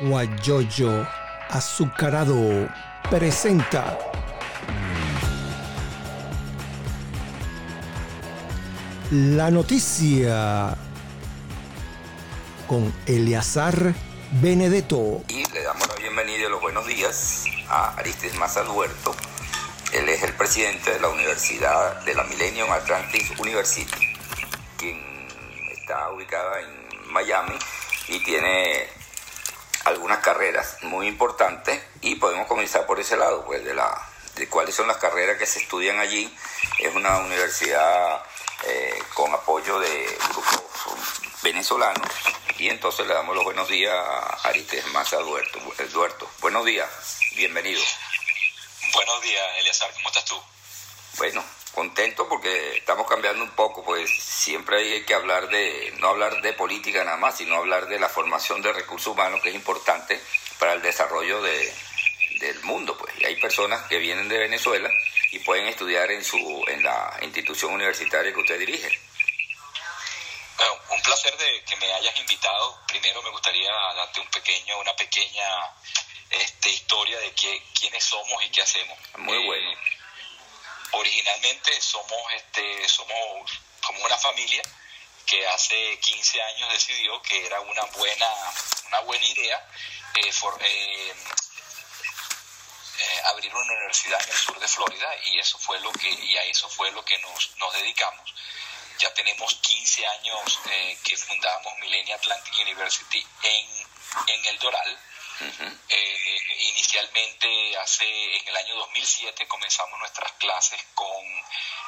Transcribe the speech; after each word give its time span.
Guayoyo 0.00 1.06
Azucarado 1.48 2.68
presenta 3.08 3.98
la 9.10 9.50
noticia 9.50 10.76
con 12.66 12.92
Eleazar 13.06 13.94
Benedetto. 14.32 15.22
Y 15.28 15.44
le 15.52 15.62
damos 15.62 15.86
la 15.88 15.94
bienvenida 15.94 16.46
y 16.46 16.50
los 16.50 16.60
buenos 16.60 16.86
días 16.86 17.44
a 17.68 17.94
Aristes 17.96 18.34
Maza 18.36 18.62
Duerto. 18.64 19.14
Él 19.92 20.08
es 20.08 20.22
el 20.24 20.32
presidente 20.34 20.90
de 20.90 21.00
la 21.00 21.08
Universidad 21.08 22.04
de 22.04 22.14
la 22.14 22.24
Millennium 22.24 22.70
Atlantic 22.72 23.40
University, 23.40 23.86
quien 24.76 25.00
está 25.70 26.10
ubicada 26.10 26.60
en 26.60 27.12
Miami 27.12 27.54
y 28.08 28.18
tiene 28.24 28.88
algunas 30.06 30.24
carreras 30.24 30.76
muy 30.82 31.08
importantes 31.08 31.82
y 32.00 32.14
podemos 32.14 32.46
comenzar 32.46 32.86
por 32.86 33.00
ese 33.00 33.16
lado, 33.16 33.44
pues 33.44 33.64
de 33.64 33.74
la 33.74 34.08
de 34.36 34.48
cuáles 34.48 34.72
son 34.72 34.86
las 34.86 34.98
carreras 34.98 35.36
que 35.36 35.46
se 35.46 35.58
estudian 35.58 35.98
allí. 35.98 36.32
Es 36.78 36.94
una 36.94 37.18
universidad 37.18 38.22
eh, 38.68 39.02
con 39.14 39.34
apoyo 39.34 39.80
de 39.80 40.18
grupos 40.28 40.62
venezolanos 41.42 42.08
y 42.56 42.68
entonces 42.68 43.04
le 43.08 43.14
damos 43.14 43.34
los 43.34 43.42
buenos 43.42 43.66
días 43.68 43.96
a 43.96 44.48
Aristes 44.48 44.86
Maza 44.92 45.16
Duerto. 45.16 45.58
Duerto. 45.92 46.30
Buenos 46.38 46.64
días, 46.64 46.88
bienvenido. 47.34 47.82
Buenos 48.92 49.22
días, 49.22 49.44
Eliazar, 49.58 49.92
¿cómo 49.94 50.08
estás 50.10 50.24
tú? 50.24 50.40
Bueno, 51.18 51.42
contento 51.76 52.26
porque 52.26 52.78
estamos 52.78 53.06
cambiando 53.06 53.44
un 53.44 53.50
poco, 53.50 53.84
pues 53.84 54.10
siempre 54.10 54.78
hay 54.78 55.04
que 55.04 55.12
hablar 55.12 55.46
de, 55.50 55.92
no 55.98 56.08
hablar 56.08 56.40
de 56.40 56.54
política 56.54 57.04
nada 57.04 57.18
más, 57.18 57.36
sino 57.36 57.56
hablar 57.56 57.86
de 57.86 57.98
la 58.00 58.08
formación 58.08 58.62
de 58.62 58.72
recursos 58.72 59.12
humanos, 59.12 59.42
que 59.42 59.50
es 59.50 59.54
importante 59.54 60.18
para 60.58 60.72
el 60.72 60.80
desarrollo 60.80 61.42
de, 61.42 61.74
del 62.40 62.58
mundo, 62.62 62.96
pues. 62.96 63.12
Y 63.20 63.26
hay 63.26 63.36
personas 63.36 63.82
que 63.88 63.98
vienen 63.98 64.26
de 64.26 64.38
Venezuela 64.38 64.88
y 65.30 65.38
pueden 65.40 65.66
estudiar 65.66 66.10
en 66.10 66.24
su, 66.24 66.38
en 66.66 66.82
la 66.82 67.14
institución 67.20 67.74
universitaria 67.74 68.32
que 68.32 68.40
usted 68.40 68.58
dirige. 68.58 68.98
Bueno, 70.56 70.72
un 70.92 71.02
placer 71.02 71.36
de 71.36 71.62
que 71.68 71.76
me 71.76 71.92
hayas 71.92 72.16
invitado. 72.18 72.80
Primero 72.88 73.22
me 73.22 73.28
gustaría 73.28 73.70
darte 73.94 74.20
un 74.22 74.28
pequeño, 74.28 74.80
una 74.80 74.96
pequeña 74.96 75.46
este, 76.30 76.70
historia 76.70 77.18
de 77.18 77.32
qué, 77.32 77.62
quiénes 77.78 78.02
somos 78.02 78.42
y 78.46 78.48
qué 78.48 78.62
hacemos. 78.62 78.96
Muy 79.18 79.44
bueno. 79.44 79.95
Originalmente 80.98 81.80
somos, 81.80 82.32
este, 82.34 82.88
somos 82.88 83.50
como 83.84 84.04
una 84.04 84.16
familia 84.18 84.62
que 85.26 85.46
hace 85.48 85.98
15 85.98 86.42
años 86.42 86.72
decidió 86.72 87.20
que 87.22 87.44
era 87.44 87.60
una 87.60 87.82
buena, 87.84 88.28
una 88.86 89.00
buena 89.00 89.24
idea 89.26 89.68
eh, 90.14 90.30
eh, 90.60 91.14
eh, 92.98 93.22
abrir 93.26 93.54
una 93.54 93.72
universidad 93.72 94.22
en 94.22 94.30
el 94.30 94.36
sur 94.36 94.58
de 94.58 94.68
Florida 94.68 95.08
y 95.24 95.38
eso 95.38 95.58
fue 95.58 95.78
lo 95.80 95.92
que 95.92 96.08
y 96.08 96.36
a 96.36 96.44
eso 96.44 96.68
fue 96.68 96.90
lo 96.92 97.04
que 97.04 97.18
nos, 97.18 97.56
nos 97.56 97.72
dedicamos. 97.74 98.34
Ya 98.98 99.12
tenemos 99.12 99.54
15 99.54 100.06
años 100.06 100.58
eh, 100.70 100.98
que 101.04 101.16
fundamos 101.16 101.78
Millennium 101.80 102.16
Atlantic 102.18 102.54
University 102.60 103.26
en, 103.42 103.66
en 104.28 104.46
el 104.46 104.58
Doral. 104.58 104.98
Eh, 105.38 106.38
inicialmente 106.60 107.76
hace 107.76 108.36
en 108.36 108.48
el 108.48 108.56
año 108.56 108.76
2007 108.76 109.46
comenzamos 109.46 109.98
nuestras 109.98 110.32
clases 110.32 110.82
con 110.94 111.22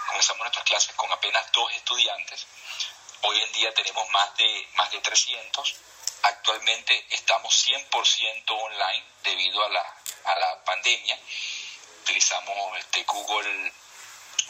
comenzamos 0.07 0.41
nuestras 0.41 0.67
clases 0.67 0.95
con 0.97 1.11
apenas 1.11 1.51
dos 1.53 1.73
estudiantes. 1.73 2.47
Hoy 3.23 3.41
en 3.41 3.53
día 3.53 3.73
tenemos 3.73 4.07
más 4.11 4.37
de 4.37 4.69
más 4.75 4.91
de 4.91 5.01
300. 5.01 5.77
Actualmente 6.25 7.07
estamos 7.11 7.67
100% 7.67 8.51
online 8.51 9.05
debido 9.23 9.65
a 9.65 9.69
la, 9.71 9.97
a 10.25 10.39
la 10.39 10.65
pandemia. 10.65 11.19
Utilizamos 12.03 12.79
este 12.79 13.03
Google 13.05 13.73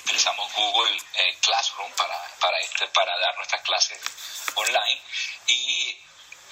utilizamos 0.04 0.53
Google 0.54 0.97
eh, 1.19 1.36
Classroom 1.41 1.92
para, 1.92 2.16
para, 2.41 2.59
este, 2.60 2.88
para 2.88 3.16
dar 3.19 3.36
nuestras 3.36 3.62
clases 3.62 4.00
online 4.56 5.00
y 5.47 5.91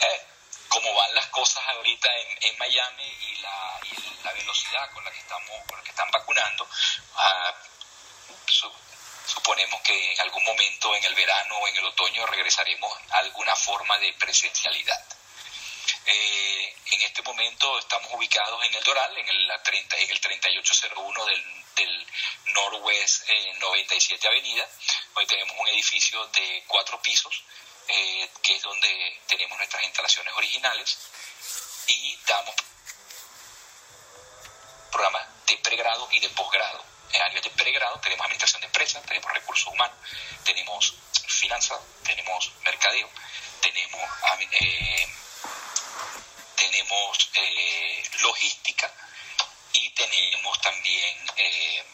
eh, 0.00 0.26
como 0.76 0.92
van 0.92 1.14
las 1.14 1.26
cosas 1.28 1.64
ahorita 1.68 2.08
en, 2.42 2.58
Miami 2.58 3.04
y 3.04 3.36
la, 3.36 3.80
y 3.82 4.22
la, 4.22 4.32
velocidad 4.32 4.92
con 4.92 5.02
la 5.04 5.10
que 5.10 5.20
estamos 5.20 5.50
con 5.66 5.78
la 5.78 5.82
que 5.82 5.88
están 5.88 6.10
vacunando 6.10 6.64
uh, 6.64 7.52
su, 8.46 8.70
suponemos 9.26 9.80
que 9.80 10.12
en 10.12 10.20
algún 10.20 10.44
momento 10.44 10.94
en 10.94 11.04
el 11.04 11.14
verano 11.14 11.56
o 11.56 11.68
en 11.68 11.76
el 11.76 11.86
otoño 11.86 12.26
regresaremos 12.26 12.92
a 13.10 13.18
alguna 13.20 13.56
forma 13.56 13.96
de 13.98 14.12
presencialidad 14.14 15.02
eh, 16.04 16.74
en 16.92 17.02
este 17.02 17.22
momento 17.22 17.78
estamos 17.78 18.12
ubicados 18.12 18.62
en 18.64 18.74
el 18.74 18.84
Doral, 18.84 19.16
en 19.16 19.28
el, 19.28 19.50
30, 19.62 19.96
en 19.96 20.10
el 20.10 20.20
3801 20.20 21.24
del, 21.24 21.44
del 21.74 22.06
Northwest 22.54 23.28
eh, 23.30 23.54
97 23.58 24.28
Avenida. 24.28 24.68
Hoy 25.14 25.26
tenemos 25.26 25.56
un 25.58 25.68
edificio 25.68 26.26
de 26.28 26.62
cuatro 26.68 27.00
pisos, 27.00 27.42
eh, 27.88 28.30
que 28.42 28.56
es 28.56 28.62
donde 28.62 29.20
tenemos 29.26 29.56
nuestras 29.58 29.84
instalaciones 29.84 30.34
originales, 30.34 30.98
y 31.88 32.18
damos 32.26 32.54
programas 34.90 35.26
de 35.46 35.56
pregrado 35.58 36.08
y 36.12 36.20
de 36.20 36.28
posgrado. 36.30 36.84
En 37.12 37.22
áreas 37.22 37.44
de 37.44 37.50
pregrado 37.50 38.00
tenemos 38.00 38.24
administración 38.24 38.60
de 38.60 38.66
empresas, 38.66 39.02
tenemos 39.04 39.32
recursos 39.32 39.72
humanos, 39.72 39.96
tenemos 40.44 40.94
finanzas, 41.28 41.80
tenemos 42.04 42.52
mercadeo, 42.64 43.08
tenemos 43.60 44.02
eh, 44.60 45.08
tenemos 46.56 47.30
eh, 47.34 48.02
logística 48.20 48.92
y 49.74 49.90
tenemos 49.90 50.60
también 50.60 51.16
eh, 51.36 51.84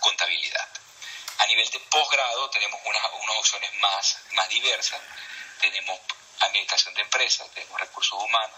contabilidad. 0.00 0.68
A 1.38 1.46
nivel 1.46 1.68
de 1.70 1.80
posgrado 1.80 2.50
tenemos 2.50 2.80
unas, 2.84 3.02
unas 3.20 3.36
opciones 3.36 3.72
más, 3.74 4.18
más 4.32 4.48
diversas. 4.48 5.00
Tenemos 5.60 5.98
administración 6.40 6.94
de 6.94 7.02
empresas, 7.02 7.50
tenemos 7.52 7.80
recursos 7.80 8.18
humanos. 8.22 8.56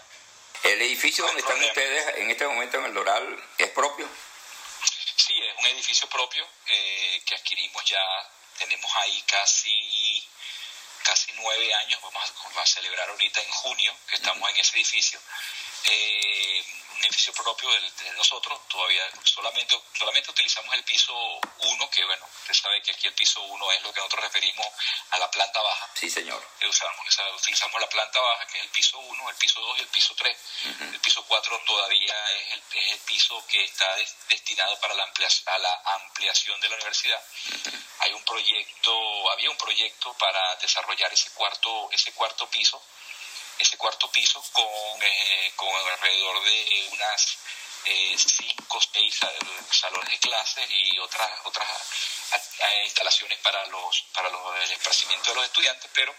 ¿El 0.63 0.81
edificio 0.81 1.25
donde 1.25 1.41
están 1.41 1.63
ustedes 1.63 2.17
en 2.17 2.29
este 2.31 2.47
momento 2.47 2.77
en 2.77 2.85
el 2.85 2.93
Doral 2.93 3.43
es 3.57 3.69
propio? 3.69 4.07
Sí, 5.15 5.33
es 5.33 5.57
un 5.59 5.67
edificio 5.67 6.07
propio 6.09 6.47
eh, 6.67 7.21
que 7.25 7.35
adquirimos 7.35 7.83
ya, 7.85 8.01
tenemos 8.57 8.91
ahí 8.95 9.21
casi 9.27 10.27
casi 11.03 11.31
nueve 11.35 11.73
años, 11.73 12.01
vamos 12.01 12.21
a, 12.21 12.43
vamos 12.43 12.57
a, 12.57 12.65
celebrar 12.65 13.09
ahorita 13.09 13.41
en 13.41 13.49
junio, 13.49 13.95
que 14.09 14.17
estamos 14.17 14.49
en 14.49 14.57
ese 14.57 14.75
edificio, 14.75 15.19
eh, 15.85 16.63
un 16.97 17.05
edificio 17.05 17.33
propio 17.33 17.69
de, 17.69 17.91
de, 17.91 18.11
nosotros, 18.13 18.59
todavía 18.67 19.03
solamente, 19.23 19.79
solamente 19.93 20.31
utilizamos 20.31 20.73
el 20.75 20.83
piso 20.83 21.13
1, 21.59 21.89
que 21.91 22.05
bueno, 22.05 22.25
usted 22.41 22.53
sabe 22.53 22.81
que 22.81 22.91
aquí 22.91 23.07
el 23.07 23.13
piso 23.13 23.41
1 23.41 23.71
es 23.71 23.81
lo 23.83 23.93
que 23.93 23.99
nosotros 23.99 24.23
referimos 24.23 24.67
a 25.11 25.17
la 25.19 25.29
planta 25.29 25.61
baja. 25.61 25.89
Sí, 25.93 26.09
señor. 26.09 26.43
Usamos, 26.67 27.07
o 27.07 27.11
sea, 27.11 27.29
utilizamos 27.35 27.79
la 27.79 27.89
planta 27.89 28.19
baja, 28.19 28.47
que 28.47 28.57
es 28.57 28.63
el 28.63 28.69
piso 28.69 28.97
1, 28.99 29.29
el 29.29 29.35
piso 29.35 29.61
2 29.61 29.77
y 29.77 29.81
el 29.81 29.87
piso 29.87 30.15
3. 30.15 30.37
Uh 30.37 30.69
-huh. 30.69 30.93
El 30.93 30.99
piso 30.99 31.23
4 31.23 31.63
todavía 31.65 32.31
es 32.31 32.53
el, 32.53 32.63
es 32.73 32.91
el 32.93 32.99
piso 32.99 33.45
que 33.47 33.63
está 33.63 33.95
des, 33.95 34.15
destinado 34.29 34.79
para 34.79 34.93
la, 34.95 35.03
ampliación, 35.03 35.53
a 35.53 35.59
la 35.59 35.81
ampliación 36.01 36.59
de 36.61 36.69
la 36.69 36.75
universidad. 36.75 37.21
Uh 37.21 37.53
-huh. 37.53 37.83
Hay 37.99 38.13
un 38.13 38.23
proyecto, 38.23 39.31
había 39.31 39.49
un 39.49 39.57
proyecto 39.57 40.13
para 40.13 40.55
desarrollar 40.57 41.13
ese 41.13 41.29
cuarto, 41.31 41.89
ese 41.91 42.11
cuarto 42.13 42.49
piso 42.49 42.81
ese 43.59 43.77
cuarto 43.77 44.09
piso 44.11 44.43
con, 44.51 44.67
eh, 45.01 45.51
con 45.55 45.69
alrededor 45.75 46.43
de 46.43 46.89
unas 46.91 47.37
eh, 47.85 48.15
cinco 48.17 48.77
o 48.77 48.81
seis 48.81 49.19
salones 49.71 50.09
de 50.11 50.19
clases 50.19 50.67
y 50.69 50.99
otras 50.99 51.31
otras 51.45 51.67
instalaciones 52.83 53.39
para 53.39 53.65
los 53.67 54.01
para 54.13 54.29
los, 54.29 54.63
el 54.63 54.71
esparcimiento 54.71 55.29
de 55.29 55.35
los 55.35 55.45
estudiantes, 55.45 55.89
pero 55.93 56.13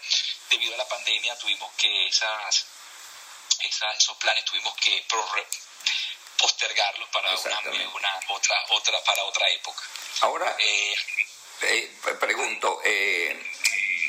debido 0.49 0.73
a 0.73 0.77
la 0.77 0.87
pandemia 0.87 1.37
tuvimos 1.37 1.71
que 1.73 2.07
esas, 2.07 2.65
esas 3.59 3.97
esos 3.97 4.17
planes 4.17 4.45
tuvimos 4.45 4.73
que 4.75 5.05
postergarlos 6.37 7.09
para 7.09 7.35
una, 7.35 7.59
una, 7.93 8.19
otra 8.29 8.65
otra 8.69 9.03
para 9.03 9.23
otra 9.25 9.49
época. 9.49 9.83
Ahora 10.21 10.55
eh, 10.59 10.95
pregunto, 12.19 12.81
eh, 12.83 13.37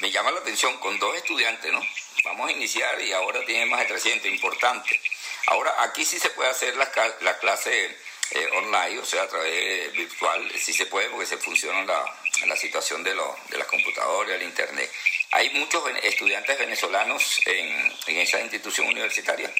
me 0.00 0.10
llama 0.10 0.30
la 0.30 0.40
atención 0.40 0.78
con 0.78 0.98
dos 0.98 1.16
estudiantes, 1.16 1.72
¿no? 1.72 1.80
Vamos 2.24 2.48
a 2.48 2.52
iniciar 2.52 3.00
y 3.00 3.12
ahora 3.12 3.44
tiene 3.44 3.66
más 3.66 3.80
de 3.80 3.86
300, 3.86 4.26
importante. 4.30 5.00
Ahora, 5.46 5.74
aquí 5.82 6.04
sí 6.04 6.18
se 6.18 6.30
puede 6.30 6.50
hacer 6.50 6.76
la, 6.76 6.90
la 7.20 7.38
clase 7.38 7.96
eh, 8.32 8.50
online, 8.54 8.98
o 8.98 9.04
sea, 9.04 9.22
a 9.22 9.28
través 9.28 9.92
virtual, 9.92 10.52
sí 10.58 10.72
se 10.72 10.86
puede 10.86 11.08
porque 11.08 11.26
se 11.26 11.38
funciona 11.38 11.84
la, 11.84 12.04
la 12.46 12.56
situación 12.56 13.02
de, 13.02 13.14
lo, 13.14 13.36
de 13.48 13.58
las 13.58 13.66
computadoras, 13.66 14.36
el 14.36 14.42
internet. 14.42 14.92
¿Hay 15.32 15.50
muchos 15.50 15.82
estudiantes 16.02 16.58
venezolanos 16.58 17.40
en, 17.46 17.92
en 18.06 18.16
esa 18.18 18.40
institución 18.40 18.86
universitaria? 18.86 19.52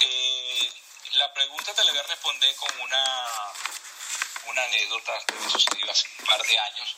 Eh, 0.00 0.68
la 1.14 1.32
pregunta 1.32 1.74
te 1.74 1.84
la 1.84 1.92
voy 1.92 2.00
a 2.00 2.06
responder 2.08 2.54
con 2.56 2.80
una 2.80 3.04
una 4.46 4.64
anécdota 4.64 5.12
que 5.26 5.50
sucedió 5.50 5.90
hace 5.90 6.08
un 6.18 6.26
par 6.26 6.42
de 6.42 6.58
años, 6.58 6.96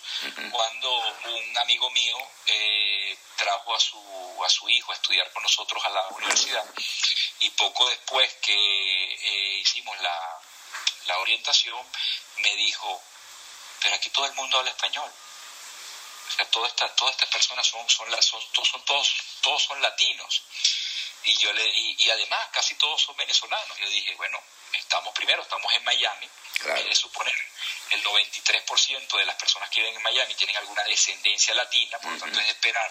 cuando 0.51 1.15
un 1.25 1.59
amigo 1.59 1.91
mío 1.91 2.17
eh, 2.47 3.19
trajo 3.37 3.75
a 3.75 3.81
su, 3.81 4.43
a 4.45 4.49
su 4.49 4.69
hijo 4.69 4.93
a 4.93 4.95
estudiar 4.95 5.31
con 5.33 5.43
nosotros 5.43 5.85
a 5.85 5.91
la 5.91 6.09
universidad 6.09 6.65
y 7.41 7.51
poco 7.51 7.89
después 7.91 8.33
que 8.35 8.55
eh, 8.55 9.59
hicimos 9.61 9.99
la, 10.01 10.41
la 11.07 11.19
orientación, 11.19 11.87
me 12.39 12.55
dijo, 12.57 13.03
pero 13.83 13.97
aquí 13.97 14.11
todo 14.11 14.27
el 14.27 14.35
mundo 14.35 14.59
habla 14.59 14.71
español. 14.71 15.11
O 16.29 16.37
sea, 16.37 16.51
todas 16.51 16.71
estas, 16.71 16.97
todas 16.97 17.15
estas 17.15 17.29
personas 17.29 17.67
son, 17.67 17.89
son, 17.89 18.11
son, 18.23 18.65
son, 18.65 18.85
todos, 18.85 19.15
todos 19.43 19.63
son 19.63 19.81
latinos. 19.83 20.43
Y, 21.25 21.37
yo 21.39 21.53
le, 21.53 21.65
y, 21.69 22.11
además 22.11 22.49
casi 22.53 22.75
todos 22.77 23.03
son 23.03 23.17
venezolanos. 23.17 23.79
Yo 23.79 23.89
dije, 23.91 24.15
bueno, 24.17 24.43
estamos 24.79 25.15
primero, 25.15 25.43
estamos 25.43 25.73
en 25.75 25.85
Miami. 25.85 26.29
Claro. 26.55 26.83
de 26.83 26.95
suponer, 26.95 27.35
el 27.91 28.03
93% 28.05 29.19
de 29.19 29.27
las 29.27 29.37
personas 29.37 29.69
que 29.71 29.81
viven 29.81 29.97
en 29.97 30.03
Miami 30.03 30.35
tienen 30.35 30.57
alguna 30.57 30.85
descendencia 30.85 31.53
latina, 31.55 31.99
por 31.99 32.13
lo 32.13 32.19
tanto 32.19 32.39
es 32.39 32.47
de 32.47 32.53
esperar 32.53 32.91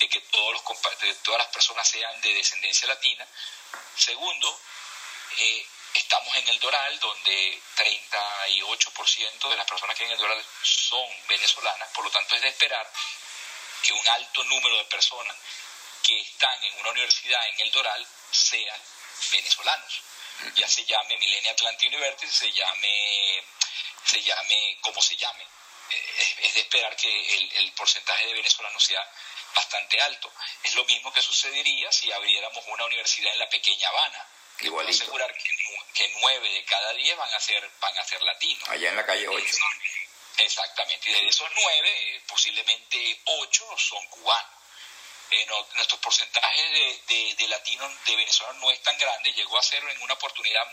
de 0.00 0.08
que 0.08 0.20
todos 0.22 0.52
los, 0.52 0.62
de 1.00 1.14
todas 1.22 1.38
las 1.38 1.48
personas 1.48 1.88
sean 1.88 2.20
de 2.20 2.34
descendencia 2.34 2.88
latina. 2.88 3.26
Segundo, 3.96 4.60
eh, 5.38 5.66
Estamos 5.96 6.36
en 6.36 6.48
el 6.48 6.60
Doral, 6.60 7.00
donde 7.00 7.62
38% 7.74 9.48
de 9.48 9.56
las 9.56 9.66
personas 9.66 9.96
que 9.96 10.04
en 10.04 10.10
el 10.10 10.18
Doral 10.18 10.44
son 10.62 11.08
venezolanas, 11.26 11.88
por 11.94 12.04
lo 12.04 12.10
tanto 12.10 12.36
es 12.36 12.42
de 12.42 12.48
esperar 12.48 12.86
que 13.82 13.94
un 13.94 14.08
alto 14.08 14.44
número 14.44 14.76
de 14.76 14.84
personas 14.84 15.34
que 16.02 16.20
están 16.20 16.62
en 16.64 16.80
una 16.80 16.90
universidad 16.90 17.48
en 17.48 17.60
el 17.60 17.72
Doral 17.72 18.06
sean 18.30 18.78
venezolanos. 19.32 20.02
Ya 20.54 20.68
se 20.68 20.84
llame 20.84 21.16
Millennium 21.18 21.52
Atlantic 21.52 21.88
University, 21.88 22.32
se 22.32 22.52
llame, 22.52 23.44
se 24.04 24.22
llame 24.22 24.78
como 24.80 25.00
se 25.02 25.16
llame. 25.16 25.44
Eh, 25.90 26.36
es 26.42 26.54
de 26.54 26.60
esperar 26.60 26.96
que 26.96 27.36
el, 27.36 27.52
el 27.56 27.72
porcentaje 27.72 28.26
de 28.26 28.34
venezolanos 28.34 28.82
sea 28.82 29.08
bastante 29.54 30.00
alto. 30.00 30.32
Es 30.62 30.74
lo 30.74 30.84
mismo 30.84 31.12
que 31.12 31.22
sucedería 31.22 31.90
si 31.92 32.10
abriéramos 32.12 32.64
una 32.66 32.84
universidad 32.84 33.32
en 33.32 33.38
la 33.38 33.48
pequeña 33.48 33.88
Habana 33.88 34.26
Puedo 34.58 34.88
asegurar 34.88 35.32
que, 35.92 36.12
nueve 36.20 36.48
de 36.48 36.64
cada 36.64 36.92
diez 36.94 37.16
van 37.16 37.32
a 37.32 37.40
ser, 37.40 37.70
van 37.78 37.98
a 37.98 38.04
ser 38.04 38.22
latinos. 38.22 38.68
Allá 38.68 38.88
en 38.88 38.96
la 38.96 39.04
calle 39.04 39.28
8. 39.28 39.56
Exactamente, 40.38 41.10
y 41.10 41.12
de 41.12 41.28
esos 41.28 41.48
nueve, 41.54 42.16
eh, 42.16 42.22
posiblemente 42.26 43.20
ocho 43.24 43.66
son 43.78 44.06
cubanos. 44.08 44.55
Eh, 45.30 45.46
nuestros 45.74 46.00
porcentajes 46.00 46.70
de, 47.08 47.34
de, 47.34 47.48
latinos, 47.48 47.92
de 48.04 48.16
venezolanos 48.16 48.62
no 48.62 48.70
es 48.70 48.80
tan 48.82 48.96
grande, 48.96 49.32
llegó 49.32 49.58
a 49.58 49.62
ser 49.62 49.82
en 49.82 50.02
una 50.02 50.14
oportunidad 50.14 50.64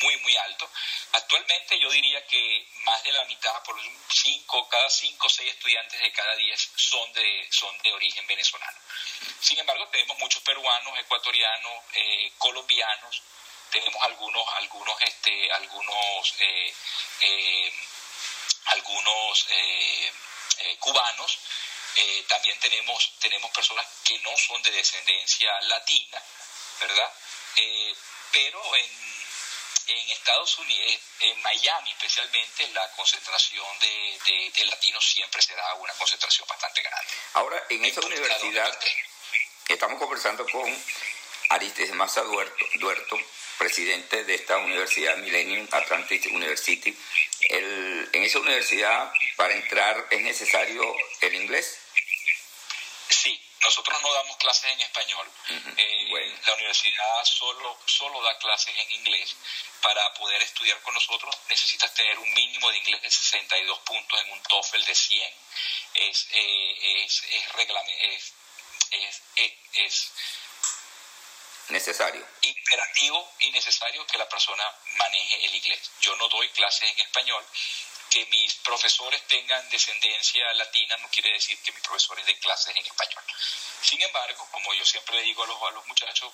muy, 0.00 0.16
muy 0.18 0.36
alto. 0.36 0.70
Actualmente 1.12 1.78
yo 1.78 1.90
diría 1.90 2.24
que 2.26 2.66
más 2.84 3.02
de 3.02 3.12
la 3.12 3.24
mitad, 3.24 3.62
por 3.62 3.76
cinco, 4.08 4.68
cada 4.68 4.88
cinco 4.88 5.26
o 5.26 5.30
seis 5.30 5.52
estudiantes 5.52 6.00
de 6.00 6.12
cada 6.12 6.34
diez 6.36 6.70
son 6.76 7.12
de, 7.12 7.48
son 7.50 7.76
de 7.82 7.92
origen 7.92 8.26
venezolano. 8.26 8.78
Sin 9.40 9.58
embargo, 9.58 9.86
tenemos 9.88 10.18
muchos 10.18 10.42
peruanos, 10.42 10.98
ecuatorianos, 10.98 11.84
eh, 11.94 12.32
colombianos, 12.38 13.22
tenemos 13.70 14.02
algunos, 14.02 14.46
algunos, 14.54 15.02
este, 15.02 15.52
algunos, 15.52 16.34
eh, 16.40 16.74
eh, 17.20 17.72
algunos 18.66 19.46
cubanos. 20.78 21.38
También 22.28 22.58
tenemos, 22.60 23.12
tenemos 23.18 23.50
personas 23.50 23.86
que 24.04 24.18
no 24.20 24.30
son 24.36 24.62
de 24.62 24.70
descendencia 24.70 25.60
latina, 25.62 26.22
¿verdad? 26.80 27.12
pero 28.32 28.76
en 28.76 29.22
en 29.86 30.10
Estados 30.10 30.58
Unidos, 30.58 30.98
en 31.20 31.42
Miami 31.42 31.90
especialmente, 31.90 32.68
la 32.72 32.88
concentración 32.92 33.66
de, 33.80 34.64
latinos 34.66 35.04
siempre 35.04 35.42
será 35.42 35.74
una 35.74 35.92
concentración 35.94 36.46
bastante 36.48 36.82
grande. 36.82 37.12
Ahora, 37.34 37.66
en 37.68 37.84
esa 37.84 38.00
universidad, 38.00 38.78
estamos 39.68 39.98
conversando 39.98 40.46
con 40.46 40.84
Aristes 41.50 41.92
Maza 41.94 42.22
Duerto, 42.22 43.18
presidente 43.58 44.24
de 44.24 44.34
esta 44.34 44.58
universidad, 44.58 45.16
Millennium 45.16 45.68
Atlantic 45.72 46.26
University. 46.32 46.96
en 47.50 48.24
esa 48.24 48.38
universidad, 48.38 49.12
para 49.36 49.54
entrar, 49.54 50.06
¿es 50.10 50.20
necesario 50.20 50.94
el 51.20 51.34
inglés? 51.34 51.78
Nosotros 53.62 54.02
no 54.02 54.12
damos 54.12 54.36
clases 54.38 54.72
en 54.72 54.80
español. 54.80 55.30
Eh, 55.76 56.38
la 56.46 56.54
universidad 56.54 57.24
solo, 57.24 57.78
solo 57.86 58.20
da 58.22 58.36
clases 58.38 58.74
en 58.76 58.90
inglés. 58.92 59.36
Para 59.80 60.12
poder 60.14 60.42
estudiar 60.42 60.80
con 60.82 60.94
nosotros 60.94 61.36
necesitas 61.48 61.92
tener 61.94 62.18
un 62.18 62.32
mínimo 62.34 62.70
de 62.70 62.78
inglés 62.78 63.02
de 63.02 63.10
62 63.10 63.78
puntos 63.80 64.20
en 64.20 64.32
un 64.32 64.42
TOEFL 64.42 64.84
de 64.84 64.94
100. 64.94 65.34
Es, 65.94 66.28
eh, 66.32 67.04
es, 67.04 67.22
es, 67.30 67.52
es, 68.90 69.22
es 69.74 70.12
necesario. 71.68 72.26
Imperativo 72.42 73.32
y 73.40 73.50
necesario 73.50 74.06
que 74.06 74.18
la 74.18 74.28
persona 74.28 74.64
maneje 74.96 75.44
el 75.46 75.54
inglés. 75.54 75.90
Yo 76.00 76.14
no 76.16 76.28
doy 76.28 76.48
clases 76.50 76.90
en 76.90 77.00
español, 77.00 77.44
que 78.12 78.26
mis 78.26 78.54
profesores 78.56 79.26
tengan 79.26 79.66
descendencia 79.70 80.52
latina 80.52 80.98
no 80.98 81.08
quiere 81.08 81.32
decir 81.32 81.58
que 81.62 81.72
mis 81.72 81.80
profesores 81.80 82.26
den 82.26 82.38
clases 82.40 82.76
en 82.76 82.84
español. 82.84 83.24
Sin 83.80 84.02
embargo, 84.02 84.46
como 84.50 84.74
yo 84.74 84.84
siempre 84.84 85.16
le 85.16 85.22
digo 85.22 85.42
a 85.44 85.46
los, 85.46 85.62
a 85.62 85.70
los 85.70 85.86
muchachos, 85.86 86.30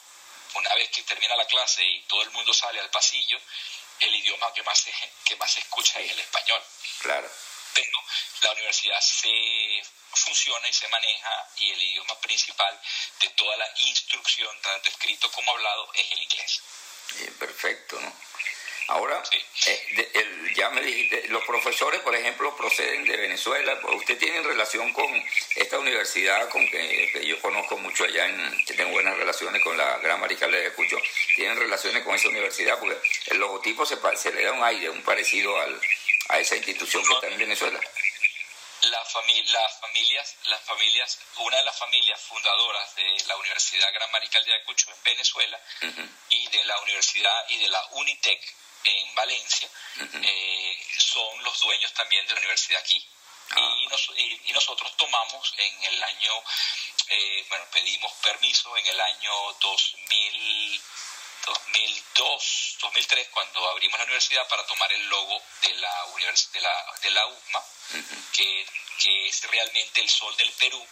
una 0.54 0.74
vez 0.74 0.90
que 0.90 1.04
termina 1.04 1.36
la 1.36 1.46
clase 1.46 1.84
y 1.84 2.02
todo 2.02 2.22
el 2.22 2.30
mundo 2.32 2.52
sale 2.52 2.80
al 2.80 2.90
pasillo, 2.90 3.38
el 4.00 4.12
idioma 4.12 4.52
que 4.54 4.64
más 4.64 4.80
se, 4.80 4.92
que 5.24 5.36
más 5.36 5.52
se 5.52 5.60
escucha 5.60 6.00
es 6.00 6.10
el 6.10 6.18
español. 6.18 6.60
Claro. 6.98 7.30
Pero 7.74 8.04
la 8.42 8.52
universidad 8.52 9.00
se 9.00 9.82
funciona 10.14 10.68
y 10.68 10.72
se 10.72 10.88
maneja 10.88 11.48
y 11.58 11.70
el 11.70 11.80
idioma 11.80 12.18
principal 12.20 12.80
de 13.20 13.28
toda 13.30 13.56
la 13.56 13.70
instrucción, 13.76 14.60
tanto 14.62 14.88
escrito 14.88 15.30
como 15.30 15.52
hablado, 15.52 15.92
es 15.94 16.10
el 16.10 16.22
inglés. 16.24 16.60
perfecto, 17.38 18.00
¿no? 18.00 18.27
Ahora, 18.88 19.22
eh, 19.66 20.52
ya 20.54 20.70
me 20.70 20.80
dijiste, 20.80 21.28
los 21.28 21.44
profesores, 21.44 22.00
por 22.00 22.14
ejemplo, 22.16 22.56
proceden 22.56 23.04
de 23.04 23.18
Venezuela. 23.18 23.78
¿Usted 23.82 24.16
tiene 24.16 24.40
relación 24.42 24.92
con 24.94 25.06
esta 25.56 25.78
universidad, 25.78 26.48
con 26.48 26.66
que, 26.70 27.22
yo 27.22 27.38
conozco 27.40 27.76
mucho 27.76 28.04
allá, 28.04 28.24
en, 28.24 28.64
que 28.64 28.72
tengo 28.72 28.90
buenas 28.92 29.16
relaciones 29.18 29.62
con 29.62 29.76
la 29.76 29.98
Gran 29.98 30.18
Mariscal 30.18 30.50
de 30.50 30.60
Ayacucho? 30.60 30.96
¿Tienen 31.36 31.58
relaciones 31.58 32.02
con 32.02 32.14
esa 32.14 32.28
universidad? 32.28 32.78
Porque 32.78 32.98
el 33.26 33.38
logotipo 33.38 33.84
se, 33.84 33.98
se 34.16 34.32
le 34.32 34.42
da 34.42 34.52
un 34.52 34.64
aire, 34.64 34.88
un 34.88 35.02
parecido 35.02 35.54
al, 35.60 35.78
a 36.30 36.38
esa 36.38 36.56
institución 36.56 37.04
que 37.04 37.12
está 37.12 37.26
en 37.26 37.38
Venezuela. 37.38 37.80
La 38.82 38.90
las 38.90 39.80
familias, 39.80 40.36
las 40.46 40.62
familias, 40.62 41.18
una 41.38 41.56
de 41.56 41.64
las 41.64 41.78
familias 41.78 42.20
fundadoras 42.22 42.94
de 42.96 43.16
la 43.26 43.36
Universidad 43.36 43.92
Gran 43.92 44.10
Mariscal 44.12 44.44
de 44.44 44.54
Ayacucho 44.54 44.90
en 44.90 45.02
Venezuela 45.02 45.60
y 46.30 46.48
de 46.48 46.64
la 46.64 46.80
Universidad 46.80 47.44
y 47.48 47.58
de 47.58 47.68
la 47.68 47.84
Unitec 47.92 48.40
en 48.84 49.14
Valencia, 49.14 49.68
eh, 50.22 50.86
son 50.98 51.42
los 51.42 51.60
dueños 51.60 51.92
también 51.94 52.26
de 52.26 52.34
la 52.34 52.40
universidad 52.40 52.80
aquí. 52.80 53.04
Ah. 53.50 53.76
Y, 54.16 54.52
nosotros 54.52 54.96
tomamos 54.96 55.54
en 55.56 55.84
el 55.84 56.02
año, 56.02 56.42
eh, 57.08 57.46
bueno, 57.48 57.64
pedimos 57.72 58.12
permiso 58.14 58.76
en 58.76 58.86
el 58.86 59.00
año 59.00 59.52
2000, 59.60 60.82
2002, 61.46 62.76
2003, 62.80 63.28
cuando 63.28 63.70
abrimos 63.70 63.98
la 63.98 64.04
universidad 64.04 64.46
para 64.48 64.66
tomar 64.66 64.92
el 64.92 65.06
logo 65.08 65.42
de 65.62 65.74
la, 65.74 66.06
de 66.52 66.60
la, 66.60 66.94
de 67.02 67.10
la 67.10 67.26
UMA, 67.26 67.64
que, 68.32 68.66
que 68.98 69.28
es 69.28 69.42
realmente 69.44 70.00
el 70.00 70.10
sol 70.10 70.36
del 70.36 70.52
Perú, 70.52 70.86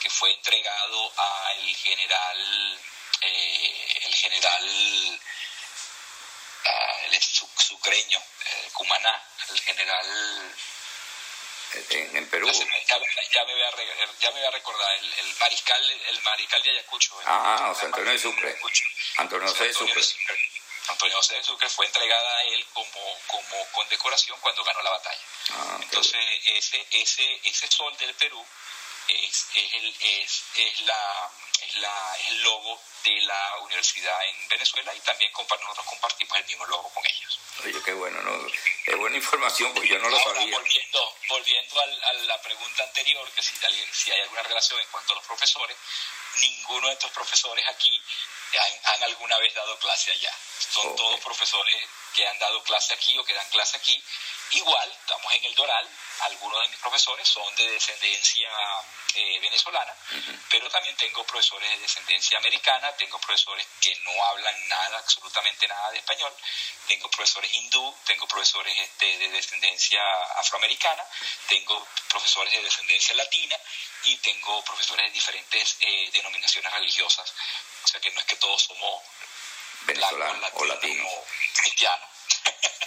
que 0.00 0.10
fue 0.10 0.32
entregado 0.32 1.12
al 1.16 1.76
general, 1.76 2.80
eh, 3.20 4.00
el 4.04 4.14
general 4.14 5.20
el 7.14 7.22
sucreño, 7.22 8.22
el 8.64 8.72
Cumaná, 8.72 9.22
el 9.50 9.60
general 9.60 10.54
en, 11.90 12.28
Perú. 12.28 12.50
Ya, 12.50 13.44
me, 13.44 13.54
voy 13.54 13.62
a, 13.62 13.70
ya 14.20 14.30
me 14.30 14.38
voy 14.40 14.46
a 14.46 14.50
recordar, 14.50 14.90
el, 14.98 15.36
mariscal 15.36 15.90
el 15.90 16.22
mariscal 16.22 16.62
de 16.62 16.70
Ayacucho. 16.70 17.18
Ah, 17.24 17.56
ah, 17.58 17.68
José 17.68 17.86
Antonio 17.86 18.12
de 18.12 18.18
Sucre. 18.18 18.58
Antonio 19.16 19.48
José 19.48 19.64
de 19.64 19.74
Sucre. 19.74 20.02
Antonio 20.88 21.16
José 21.16 21.34
de 21.34 21.44
Sucre 21.44 21.68
fue 21.68 21.86
entregada 21.86 22.38
a 22.38 22.42
él 22.44 22.66
como, 22.74 23.18
como 23.26 23.66
condecoración 23.72 24.38
cuando 24.40 24.64
ganó 24.64 24.82
la 24.82 24.90
batalla. 24.90 25.20
Ah, 25.50 25.78
Entonces, 25.80 26.20
ese, 26.46 26.86
ese, 26.90 27.40
ese 27.44 27.68
sol 27.68 27.96
del 27.98 28.14
Perú 28.14 28.44
es, 29.08 29.46
es, 29.54 29.74
el, 29.74 29.96
es, 30.00 30.42
es, 30.56 30.80
la, 30.82 31.30
es, 31.62 31.76
la, 31.76 32.16
es 32.20 32.28
el 32.28 32.42
logo 32.42 32.82
de 33.04 33.20
la 33.22 33.58
universidad 33.60 34.26
en 34.26 34.48
Venezuela 34.48 34.94
y 34.94 35.00
también 35.00 35.32
nosotros 35.32 35.86
compartimos 35.86 36.38
el 36.38 36.44
mismo 36.46 36.66
logo 36.66 36.88
con 36.90 37.04
ellos. 37.06 37.38
Oye, 37.64 37.82
qué 37.82 37.92
bueno, 37.92 38.20
¿no? 38.22 38.46
Es 38.86 38.96
buena 38.96 39.16
información, 39.16 39.72
porque 39.74 39.88
yo 39.88 39.98
no 39.98 40.08
lo 40.08 40.18
sabía. 40.18 40.56
Volviendo, 40.56 41.16
volviendo 41.28 41.80
a 41.80 42.12
la 42.12 42.40
pregunta 42.42 42.82
anterior, 42.84 43.30
que 43.32 43.42
si, 43.42 43.52
si 43.92 44.10
hay 44.10 44.20
alguna 44.20 44.42
relación 44.42 44.80
en 44.80 44.86
cuanto 44.90 45.12
a 45.12 45.16
los 45.16 45.24
profesores, 45.24 45.76
ninguno 46.36 46.88
de 46.88 46.94
estos 46.94 47.10
profesores 47.10 47.64
aquí 47.68 48.02
han, 48.84 49.02
alguna 49.04 49.38
vez 49.38 49.54
dado 49.54 49.78
clase 49.78 50.12
allá. 50.12 50.34
Son 50.58 50.96
todos 50.96 51.20
profesores 51.20 51.88
que 52.14 52.26
han 52.26 52.38
dado 52.38 52.62
clase 52.64 52.94
aquí 52.94 53.16
o 53.18 53.24
que 53.24 53.34
dan 53.34 53.48
clase 53.50 53.76
aquí 53.76 54.02
igual, 54.52 54.90
estamos 54.90 55.32
en 55.34 55.44
el 55.44 55.54
Doral, 55.54 55.88
algunos 56.20 56.62
de 56.62 56.68
mis 56.68 56.78
profesores 56.78 57.26
son 57.26 57.54
de 57.56 57.70
descendencia 57.70 58.50
eh, 59.14 59.40
venezolana, 59.40 59.94
pero 60.50 60.68
también 60.70 60.96
tengo 60.96 61.24
profesores 61.24 61.70
de 61.70 61.78
descendencia 61.78 62.38
americana, 62.38 62.91
tengo 62.96 63.18
profesores 63.18 63.66
que 63.80 63.94
no 64.04 64.24
hablan 64.26 64.68
nada, 64.68 64.98
absolutamente 64.98 65.66
nada 65.68 65.90
de 65.90 65.98
español, 65.98 66.32
tengo 66.88 67.10
profesores 67.10 67.54
hindú, 67.54 67.94
tengo 68.04 68.26
profesores 68.26 68.76
este, 68.78 69.18
de 69.18 69.28
descendencia 69.30 70.02
afroamericana, 70.36 71.04
tengo 71.48 71.86
profesores 72.08 72.52
de 72.52 72.62
descendencia 72.62 73.14
latina 73.14 73.56
y 74.04 74.16
tengo 74.16 74.64
profesores 74.64 75.06
de 75.06 75.12
diferentes 75.12 75.76
eh, 75.80 76.10
denominaciones 76.12 76.72
religiosas. 76.72 77.32
O 77.84 77.88
sea 77.88 78.00
que 78.00 78.10
no 78.10 78.20
es 78.20 78.26
que 78.26 78.36
todos 78.36 78.62
somos 78.62 79.02
venezolanos 79.82 80.50
o 80.54 80.64
latinos. 80.64 81.12
Cristianos. 81.54 82.08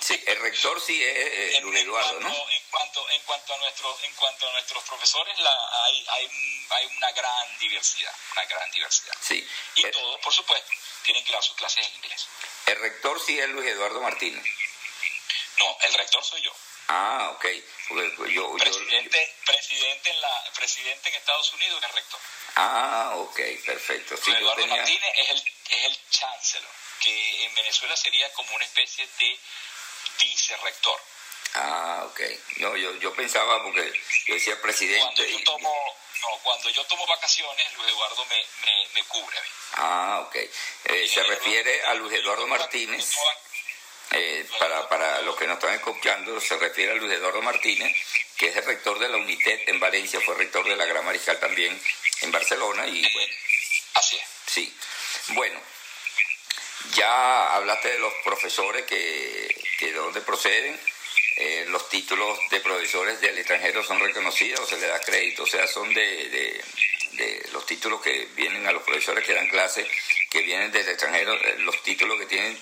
Sí, 0.01 0.21
el 0.27 0.39
rector 0.39 0.79
sí 0.81 1.01
es 1.03 1.55
eh, 1.55 1.59
Luis 1.63 1.79
Eduardo, 1.81 2.19
¿no? 2.19 2.29
En 2.29 2.63
cuanto, 2.85 3.09
en 3.09 3.21
cuanto 3.23 3.53
a 3.53 3.57
nuestros, 3.57 4.03
en 4.03 4.13
cuanto 4.13 4.47
a 4.47 4.51
nuestros 4.51 4.83
profesores, 4.83 5.39
la, 5.39 5.85
hay, 5.85 6.05
hay, 6.09 6.29
hay, 6.69 6.85
una 6.97 7.11
gran 7.11 7.57
diversidad, 7.59 8.13
una 8.33 8.45
gran 8.45 8.71
diversidad. 8.71 9.15
Sí. 9.21 9.47
Y 9.75 9.91
todos, 9.91 10.19
por 10.21 10.33
supuesto, 10.33 10.71
tienen 11.03 11.23
que 11.23 11.33
dar 11.33 11.43
sus 11.43 11.55
clases 11.55 11.87
en 11.87 11.95
inglés. 11.95 12.27
El 12.67 12.79
rector 12.79 13.19
sí 13.25 13.39
es 13.39 13.49
Luis 13.49 13.67
Eduardo 13.67 14.01
Martínez. 14.01 14.43
No, 15.57 15.77
el 15.81 15.93
rector 15.93 16.23
soy 16.23 16.41
yo. 16.41 16.51
Ah, 16.87 17.31
ok. 17.35 17.45
Pues, 17.87 18.33
yo, 18.33 18.55
presidente, 18.57 19.35
presidente, 19.45 20.09
en 20.11 20.21
la, 20.21 20.43
presidente 20.55 21.09
en 21.09 21.15
Estados 21.15 21.53
Unidos 21.53 21.81
es 21.81 21.89
el 21.89 21.95
rector. 21.95 22.19
Ah, 22.55 23.11
ok, 23.15 23.39
perfecto. 23.65 24.17
Sí, 24.17 24.31
Eduardo 24.31 24.67
Martínez 24.67 25.13
es 25.17 25.29
el, 25.29 25.43
es 25.69 25.85
el 25.85 26.09
chancellor, 26.09 26.71
que 26.99 27.45
en 27.45 27.55
Venezuela 27.55 27.95
sería 27.95 28.31
como 28.33 28.55
una 28.55 28.65
especie 28.65 29.07
de 29.19 29.39
vicerrector. 30.19 31.01
Ah, 31.55 32.03
ok. 32.05 32.21
No, 32.57 32.75
yo, 32.75 32.95
yo 32.97 33.13
pensaba 33.13 33.63
porque 33.63 33.91
yo 34.27 34.33
decía 34.33 34.61
presidente. 34.61 35.03
Cuando 35.03 35.25
yo 35.25 35.43
tomo, 35.43 35.95
no, 36.21 36.27
cuando 36.43 36.69
yo 36.69 36.83
tomo 36.85 37.07
vacaciones, 37.07 37.73
Luis 37.77 37.89
Eduardo 37.89 38.25
me, 38.25 38.45
me, 38.65 38.87
me 38.93 39.03
cubre. 39.03 39.37
Ah, 39.73 40.23
ok. 40.27 40.35
Eh, 40.35 41.07
se 41.07 41.23
refiere 41.23 41.83
a 41.85 41.93
Luis 41.95 42.13
Eduardo 42.13 42.45
Martínez. 42.47 43.09
Eh, 44.11 44.47
para, 44.59 44.87
para 44.87 45.21
los 45.23 45.35
que 45.35 45.47
nos 45.47 45.55
están 45.55 45.73
escuchando, 45.73 46.39
se 46.39 46.55
refiere 46.57 46.91
a 46.91 46.95
Luis 46.95 47.11
Eduardo 47.11 47.41
Martínez, 47.41 47.91
que 48.37 48.47
es 48.47 48.55
el 48.55 48.63
rector 48.65 48.99
de 48.99 49.09
la 49.09 49.17
UNITED 49.17 49.67
en 49.67 49.79
Valencia, 49.79 50.21
fue 50.21 50.35
rector 50.35 50.65
de 50.67 50.75
la 50.75 50.85
Gran 50.85 51.03
Mariscal 51.03 51.39
también 51.39 51.81
en 52.21 52.31
Barcelona 52.31 52.85
y 52.87 53.01
bueno. 53.13 53.33
Así 53.95 54.15
es. 54.17 54.23
Sí. 54.45 54.77
Bueno, 55.29 55.59
ya 56.93 57.55
hablaste 57.55 57.89
de 57.93 57.99
los 57.99 58.13
profesores 58.23 58.85
que, 58.85 59.63
que 59.79 59.87
de 59.87 59.93
dónde 59.93 60.21
proceden. 60.21 60.79
Eh, 61.37 61.65
los 61.67 61.89
títulos 61.89 62.39
de 62.49 62.61
profesores 62.61 63.19
del 63.19 63.37
extranjero 63.37 63.83
son 63.83 63.99
reconocidos, 63.99 64.69
se 64.69 64.77
le 64.77 64.87
da 64.87 65.01
crédito, 65.01 65.43
o 65.43 65.47
sea, 65.47 65.67
son 65.67 65.93
de, 65.93 66.29
de, 66.29 66.63
de, 67.11 67.49
los 67.51 67.65
títulos 67.65 68.01
que 68.01 68.25
vienen 68.35 68.65
a 68.65 68.71
los 68.71 68.83
profesores 68.83 69.25
que 69.25 69.33
dan 69.33 69.47
clase, 69.49 69.85
que 70.29 70.41
vienen 70.41 70.71
del 70.71 70.87
extranjero, 70.87 71.33
eh, 71.33 71.55
los 71.59 71.83
títulos 71.83 72.17
que 72.19 72.25
tienen 72.27 72.57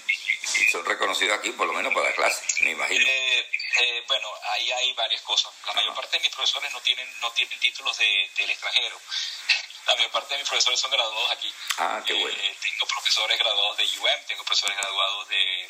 son 0.72 0.86
reconocidos 0.86 1.38
aquí, 1.38 1.51
por 1.51 1.68
lo 1.68 1.74
menos 1.74 1.94
para 1.94 2.08
dar 2.08 2.15
clase, 2.15 2.42
me 2.63 2.72
imagino. 2.72 3.06
Eh, 3.08 3.50
eh, 3.80 4.03
bueno, 4.08 4.27
ahí 4.51 4.72
hay 4.72 4.94
varias 4.94 5.22
cosas. 5.22 5.51
La 5.68 5.74
mayor 5.74 5.94
parte 5.96 6.18
de 6.18 6.24
mis 6.24 6.34
profesores 6.34 6.72
no 6.74 6.82
tienen, 6.82 7.08
no 7.22 7.32
tienen 7.32 7.60
títulos 7.60 7.98
de, 7.98 8.30
del 8.38 8.50
extranjero. 8.50 9.00
La 9.86 9.96
mayor 9.96 10.12
parte 10.12 10.34
de 10.34 10.39
mis 10.39 10.50
profesores 10.50 10.80
son 10.80 10.92
graduados 10.92 11.32
aquí. 11.32 11.53
Ah, 11.77 12.01
qué 12.06 12.13
bueno. 12.13 12.38
Tengo 12.38 12.88
profesores 12.88 13.38
graduados 13.38 13.77
de 13.77 13.84
UM, 13.84 14.25
tengo 14.27 14.44
profesores 14.46 14.77
graduados 14.77 15.27
de, 15.27 15.70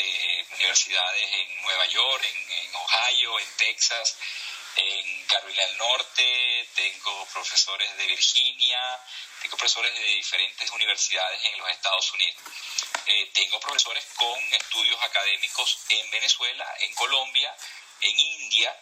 de 0.00 0.46
universidades 0.54 1.32
en 1.32 1.62
Nueva 1.62 1.86
York, 1.86 2.24
en, 2.24 2.52
en 2.52 2.74
Ohio, 2.74 3.38
en 3.38 3.56
Texas, 3.56 4.16
en 4.76 5.26
Carolina 5.26 5.66
del 5.66 5.76
Norte, 5.76 6.68
tengo 6.74 7.26
profesores 7.26 7.96
de 7.96 8.06
Virginia, 8.06 9.00
tengo 9.42 9.56
profesores 9.56 9.94
de 9.94 10.04
diferentes 10.04 10.70
universidades 10.70 11.44
en 11.44 11.58
los 11.58 11.70
Estados 11.70 12.12
Unidos. 12.12 12.42
Eh, 13.06 13.30
tengo 13.34 13.60
profesores 13.60 14.04
con 14.16 14.38
estudios 14.54 15.02
académicos 15.02 15.78
en 15.90 16.10
Venezuela, 16.10 16.66
en 16.80 16.94
Colombia, 16.94 17.54
en 18.00 18.18
India, 18.18 18.76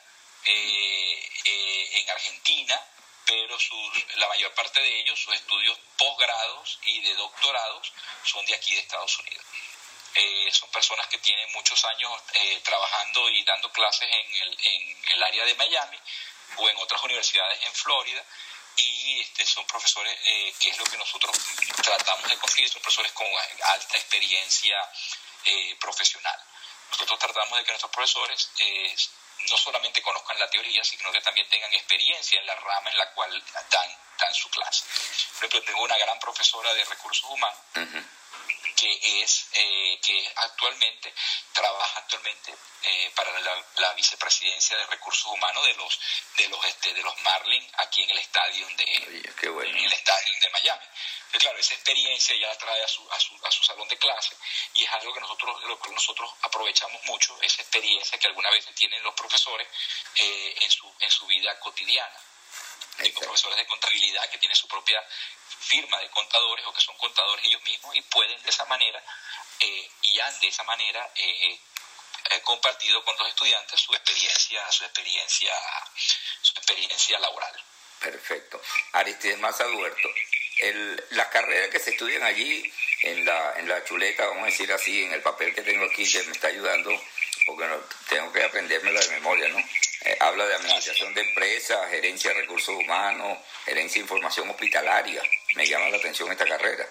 eh, 0.44 1.30
eh, 1.44 2.00
en 2.00 2.10
Argentina, 2.10 2.80
pero 3.26 3.58
sus, 3.58 4.16
la 4.16 4.28
mayor 4.28 4.52
parte 4.54 4.80
de 4.80 5.00
ellos, 5.00 5.18
sus 5.18 5.34
estudios 5.34 5.78
posgrados 5.96 6.78
y 6.84 7.00
de 7.00 7.14
doctorados, 7.14 7.92
son 8.24 8.44
de 8.46 8.54
aquí 8.54 8.74
de 8.74 8.80
Estados 8.80 9.18
Unidos. 9.18 9.44
Eh, 10.14 10.48
son 10.52 10.70
personas 10.70 11.06
que 11.06 11.18
tienen 11.18 11.50
muchos 11.52 11.84
años 11.84 12.10
eh, 12.34 12.60
trabajando 12.64 13.28
y 13.30 13.44
dando 13.44 13.70
clases 13.70 14.08
en 14.10 14.34
el, 14.42 14.58
en 14.60 15.04
el 15.12 15.22
área 15.22 15.44
de 15.44 15.54
Miami 15.54 15.98
o 16.56 16.68
en 16.68 16.76
otras 16.78 17.02
universidades 17.04 17.62
en 17.62 17.72
Florida 17.74 18.24
y 18.76 19.20
este, 19.20 19.46
son 19.46 19.64
profesores, 19.66 20.16
eh, 20.24 20.54
que 20.58 20.70
es 20.70 20.78
lo 20.78 20.84
que 20.84 20.96
nosotros 20.96 21.36
tratamos 21.82 22.28
de 22.28 22.38
conseguir, 22.38 22.70
son 22.70 22.82
profesores 22.82 23.12
con 23.12 23.26
alta 23.64 23.96
experiencia 23.96 24.90
eh, 25.44 25.76
profesional. 25.80 26.40
Nosotros 26.90 27.18
tratamos 27.18 27.58
de 27.58 27.64
que 27.64 27.72
nuestros 27.72 27.92
profesores 27.92 28.50
eh, 28.58 28.94
no 29.50 29.56
solamente 29.56 30.02
conozcan 30.02 30.38
la 30.38 30.50
teoría, 30.50 30.82
sino 30.84 31.12
que 31.12 31.20
también 31.20 31.48
tengan 31.48 31.72
experiencia 31.72 32.38
en 32.40 32.46
la 32.46 32.54
rama 32.56 32.90
en 32.90 32.98
la 32.98 33.10
cual 33.12 33.44
dan, 33.70 33.98
dan 34.18 34.34
su 34.34 34.48
clase. 34.50 34.84
Por 35.34 35.46
ejemplo, 35.46 35.62
tengo 35.62 35.82
una 35.82 35.98
gran 35.98 36.18
profesora 36.18 36.72
de 36.74 36.84
recursos 36.84 37.24
humanos. 37.24 37.60
Que 38.80 39.22
es 39.22 39.46
eh, 39.52 40.00
que 40.02 40.32
actualmente 40.36 41.12
trabaja 41.52 42.00
actualmente 42.00 42.54
eh, 42.82 43.12
para 43.14 43.38
la, 43.40 43.64
la, 43.76 43.92
vicepresidencia 43.92 44.74
de 44.78 44.86
recursos 44.86 45.26
humanos 45.26 45.66
de 45.66 45.74
los 45.74 46.00
de 46.38 46.48
los 46.48 46.64
este 46.64 46.94
de 46.94 47.02
los 47.02 47.14
Marlins 47.20 47.70
aquí 47.76 48.02
en 48.02 48.10
el 48.10 48.18
estadio 48.18 48.66
de 48.78 48.84
Oye, 49.06 49.48
bueno. 49.50 49.70
en 49.70 49.84
el 49.84 49.92
estadio 49.92 50.32
de 50.40 50.48
Miami. 50.48 50.86
Claro 51.32 51.58
esa 51.58 51.74
experiencia 51.74 52.34
ya 52.36 52.48
la 52.48 52.56
trae 52.56 52.82
a 52.82 52.88
su, 52.88 53.06
a 53.12 53.20
su, 53.20 53.38
a 53.46 53.50
su 53.50 53.62
salón 53.64 53.86
de 53.88 53.98
clase 53.98 54.34
y 54.74 54.84
es 54.84 54.90
algo 54.92 55.12
que 55.12 55.20
nosotros 55.20 55.62
lo 55.64 55.78
que 55.78 55.90
nosotros 55.90 56.30
aprovechamos 56.40 57.04
mucho 57.04 57.36
esa 57.42 57.60
experiencia 57.60 58.18
que 58.18 58.28
algunas 58.28 58.52
veces 58.52 58.74
tienen 58.74 59.02
los 59.02 59.14
profesores 59.14 59.68
eh, 60.14 60.54
en 60.62 60.70
su 60.70 60.90
en 61.00 61.10
su 61.10 61.26
vida 61.26 61.58
cotidiana. 61.60 62.16
Tengo 62.96 63.20
profesores 63.20 63.56
de 63.56 63.66
contabilidad 63.66 64.28
que 64.30 64.38
tienen 64.38 64.56
su 64.56 64.68
propia 64.68 65.02
firma 65.60 65.98
de 65.98 66.10
contadores 66.10 66.66
o 66.66 66.72
que 66.72 66.80
son 66.80 66.96
contadores 66.96 67.44
ellos 67.44 67.62
mismos 67.62 67.96
y 67.96 68.02
pueden 68.02 68.42
de 68.42 68.50
esa 68.50 68.64
manera 68.64 69.02
eh, 69.60 69.90
y 70.02 70.20
han 70.20 70.40
de 70.40 70.48
esa 70.48 70.64
manera 70.64 71.10
eh, 71.14 71.58
eh, 72.30 72.40
compartido 72.42 73.04
con 73.04 73.16
los 73.18 73.28
estudiantes 73.28 73.80
su 73.80 73.92
experiencia, 73.94 74.70
su 74.72 74.84
experiencia, 74.84 75.54
su 76.42 76.52
experiencia 76.52 77.18
laboral. 77.18 77.64
Perfecto. 78.00 78.60
Aristides 78.92 79.38
Maza 79.38 79.64
Duerto, 79.64 80.08
el, 80.58 81.04
las 81.10 81.26
carreras 81.28 81.70
que 81.70 81.78
se 81.78 81.90
estudian 81.90 82.22
allí 82.22 82.72
en 83.02 83.24
la, 83.24 83.54
en 83.58 83.68
la 83.68 83.84
chuleta, 83.84 84.26
vamos 84.26 84.44
a 84.44 84.46
decir 84.46 84.72
así, 84.72 85.04
en 85.04 85.12
el 85.12 85.22
papel 85.22 85.54
que 85.54 85.62
tengo 85.62 85.84
aquí 85.84 86.10
que 86.10 86.22
me 86.22 86.32
está 86.32 86.48
ayudando, 86.48 86.90
porque 87.46 87.66
no, 87.66 87.76
tengo 88.08 88.32
que 88.32 88.42
aprendérmelo 88.42 89.00
de 89.00 89.08
memoria, 89.10 89.48
¿no? 89.48 89.58
Eh, 90.02 90.16
habla 90.20 90.46
de 90.46 90.54
administración 90.54 91.12
de 91.14 91.20
empresas, 91.20 91.90
gerencia 91.90 92.32
de 92.32 92.40
recursos 92.40 92.74
humanos, 92.74 93.38
gerencia 93.64 94.00
de 94.00 94.04
información 94.04 94.48
hospitalaria. 94.48 95.22
Me 95.54 95.66
llama 95.66 95.88
la 95.88 95.98
atención 95.98 96.30
esta 96.32 96.46
carrera. 96.46 96.88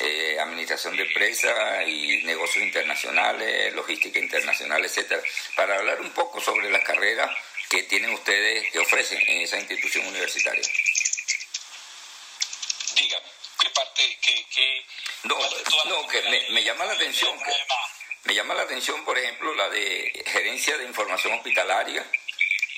Eh, 0.00 0.38
administración 0.40 0.96
de 0.96 1.02
empresas 1.02 1.86
y 1.86 2.22
negocios 2.24 2.64
internacionales, 2.64 3.74
logística 3.74 4.18
internacional, 4.18 4.84
etcétera. 4.84 5.22
Para 5.56 5.76
hablar 5.76 6.00
un 6.00 6.10
poco 6.12 6.40
sobre 6.40 6.70
las 6.70 6.84
carreras 6.84 7.30
que 7.68 7.82
tienen 7.82 8.14
ustedes, 8.14 8.70
que 8.70 8.78
ofrecen 8.78 9.20
en 9.26 9.42
esa 9.42 9.58
institución 9.58 10.06
universitaria. 10.06 10.66
Dígame, 12.94 13.26
¿qué 13.60 13.70
parte, 13.70 14.18
qué, 14.22 14.46
qué, 14.54 14.84
no, 15.24 15.36
no 15.84 16.08
que 16.08 16.22
me, 16.22 16.50
me, 16.50 16.64
llama 16.64 16.84
la 16.84 16.92
atención, 16.92 17.36
que, 17.38 17.52
me 18.28 18.34
llama 18.34 18.52
la 18.52 18.64
atención, 18.64 19.02
por 19.06 19.18
ejemplo, 19.18 19.54
la 19.54 19.70
de 19.70 20.22
gerencia 20.26 20.76
de 20.76 20.84
información 20.84 21.32
hospitalaria, 21.32 22.04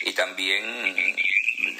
y 0.02 0.12
también 0.12 1.16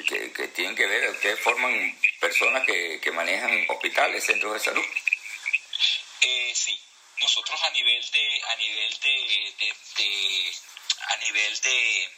que, 0.05 0.33
que, 0.33 0.49
tienen 0.49 0.75
que 0.75 0.85
ver, 0.85 1.09
ustedes 1.09 1.39
forman 1.39 1.97
personas 2.19 2.65
que, 2.65 2.99
que 3.01 3.11
manejan 3.11 3.65
hospitales, 3.69 4.25
centros 4.25 4.55
de 4.55 4.59
salud. 4.59 4.85
Eh, 6.21 6.51
sí, 6.53 6.77
nosotros 7.21 7.63
a 7.63 7.69
nivel 7.69 8.11
de, 8.11 8.41
a 8.43 8.55
nivel 8.57 8.99
de, 8.99 9.53
de, 9.57 9.73
de 9.97 10.51
a 11.07 11.17
nivel 11.23 11.61
de, 11.61 12.09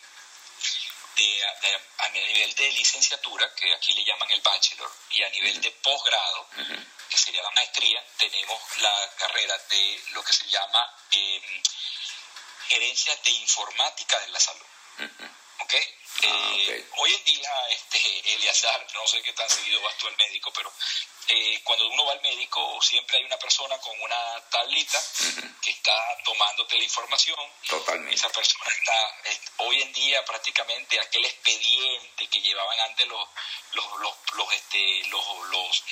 de, 1.16 1.82
a 1.98 2.10
nivel 2.10 2.56
de 2.56 2.72
licenciatura, 2.72 3.54
que 3.56 3.74
aquí 3.74 3.94
le 3.94 4.04
llaman 4.04 4.30
el 4.32 4.42
bachelor, 4.42 4.92
y 5.12 5.24
a 5.24 5.30
nivel 5.30 5.58
uh 5.58 5.60
-huh. 5.60 5.64
de 5.64 5.72
posgrado, 5.72 6.42
uh 6.58 6.62
-huh. 6.62 6.86
que 7.10 7.18
sería 7.18 7.44
la 7.44 7.52
maestría, 7.52 8.04
tenemos 8.18 8.60
la 8.78 9.10
carrera 9.18 9.58
de 9.70 10.04
lo 10.12 10.24
que 10.24 10.34
se 10.34 10.48
llama 10.48 10.82
eh, 11.12 11.62
gerencia 12.70 13.16
de 13.16 13.32
informática 13.32 14.20
de 14.20 14.28
la 14.30 14.40
salud. 14.40 14.68
Uh 15.00 15.04
-huh. 15.04 15.30
¿Okay? 15.64 16.03
Ah, 16.26 16.52
okay. 16.54 16.80
Eh, 16.80 16.90
hoy 16.98 17.14
en 17.14 17.24
día, 17.26 17.50
este, 17.72 18.34
Eliazar, 18.34 18.88
no 18.94 19.08
sé 19.08 19.22
qué 19.22 19.34
tan 19.34 19.50
seguido 19.50 19.82
vas 19.82 19.98
tú 19.98 20.08
al 20.08 20.18
médico, 20.18 20.52
pero 20.54 20.72
eh, 21.30 21.62
cuando 21.64 21.88
uno 21.88 22.06
va 22.06 22.14
al 22.14 22.22
médico, 22.22 22.80
siempre 22.82 23.18
hay 23.18 23.24
una 23.24 23.38
persona 23.38 23.78
con 23.80 24.00
una 24.02 24.50
tablita 24.50 25.02
que 25.62 25.72
está 25.72 25.94
tomándote 26.24 26.78
la 26.78 26.84
información. 26.84 27.40
Totalmente. 27.68 28.16
Esa 28.16 28.30
persona 28.30 28.66
está, 28.68 29.64
hoy 29.64 29.82
en 29.82 29.94
día 29.94 30.24
prácticamente 30.26 31.00
aquel 31.00 31.26
expediente 31.26 32.28
que 32.28 32.42
llevaban 32.42 32.80
antes 32.82 33.08
los, 33.08 33.28
los, 33.74 33.86
los, 34.00 34.14
los, 34.34 34.54
este, 34.54 35.04
los, 35.08 35.26
los 35.50 35.84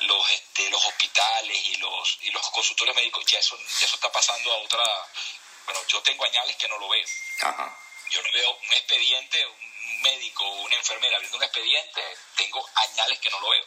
los 0.00 0.30
este, 0.30 0.68
los 0.70 0.84
hospitales 0.84 1.56
y 1.56 1.76
los 1.76 2.18
y 2.22 2.30
los 2.30 2.50
consultores 2.50 2.94
médicos 2.96 3.24
ya 3.26 3.38
eso 3.38 3.56
ya 3.56 3.86
eso 3.86 3.94
está 3.94 4.10
pasando 4.10 4.52
a 4.52 4.56
otra 4.56 4.82
bueno 5.64 5.80
yo 5.86 6.02
tengo 6.02 6.24
añales 6.24 6.56
que 6.56 6.68
no 6.68 6.78
lo 6.78 6.88
veo 6.88 7.06
Ajá. 7.42 7.78
Yo 8.12 8.22
no 8.22 8.32
veo 8.32 8.50
un 8.50 8.72
expediente 8.72 9.46
un 9.46 10.02
médico 10.02 10.44
o 10.44 10.62
una 10.62 10.76
enfermera 10.76 11.16
abriendo 11.16 11.38
un 11.38 11.44
expediente 11.44 12.02
tengo 12.36 12.68
añales 12.74 13.18
que 13.18 13.30
no 13.30 13.40
lo 13.40 13.50
veo 13.50 13.66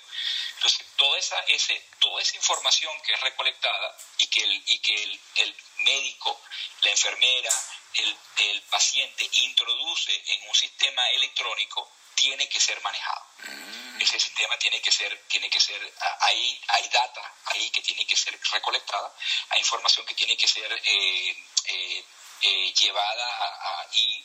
entonces, 0.55 0.87
toda 0.97 1.19
esa, 1.19 1.39
ese, 1.41 1.79
toda 1.99 2.21
esa 2.21 2.37
información 2.37 2.91
que 3.01 3.13
es 3.13 3.21
recolectada 3.21 3.97
y 4.17 4.27
que 4.27 4.43
el, 4.43 4.63
y 4.65 4.79
que 4.79 5.03
el, 5.03 5.19
el 5.35 5.55
médico, 5.79 6.41
la 6.81 6.91
enfermera, 6.91 7.51
el, 7.93 8.17
el, 8.37 8.61
paciente 8.63 9.29
introduce 9.31 10.23
en 10.25 10.49
un 10.49 10.55
sistema 10.55 11.07
electrónico 11.11 11.91
tiene 12.15 12.47
que 12.49 12.59
ser 12.59 12.81
manejado. 12.81 13.25
Mm. 13.47 14.01
Ese 14.01 14.19
sistema 14.19 14.57
tiene 14.57 14.81
que 14.81 14.91
ser, 14.91 15.21
tiene 15.27 15.49
que 15.49 15.59
ser, 15.59 15.93
hay, 16.21 16.61
hay 16.69 16.89
data 16.89 17.33
ahí 17.45 17.69
que 17.69 17.81
tiene 17.81 18.05
que 18.07 18.15
ser 18.15 18.39
recolectada, 18.51 19.13
hay 19.49 19.59
información 19.59 20.05
que 20.05 20.15
tiene 20.15 20.35
que 20.35 20.47
ser 20.47 20.71
eh, 20.83 21.43
eh, 21.65 22.05
eh, 22.41 22.73
llevada 22.73 23.27
a, 23.27 23.87
y, 23.93 24.23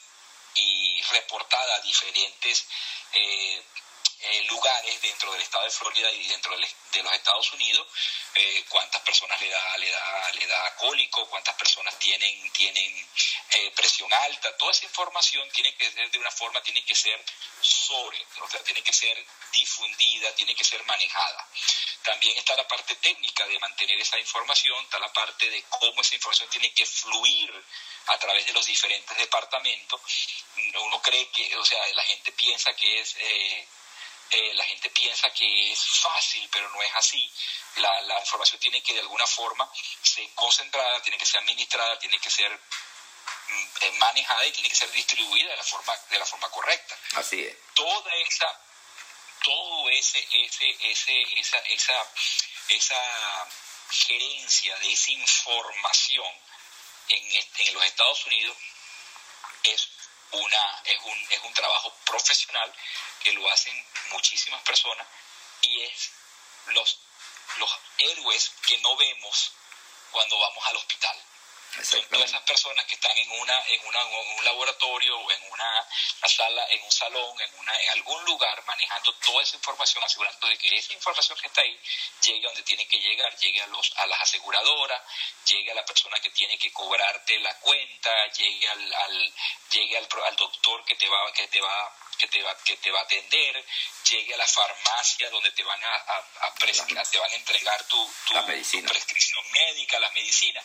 reportada 1.11 1.77
a 1.77 1.81
diferentes 1.81 2.67
eh, 3.15 3.63
eh, 4.23 4.43
lugares 4.51 5.01
dentro 5.01 5.33
del 5.33 5.41
estado 5.41 5.65
de 5.65 5.71
Florida 5.71 6.11
y 6.13 6.27
dentro 6.29 6.53
de 6.55 7.03
los 7.03 7.13
Estados 7.15 7.53
Unidos, 7.55 7.87
eh, 8.35 8.65
cuántas 8.69 9.01
personas 9.01 9.41
le 9.41 9.49
da, 9.49 9.79
le 9.79 9.91
da, 9.91 10.31
le 10.33 10.47
da 10.47 10.77
cólico, 10.77 11.27
cuántas 11.31 11.55
personas 11.55 11.99
tienen, 11.99 12.51
tienen 12.53 13.09
eh, 13.53 13.73
presión 13.75 14.13
alta, 14.13 14.55
toda 14.59 14.73
esa 14.73 14.85
información 14.85 15.49
tiene 15.53 15.75
que 15.75 15.91
ser 15.91 16.11
de 16.11 16.19
una 16.19 16.31
forma, 16.31 16.63
tiene 16.63 16.85
que 16.85 16.95
ser 16.95 17.19
sobre, 17.63 18.23
o 18.43 18.49
sea, 18.51 18.63
tiene 18.63 18.83
que 18.83 18.93
ser 18.93 19.25
difundida, 19.53 20.35
tiene 20.35 20.55
que 20.55 20.65
ser 20.65 20.85
manejada. 20.85 21.49
También 22.03 22.37
está 22.39 22.57
la 22.57 22.67
parte 22.67 22.95
técnica 22.97 23.47
de 23.47 23.59
mantener 23.59 24.01
esa 24.01 24.19
información, 24.19 24.83
está 24.85 24.99
la 24.99 25.13
parte 25.13 25.49
de 25.51 25.63
cómo 25.65 26.01
esa 26.01 26.15
información 26.15 26.49
tiene 26.49 26.73
que 26.73 26.87
fluir 26.87 27.65
a 28.07 28.19
través 28.19 28.47
de 28.47 28.53
los 28.53 28.65
diferentes 28.67 29.17
departamentos. 29.17 30.01
Uno 30.81 31.03
cree 31.03 31.29
que, 31.29 31.57
o 31.57 31.65
sea, 31.65 31.87
la 31.95 32.05
gente 32.05 32.33
piensa 32.33 32.75
que 32.75 33.01
es 33.01 33.17
eh, 33.19 33.69
eh, 34.31 34.55
la 34.55 34.65
gente 34.65 34.89
piensa 34.91 35.29
que 35.31 35.73
es 35.73 35.85
fácil, 36.03 36.49
pero 36.53 36.69
no 36.71 36.81
es 36.83 36.93
así. 36.95 37.31
La, 37.77 38.01
la, 38.03 38.21
información 38.21 38.61
tiene 38.61 38.81
que 38.81 38.95
de 38.95 39.01
alguna 39.01 39.27
forma 39.27 39.69
ser 40.03 40.29
concentrada, 40.35 41.03
tiene 41.03 41.19
que 41.19 41.27
ser 41.27 41.41
administrada, 41.41 41.99
tiene 41.99 42.17
que 42.21 42.31
ser 42.31 42.53
mm, 42.53 43.99
manejada 43.99 44.47
y 44.47 44.53
tiene 44.53 44.69
que 44.69 44.77
ser 44.77 44.91
distribuida 44.93 45.51
de 45.51 45.57
la 45.57 45.65
forma, 45.65 45.97
de 46.11 46.19
la 46.19 46.27
forma 46.27 46.49
correcta. 46.51 46.97
Así 47.15 47.43
es. 47.43 47.57
Toda 47.75 48.15
esa, 48.19 48.61
todo 49.43 49.91
ese, 49.91 50.27
ese, 50.33 50.77
ese, 50.81 51.41
esa, 51.41 51.59
esa, 51.59 52.13
esa 52.69 53.49
gerencia 53.91 54.77
de 54.79 54.93
esa 54.93 55.13
información 55.13 56.33
en, 57.09 57.47
en 57.59 57.75
los 57.75 57.85
Estados 57.85 58.27
Unidos 58.27 58.57
es 59.65 59.89
una, 60.33 60.83
es, 60.85 60.99
un, 61.03 61.27
es 61.31 61.41
un 61.43 61.55
trabajo 61.55 61.93
profesional 62.07 62.73
que 63.23 63.33
lo 63.33 63.51
hacen 63.51 63.87
muchísimas 64.11 64.63
personas 64.63 65.07
y 65.63 65.83
es 65.83 66.11
los, 66.67 66.99
los 67.59 67.79
héroes 67.99 68.53
que 68.67 68.79
no 68.79 68.97
vemos 68.97 69.53
cuando 70.11 70.39
vamos 70.39 70.67
al 70.67 70.77
hospital. 70.77 71.17
Son 71.83 72.03
todas 72.09 72.29
esas 72.29 72.43
personas 72.43 72.85
que 72.87 72.95
están 72.95 73.17
en 73.17 73.31
una, 73.31 73.65
en 73.69 73.87
una, 73.87 74.01
en 74.03 74.39
un 74.39 74.45
laboratorio 74.45 75.31
en 75.31 75.53
una, 75.53 75.87
una, 76.21 76.29
sala, 76.29 76.67
en 76.71 76.83
un 76.83 76.93
salón, 76.93 77.41
en 77.41 77.59
una, 77.59 77.81
en 77.81 77.91
algún 77.91 78.25
lugar, 78.25 78.63
manejando 78.67 79.15
toda 79.15 79.43
esa 79.43 79.57
información, 79.57 80.03
asegurando 80.03 80.49
de 80.49 80.59
que 80.59 80.77
esa 80.77 80.93
información 80.93 81.39
que 81.39 81.47
está 81.47 81.63
ahí 81.63 81.79
llegue 82.23 82.43
donde 82.43 82.63
tiene 82.63 82.87
que 82.87 82.99
llegar, 82.99 83.37
llegue 83.39 83.63
a 83.63 83.67
los, 83.69 83.93
a 83.97 84.07
las 84.07 84.21
aseguradoras, 84.23 85.03
llegue 85.47 85.71
a 85.71 85.75
la 85.75 85.85
persona 85.85 86.19
que 86.21 86.31
tiene 86.31 86.59
que 86.59 86.73
cobrarte 86.73 87.39
la 87.41 87.57
cuenta, 87.59 88.27
llegue 88.33 88.69
al, 88.69 88.95
al 88.95 89.35
llegue 89.71 89.97
al, 89.97 90.09
al 90.27 90.37
doctor 90.37 90.85
que 90.85 90.97
te 90.97 91.09
va, 91.09 91.33
que 91.33 91.47
te 91.49 91.61
va 91.61 91.97
que 92.19 92.29
te 92.29 92.43
va, 92.43 92.55
que 92.65 92.77
te 92.77 92.91
va 92.91 93.01
a 93.01 93.03
atender, 93.03 93.65
llegue 94.11 94.35
a 94.35 94.37
la 94.37 94.47
farmacia 94.47 95.31
donde 95.31 95.51
te 95.53 95.63
van 95.63 95.83
a, 95.83 95.95
a, 95.95 96.19
a 96.43 96.55
te 97.11 97.19
van 97.19 97.31
a 97.31 97.35
entregar 97.35 97.83
tu, 97.85 98.13
tu, 98.27 98.35
tu 98.35 98.83
prescripción 98.85 99.43
médica, 99.53 99.99
las 99.99 100.13
medicinas 100.13 100.63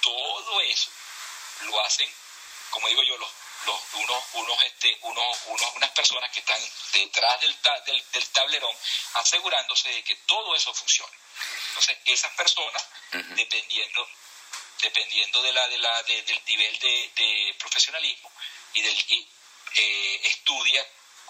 todo 0.00 0.60
eso 0.60 0.90
lo 1.62 1.80
hacen, 1.80 2.10
como 2.70 2.88
digo 2.88 3.02
yo, 3.02 3.16
los, 3.16 3.30
los, 3.66 3.80
unos, 3.94 4.24
unos, 4.34 4.62
este, 4.62 4.98
unos, 5.02 5.38
unos, 5.46 5.74
unas 5.76 5.90
personas 5.90 6.30
que 6.30 6.40
están 6.40 6.60
detrás 6.92 7.40
del, 7.40 7.56
del, 7.86 8.10
del, 8.12 8.28
tablerón 8.28 8.76
asegurándose 9.14 9.88
de 9.88 10.04
que 10.04 10.14
todo 10.26 10.54
eso 10.54 10.72
funcione. 10.74 11.16
Entonces, 11.68 11.98
esas 12.04 12.32
personas, 12.32 12.82
uh 13.12 13.16
-huh. 13.16 13.34
dependiendo, 13.34 14.08
dependiendo 14.82 15.42
de 15.42 15.52
la, 15.52 15.68
de 15.68 15.78
la, 15.78 16.02
de, 16.02 16.22
del 16.22 16.44
nivel 16.44 16.78
de, 16.78 17.10
de, 17.16 17.54
profesionalismo 17.58 18.30
y 18.74 18.82
del 18.82 19.04
y, 19.08 19.28
eh, 19.74 20.20
estudia 20.24 20.86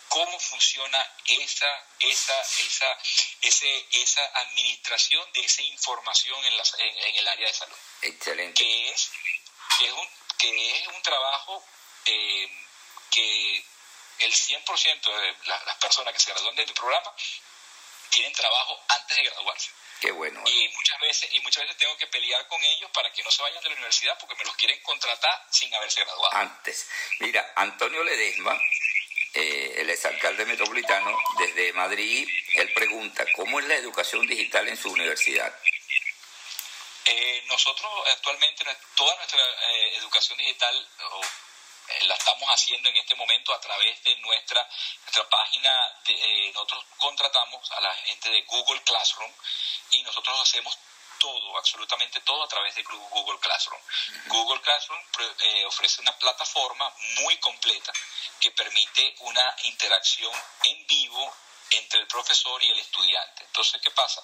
cómo 0.09 0.39
funciona 0.41 1.07
esa, 1.27 1.85
esa, 2.01 2.41
esa, 2.41 2.99
ese, 3.43 3.87
esa 3.93 4.25
administración 4.41 5.33
de 5.33 5.41
esa 5.41 5.63
información 5.63 6.45
en, 6.45 6.57
las, 6.57 6.75
en, 6.79 6.99
en 6.99 7.17
el 7.17 7.29
área 7.29 7.47
de 7.47 7.55
salud. 7.55 7.77
Excelente. 8.03 8.63
Que 8.63 8.91
es, 8.91 9.11
que 9.79 9.87
es, 9.87 9.93
un, 9.93 10.09
que 10.39 10.81
es 10.81 10.89
un 10.89 11.03
trabajo 11.03 11.65
eh, 12.07 12.51
que 13.11 13.65
el 14.19 14.33
100% 14.33 15.21
de 15.21 15.37
la, 15.47 15.63
las 15.65 15.77
personas 15.77 16.13
que 16.15 16.21
se 16.21 16.31
gradúan 16.31 16.57
de 16.57 16.63
este 16.63 16.75
programa 16.75 17.13
tienen 18.11 18.33
trabajo 18.33 18.83
antes 18.89 19.17
de 19.17 19.25
graduarse. 19.25 19.71
Qué 20.01 20.11
bueno. 20.11 20.43
Y 20.47 20.69
muchas 20.69 21.01
veces 21.01 21.29
y 21.33 21.41
muchas 21.41 21.65
veces 21.65 21.79
tengo 21.79 21.97
que 21.97 22.07
pelear 22.07 22.47
con 22.49 22.63
ellos 22.63 22.91
para 22.93 23.11
que 23.13 23.23
no 23.23 23.31
se 23.31 23.43
vayan 23.43 23.63
de 23.63 23.71
la 23.71 23.77
universidad 23.77 24.19
porque 24.19 24.35
me 24.37 24.45
los 24.45 24.55
quieren 24.57 24.81
contratar 24.83 25.47
sin 25.51 25.75
haberse 25.75 26.05
graduado. 26.05 26.35
Antes. 26.35 26.87
Mira, 27.21 27.53
Antonio 27.57 28.05
Ledesma 28.05 28.61
eh, 29.37 29.75
el 29.79 29.91
exalcalde 29.91 30.47
metropolitano 30.47 31.17
desde 31.39 31.73
Madrid, 31.75 32.29
él 32.55 32.73
pregunta, 32.73 33.25
¿cómo 33.35 33.61
es 33.61 33.67
la 33.67 33.77
educación 33.77 34.27
digital 34.27 34.67
en 34.69 34.77
su 34.77 34.91
universidad? 34.91 35.55
Eh, 37.05 37.45
nosotros 37.47 37.91
actualmente, 38.13 38.65
toda 38.97 39.15
nuestra 39.17 39.41
eh, 39.41 39.97
educación 39.99 40.39
digital 40.39 40.89
oh, 41.13 41.21
la 42.03 42.15
estamos 42.15 42.49
haciendo 42.49 42.89
en 42.89 42.97
este 42.97 43.15
momento 43.15 43.55
a 43.55 43.61
través 43.61 44.03
de 44.03 44.17
nuestra, 44.17 44.69
nuestra 45.03 45.29
página. 45.29 46.01
De, 46.05 46.15
eh, 46.15 46.53
nosotros 46.53 46.85
contratamos 46.99 47.71
a 47.73 47.81
la 47.81 47.95
gente 47.95 48.31
de 48.31 48.43
Google 48.43 48.83
Classroom 48.83 49.33
y 49.93 50.03
nosotros 50.03 50.41
hacemos 50.41 50.77
todo, 51.19 51.57
absolutamente 51.59 52.21
todo 52.21 52.43
a 52.45 52.49
través 52.49 52.75
de 52.75 52.83
Google 52.83 53.39
Classroom. 53.41 53.81
Google 54.27 54.61
Classroom 54.61 55.01
eh, 55.41 55.65
ofrece 55.67 56.01
una 56.03 56.17
plataforma 56.19 56.93
muy 57.21 57.37
completa 57.39 57.93
que 58.41 58.51
permite 58.53 59.15
una 59.21 59.57
interacción 59.65 60.33
en 60.65 60.87
vivo 60.87 61.35
entre 61.71 62.01
el 62.01 62.07
profesor 62.07 62.63
y 62.63 62.71
el 62.71 62.79
estudiante. 62.79 63.45
Entonces, 63.45 63.81
¿qué 63.83 63.91
pasa? 63.91 64.23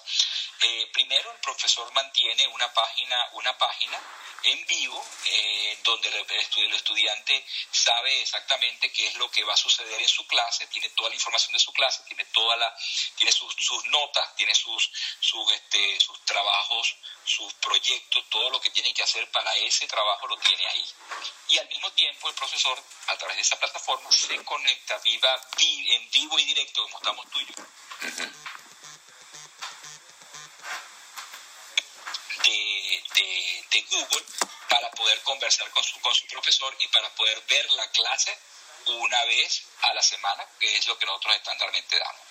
Eh, 0.61 0.89
primero, 0.93 1.31
el 1.31 1.39
profesor 1.39 1.91
mantiene 1.93 2.47
una 2.47 2.71
página, 2.73 3.29
una 3.33 3.57
página 3.57 3.99
en 4.43 4.65
vivo 4.65 5.05
eh, 5.25 5.77
donde 5.83 6.09
el, 6.09 6.15
el, 6.15 6.73
estudiante 6.73 7.45
sabe 7.71 8.21
exactamente 8.21 8.91
qué 8.91 9.07
es 9.07 9.15
lo 9.15 9.29
que 9.31 9.43
va 9.43 9.53
a 9.53 9.57
suceder 9.57 10.01
en 10.01 10.07
su 10.07 10.25
clase, 10.27 10.67
tiene 10.67 10.89
toda 10.89 11.09
la 11.09 11.15
información 11.15 11.53
de 11.53 11.59
su 11.59 11.71
clase, 11.71 12.03
tiene 12.07 12.25
toda 12.25 12.55
la, 12.57 12.75
tiene 13.15 13.31
sus, 13.31 13.53
sus 13.57 13.85
notas, 13.85 14.35
tiene 14.35 14.53
sus, 14.53 14.91
sus, 15.19 15.51
este, 15.51 15.99
sus 15.99 16.23
trabajos, 16.25 16.95
sus 17.25 17.53
proyectos, 17.55 18.29
todo 18.29 18.49
lo 18.49 18.59
que 18.59 18.69
tiene 18.71 18.93
que 18.93 19.03
hacer 19.03 19.29
para 19.31 19.55
ese 19.55 19.87
trabajo 19.87 20.27
lo 20.27 20.37
tiene 20.37 20.67
ahí. 20.67 20.85
Y 21.49 21.57
al 21.57 21.67
mismo 21.67 21.91
tiempo 21.91 22.29
el 22.29 22.35
profesor, 22.35 22.81
a 23.07 23.17
través 23.17 23.37
de 23.37 23.41
esa 23.41 23.59
plataforma, 23.59 24.11
se 24.11 24.43
conecta 24.43 24.97
viva, 24.99 25.49
vi, 25.57 25.93
en 25.93 26.09
vivo 26.11 26.39
y 26.39 26.45
directo, 26.45 26.83
como 26.83 26.97
estamos 26.97 27.25
tú. 27.31 27.39
De, 32.83 33.85
Google 33.89 34.25
para 34.69 34.89
poder 34.91 35.21
conversar 35.21 35.69
con 35.71 35.83
su, 35.83 35.99
con 36.01 36.13
su 36.13 36.25
profesor 36.27 36.75
y 36.79 36.87
para 36.89 37.09
poder 37.15 37.41
ver 37.41 37.71
la 37.71 37.89
clase 37.91 38.37
una 38.87 39.23
vez 39.25 39.63
a 39.81 39.93
la 39.93 40.01
semana, 40.01 40.45
que 40.59 40.77
es 40.77 40.87
lo 40.87 40.97
que 40.97 41.05
nosotros 41.05 41.35
estándar,mente 41.35 41.99
damos. 41.99 42.21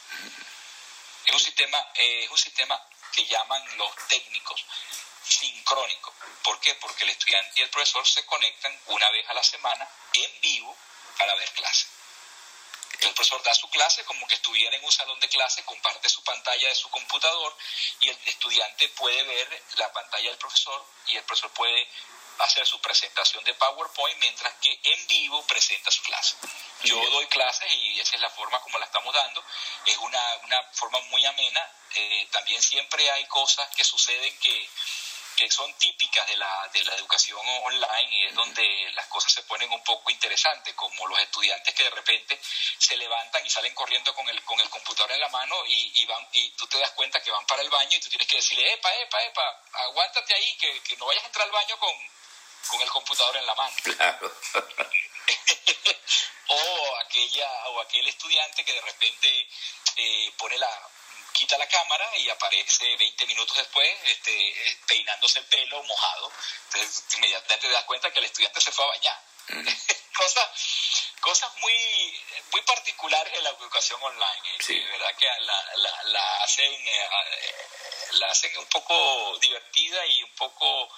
Es 1.24 1.32
un 1.32 1.40
sistema, 1.40 1.78
eh, 1.94 2.24
es 2.24 2.30
un 2.30 2.38
sistema 2.38 2.80
que 3.12 3.26
llaman 3.26 3.76
los 3.78 3.90
técnicos 4.08 4.64
sincrónico. 5.22 6.12
¿Por 6.42 6.60
qué? 6.60 6.74
Porque 6.76 7.04
el 7.04 7.10
estudiante 7.10 7.60
y 7.60 7.62
el 7.62 7.70
profesor 7.70 8.06
se 8.06 8.24
conectan 8.26 8.78
una 8.86 9.10
vez 9.10 9.28
a 9.28 9.34
la 9.34 9.42
semana 9.42 9.88
en 10.14 10.40
vivo 10.40 10.76
para 11.18 11.34
ver 11.36 11.52
clase. 13.02 13.08
El 13.08 13.14
profesor 13.14 13.42
da 13.42 13.54
su 13.54 13.68
clase 13.70 14.04
como 14.04 14.26
que 14.26 14.34
estuviera 14.34 14.76
en 14.76 14.84
un 14.84 14.92
salón 14.92 15.18
de 15.20 15.28
clase, 15.28 15.64
comparte 15.64 16.08
su 16.08 16.22
pantalla 16.22 16.68
de 16.68 16.74
su 16.74 16.88
computador 16.90 17.56
y 18.00 18.08
el 18.08 18.18
estudiante 18.26 18.88
puede 18.90 19.22
ver 19.24 19.62
la 19.76 19.92
pantalla 19.92 20.28
del 20.30 20.38
profesor 20.38 20.84
y 21.08 21.16
el 21.16 21.24
profesor 21.24 21.50
puede 21.52 21.88
hacer 22.38 22.66
su 22.66 22.80
presentación 22.80 23.44
de 23.44 23.54
PowerPoint 23.54 24.18
mientras 24.18 24.52
que 24.54 24.78
en 24.82 25.06
vivo 25.06 25.44
presenta 25.46 25.90
su 25.90 26.02
clase. 26.02 26.34
Yo 26.84 26.96
doy 27.10 27.26
clases 27.26 27.72
y 27.72 28.00
esa 28.00 28.16
es 28.16 28.20
la 28.22 28.30
forma 28.30 28.60
como 28.60 28.78
la 28.78 28.86
estamos 28.86 29.14
dando. 29.14 29.44
Es 29.86 29.96
una, 29.98 30.36
una 30.44 30.62
forma 30.72 30.98
muy 31.10 31.24
amena. 31.24 31.70
Eh, 31.94 32.28
también 32.32 32.60
siempre 32.62 33.08
hay 33.10 33.26
cosas 33.26 33.68
que 33.76 33.84
suceden 33.84 34.36
que 34.38 34.68
que 35.36 35.50
son 35.50 35.72
típicas 35.74 36.26
de 36.26 36.36
la, 36.36 36.68
de 36.72 36.84
la 36.84 36.94
educación 36.94 37.38
online 37.64 38.08
y 38.10 38.26
es 38.26 38.34
donde 38.34 38.90
las 38.94 39.06
cosas 39.06 39.32
se 39.32 39.42
ponen 39.42 39.70
un 39.72 39.82
poco 39.82 40.10
interesantes, 40.10 40.74
como 40.74 41.06
los 41.06 41.18
estudiantes 41.18 41.74
que 41.74 41.84
de 41.84 41.90
repente 41.90 42.40
se 42.78 42.96
levantan 42.96 43.44
y 43.44 43.50
salen 43.50 43.74
corriendo 43.74 44.14
con 44.14 44.28
el, 44.28 44.42
con 44.44 44.58
el 44.60 44.68
computador 44.70 45.12
en 45.12 45.20
la 45.20 45.28
mano 45.28 45.56
y, 45.66 46.04
van, 46.06 46.26
y 46.32 46.50
tú 46.50 46.66
te 46.66 46.78
das 46.78 46.90
cuenta 46.92 47.22
que 47.22 47.30
van 47.30 47.46
para 47.46 47.62
el 47.62 47.70
baño 47.70 47.96
y 47.96 48.00
tú 48.00 48.08
tienes 48.08 48.28
que 48.28 48.36
decirle, 48.36 48.72
epa, 48.72 48.94
epa, 48.94 49.22
epa, 49.22 49.62
aguántate 49.72 50.34
ahí, 50.34 50.56
que, 50.56 50.96
no 50.96 51.06
vayas 51.06 51.24
a 51.24 51.26
entrar 51.26 51.46
al 51.46 51.52
baño 51.52 51.78
con, 51.78 51.94
con 52.68 52.80
el 52.80 52.90
computador 52.90 53.36
en 53.36 53.46
la 53.46 53.54
mano. 53.54 53.76
o 56.48 56.96
aquella 56.96 57.68
o 57.68 57.80
aquel 57.80 58.06
estudiante 58.08 58.64
que 58.64 58.72
de 58.72 58.80
repente 58.80 59.48
eh, 59.96 60.32
pone 60.36 60.58
la 60.58 60.90
quita 61.32 61.58
la 61.58 61.66
cámara 61.68 62.08
y 62.18 62.28
aparece 62.28 62.96
20 62.96 63.26
minutos 63.26 63.56
después 63.56 63.88
este, 64.04 64.78
peinándose 64.86 65.40
el 65.40 65.46
pelo 65.46 65.82
mojado. 65.84 66.32
Entonces 66.66 67.04
inmediatamente 67.14 67.66
te 67.66 67.72
das 67.72 67.84
cuenta 67.84 68.12
que 68.12 68.18
el 68.20 68.26
estudiante 68.26 68.60
se 68.60 68.72
fue 68.72 68.84
a 68.84 68.88
bañar. 68.88 69.22
Mm. 69.48 69.68
cosas, 70.16 70.48
cosas 71.20 71.50
muy, 71.60 72.20
muy 72.52 72.60
particulares 72.62 73.32
de 73.32 73.42
la 73.42 73.50
educación 73.50 74.00
online. 74.02 74.42
Sí. 74.60 74.78
verdad 74.78 75.14
que 75.16 75.26
la, 75.40 76.02
la, 76.04 76.42
hacen, 76.42 76.72
eh, 76.72 77.08
la 78.12 78.28
hacen 78.28 78.56
un 78.58 78.66
poco 78.66 79.38
divertida 79.38 80.06
y 80.06 80.22
un 80.22 80.34
poco 80.34 80.88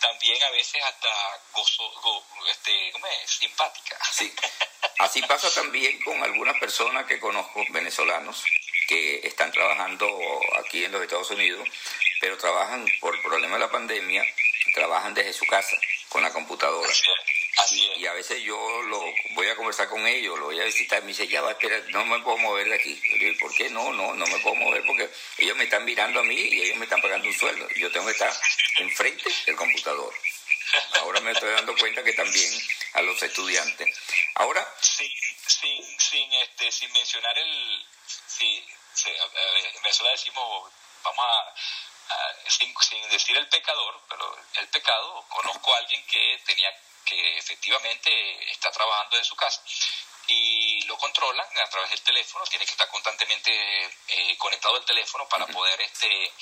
también 0.00 0.42
a 0.42 0.50
veces 0.50 0.82
hasta 0.82 1.08
gozo, 1.52 2.24
este, 2.50 2.90
¿cómo 2.92 3.06
es? 3.06 3.30
simpática. 3.30 3.98
Sí. 4.12 4.34
Así 4.98 5.22
pasa 5.22 5.50
también 5.54 6.02
con 6.02 6.22
algunas 6.22 6.58
personas 6.58 7.06
que 7.06 7.20
conozco, 7.20 7.64
venezolanos, 7.70 8.44
que 8.90 9.20
están 9.22 9.52
trabajando 9.52 10.08
aquí 10.58 10.84
en 10.84 10.90
los 10.90 11.00
Estados 11.00 11.30
Unidos, 11.30 11.68
pero 12.20 12.36
trabajan 12.36 12.84
por 12.98 13.14
el 13.14 13.22
problema 13.22 13.54
de 13.54 13.60
la 13.60 13.70
pandemia, 13.70 14.26
trabajan 14.74 15.14
desde 15.14 15.32
su 15.32 15.46
casa 15.46 15.76
con 16.08 16.24
la 16.24 16.32
computadora. 16.32 16.92
Y, 17.70 18.04
a 18.06 18.12
veces 18.14 18.42
yo 18.42 18.56
lo 18.82 19.00
voy 19.34 19.46
a 19.46 19.54
conversar 19.54 19.88
con 19.88 20.04
ellos, 20.08 20.36
lo 20.40 20.46
voy 20.46 20.60
a 20.60 20.64
visitar, 20.64 20.98
y 20.98 21.02
me 21.02 21.08
dice, 21.08 21.28
ya 21.28 21.40
va, 21.40 21.52
espera, 21.52 21.80
no 21.90 22.04
me 22.04 22.18
puedo 22.20 22.38
mover 22.38 22.68
de 22.68 22.74
aquí. 22.74 23.00
Y 23.04 23.32
¿por 23.36 23.54
qué 23.54 23.70
no? 23.70 23.92
No, 23.92 24.12
no 24.12 24.26
me 24.26 24.38
puedo 24.40 24.56
mover 24.56 24.82
porque 24.84 25.08
ellos 25.38 25.56
me 25.56 25.64
están 25.64 25.84
mirando 25.84 26.18
a 26.18 26.24
mí 26.24 26.34
y 26.34 26.62
ellos 26.62 26.78
me 26.78 26.84
están 26.84 27.00
pagando 27.00 27.28
un 27.28 27.34
sueldo. 27.34 27.68
Yo 27.76 27.92
tengo 27.92 28.06
que 28.06 28.12
estar 28.12 28.32
enfrente 28.78 29.30
del 29.46 29.54
computador. 29.54 30.12
Ahora 30.94 31.20
me 31.20 31.30
estoy 31.30 31.50
dando 31.50 31.76
cuenta 31.76 32.02
que 32.02 32.12
también 32.14 32.52
a 32.94 33.02
los 33.02 33.22
estudiantes. 33.22 33.88
Ahora... 34.34 34.66
Sin, 34.80 35.08
sin, 35.46 36.00
sin, 36.00 36.32
este, 36.32 36.72
sin 36.72 36.92
mencionar 36.92 37.38
el... 37.38 37.86
Sí, 38.26 38.64
en 39.04 39.82
Venezuela 39.82 40.12
decimos, 40.12 40.72
vamos 41.02 41.24
a, 41.24 41.54
sin, 42.48 43.08
decir 43.10 43.36
el 43.36 43.48
pecador, 43.48 44.00
pero 44.08 44.36
el 44.54 44.68
pecado, 44.68 45.24
conozco 45.28 45.74
a 45.74 45.78
alguien 45.78 46.04
que 46.06 46.42
tenía 46.46 46.70
que 47.04 47.38
efectivamente 47.38 48.52
está 48.52 48.70
trabajando 48.70 49.16
en 49.16 49.24
su 49.24 49.34
casa 49.34 49.60
y 50.28 50.82
lo 50.82 50.96
controlan 50.96 51.46
a 51.58 51.68
través 51.68 51.90
del 51.90 52.02
teléfono, 52.02 52.44
tiene 52.46 52.64
que 52.64 52.72
estar 52.72 52.88
constantemente 52.88 53.50
eh, 54.08 54.36
conectado 54.38 54.76
al 54.76 54.84
teléfono 54.84 55.28
para 55.28 55.46
poder 55.46 55.80
este 55.80 56.32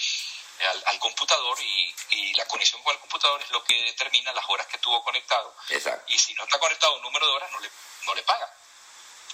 al, 0.87 0.99
computador 0.99 1.57
y, 1.61 1.95
y, 2.11 2.35
la 2.35 2.45
conexión 2.47 2.83
con 2.83 2.93
el 2.93 3.01
computador 3.01 3.41
es 3.41 3.51
lo 3.51 3.63
que 3.63 3.81
determina 3.85 4.33
las 4.33 4.45
horas 4.49 4.67
que 4.67 4.79
tuvo 4.79 5.03
conectado. 5.05 5.55
Y 6.09 6.19
si 6.19 6.35
no 6.35 6.43
está 6.45 6.59
conectado 6.59 6.97
un 6.97 7.03
número 7.03 7.27
de 7.27 7.33
horas, 7.33 7.53
no 7.53 7.61
le, 7.61 7.71
no 8.07 8.15
le 8.15 8.23
paga 8.25 8.53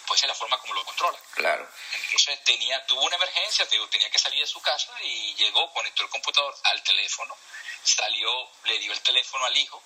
pues 0.06 0.22
es 0.22 0.28
la 0.28 0.34
forma 0.34 0.58
como 0.58 0.74
lo 0.74 0.84
controla. 0.84 1.18
Claro. 1.34 1.68
Entonces 1.92 2.44
tenía, 2.44 2.84
tuvo 2.86 3.02
una 3.02 3.16
emergencia, 3.16 3.66
tenía 3.68 4.10
que 4.10 4.18
salir 4.18 4.40
de 4.40 4.46
su 4.46 4.60
casa 4.60 4.92
y 5.02 5.34
llegó, 5.34 5.72
conectó 5.72 6.02
el 6.02 6.10
computador 6.10 6.54
al 6.64 6.82
teléfono, 6.82 7.36
salió, 7.82 8.50
le 8.64 8.78
dio 8.78 8.92
el 8.92 9.00
teléfono 9.00 9.44
al 9.44 9.56
hijo, 9.56 9.82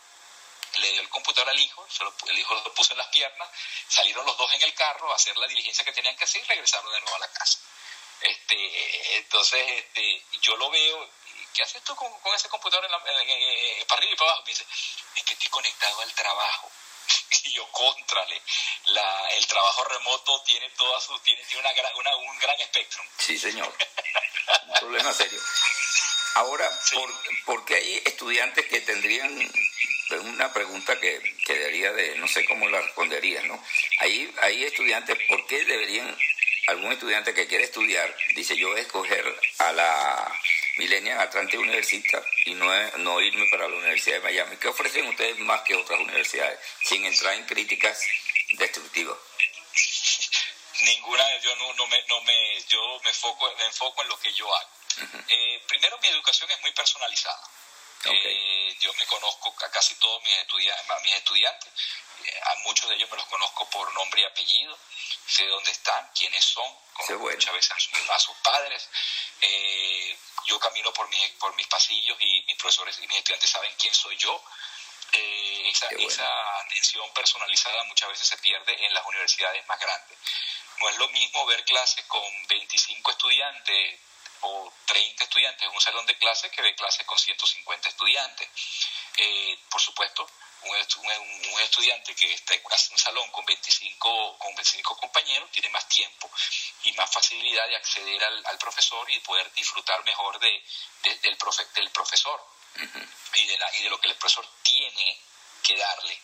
le 0.76 0.92
dio 0.92 1.00
el 1.00 1.08
computador 1.08 1.48
al 1.50 1.58
hijo, 1.58 1.86
el 2.28 2.38
hijo 2.38 2.54
lo 2.54 2.74
puso 2.74 2.92
en 2.92 2.98
las 2.98 3.08
piernas, 3.08 3.48
salieron 3.88 4.24
los 4.26 4.36
dos 4.36 4.52
en 4.54 4.62
el 4.62 4.74
carro 4.74 5.10
a 5.12 5.16
hacer 5.16 5.36
la 5.36 5.46
diligencia 5.46 5.84
que 5.84 5.92
tenían 5.92 6.16
que 6.16 6.24
hacer 6.24 6.42
y 6.42 6.46
regresaron 6.46 6.92
de 6.92 7.00
nuevo 7.00 7.16
a 7.16 7.20
la 7.20 7.32
casa. 7.32 7.58
Este, 8.20 9.16
entonces, 9.18 9.64
este, 9.68 10.24
yo 10.40 10.56
lo 10.56 10.70
veo, 10.70 11.08
¿qué 11.54 11.62
haces 11.62 11.82
tú 11.84 11.94
con, 11.94 12.12
ese 12.34 12.48
computador 12.48 12.84
en 12.84 12.92
la, 12.92 12.98
para 12.98 13.18
arriba 13.98 14.12
y 14.12 14.16
para 14.16 14.30
abajo? 14.30 14.42
Me 14.42 14.50
dice, 14.50 14.66
es 15.14 15.24
que 15.24 15.34
estoy 15.34 15.50
conectado 15.50 16.00
al 16.00 16.12
trabajo. 16.14 16.70
Y 17.44 17.52
yo 17.52 17.66
contrale. 17.70 18.40
La, 18.86 19.28
el 19.30 19.46
trabajo 19.46 19.84
remoto 19.84 20.42
tiene 20.44 20.68
todas 20.70 21.04
sus, 21.04 21.22
tiene, 21.22 21.42
tiene 21.44 21.62
una, 21.96 22.16
un 22.16 22.38
gran 22.38 22.60
espectro. 22.60 23.02
Sí, 23.18 23.38
señor. 23.38 23.72
un 24.66 24.74
problema 24.74 25.12
serio. 25.12 25.40
Ahora, 26.34 26.70
¿por, 27.44 27.64
qué 27.64 27.74
hay 27.74 28.02
estudiantes 28.04 28.66
que 28.66 28.80
tendrían 28.82 29.52
una 30.22 30.52
pregunta 30.52 30.98
que, 31.00 31.20
que 31.44 31.54
debería 31.54 31.92
de, 31.92 32.16
no 32.16 32.28
sé 32.28 32.44
cómo 32.44 32.68
la 32.68 32.80
respondería, 32.80 33.42
¿no? 33.42 33.62
Hay, 33.98 34.32
hay 34.42 34.64
estudiantes, 34.64 35.18
¿por 35.28 35.46
qué 35.46 35.64
deberían, 35.64 36.16
algún 36.68 36.92
estudiante 36.92 37.34
que 37.34 37.46
quiere 37.46 37.64
estudiar, 37.64 38.14
dice 38.36 38.56
yo 38.56 38.68
voy 38.68 38.78
a 38.78 38.82
escoger 38.82 39.24
a 39.58 39.72
la 39.72 40.40
Millennium 40.78 41.18
Atlantic 41.18 41.58
University 41.60 42.02
y 42.46 42.54
no, 42.54 42.66
no 42.98 43.20
irme 43.20 43.46
para 43.50 43.68
la 43.68 43.76
Universidad 43.76 44.16
de 44.16 44.22
Miami. 44.22 44.56
¿Qué 44.56 44.68
ofrecen 44.68 45.06
ustedes 45.08 45.38
más 45.40 45.62
que 45.62 45.74
otras 45.74 45.98
universidades, 46.00 46.58
sin 46.84 47.04
entrar 47.04 47.34
en 47.34 47.44
críticas 47.46 48.00
destructivas? 48.50 49.18
Ninguna, 50.80 51.38
yo 51.40 51.56
no, 51.56 51.74
no, 51.74 51.86
me, 51.88 52.02
no 52.06 52.20
me, 52.22 52.62
yo 52.68 53.00
me 53.02 53.10
enfoco, 53.10 53.52
me 53.58 53.64
enfoco 53.64 54.02
en 54.02 54.08
lo 54.08 54.18
que 54.20 54.32
yo 54.32 54.54
hago. 54.54 54.70
Eh, 55.28 55.62
primero, 55.66 55.98
mi 55.98 56.08
educación 56.08 56.50
es 56.50 56.60
muy 56.62 56.72
personalizada. 56.72 57.42
Eh, 58.04 58.76
yo 58.78 58.92
me 58.94 59.06
conozco 59.06 59.54
a 59.64 59.70
casi 59.70 59.96
todos 59.96 60.22
mis, 60.22 60.32
estudiantes, 60.34 60.86
mis 61.02 61.14
estudiantes, 61.14 61.72
eh, 62.24 62.40
a 62.44 62.54
muchos 62.64 62.88
de 62.88 62.94
ellos 62.94 63.10
me 63.10 63.16
los 63.16 63.26
conozco 63.26 63.68
por 63.70 63.92
nombre 63.94 64.20
y 64.20 64.24
apellido, 64.24 64.78
sé 65.26 65.44
dónde 65.46 65.72
están, 65.72 66.08
quiénes 66.16 66.44
son, 66.44 66.72
muchas 67.18 67.52
veces 67.52 67.72
a 68.10 68.18
sus, 68.20 68.36
padres. 68.38 68.88
Eh, 69.40 70.16
yo 70.48 70.58
camino 70.58 70.92
por 70.92 71.08
mis, 71.08 71.30
por 71.32 71.54
mis 71.56 71.66
pasillos 71.66 72.16
y 72.20 72.42
mis 72.46 72.56
profesores 72.56 72.98
y 73.02 73.06
mis 73.06 73.18
estudiantes 73.18 73.50
saben 73.50 73.72
quién 73.78 73.94
soy 73.94 74.16
yo. 74.16 74.42
Eh, 75.12 75.70
esa, 75.70 75.88
esa 75.88 76.58
atención 76.60 77.08
personalizada 77.14 77.84
muchas 77.84 78.08
veces 78.10 78.26
se 78.28 78.38
pierde 78.38 78.86
en 78.86 78.94
las 78.94 79.06
universidades 79.06 79.66
más 79.66 79.78
grandes. 79.78 80.18
No 80.80 80.88
es 80.88 80.96
lo 80.96 81.08
mismo 81.10 81.46
ver 81.46 81.64
clases 81.64 82.04
con 82.06 82.46
25 82.46 83.10
estudiantes 83.10 84.00
o 84.40 84.72
30 84.86 85.24
estudiantes 85.24 85.62
en 85.62 85.74
un 85.74 85.80
salón 85.80 86.06
de 86.06 86.16
clases 86.18 86.50
que 86.50 86.62
ver 86.62 86.74
clases 86.76 87.04
con 87.06 87.18
150 87.18 87.88
estudiantes. 87.88 88.48
Eh, 89.16 89.58
por 89.70 89.80
supuesto, 89.80 90.30
un, 90.64 91.60
estudiante 91.60 92.14
que 92.14 92.32
está 92.32 92.54
en 92.54 92.62
un 92.90 92.98
salón 92.98 93.30
con 93.30 93.44
25, 93.44 94.38
con 94.38 94.54
25 94.54 94.96
compañeros 94.96 95.50
tiene 95.50 95.68
más 95.70 95.86
tiempo 95.88 96.30
y 96.84 96.92
más 96.92 97.10
facilidad 97.12 97.66
de 97.68 97.76
acceder 97.76 98.24
al, 98.24 98.58
profesor 98.58 99.08
y 99.10 99.20
poder 99.20 99.52
disfrutar 99.52 100.02
mejor 100.04 100.38
de, 100.38 100.64
del, 101.22 101.36
profe, 101.36 101.64
del 101.74 101.90
profesor. 101.90 102.44
Y, 103.34 103.46
de 103.46 103.58
la, 103.58 103.70
y 103.78 103.82
de 103.82 103.90
lo 103.90 104.00
que 104.00 104.08
el 104.08 104.14
profesor 104.16 104.46
tiene 104.62 105.18
que 105.62 105.76
darle. 105.76 106.20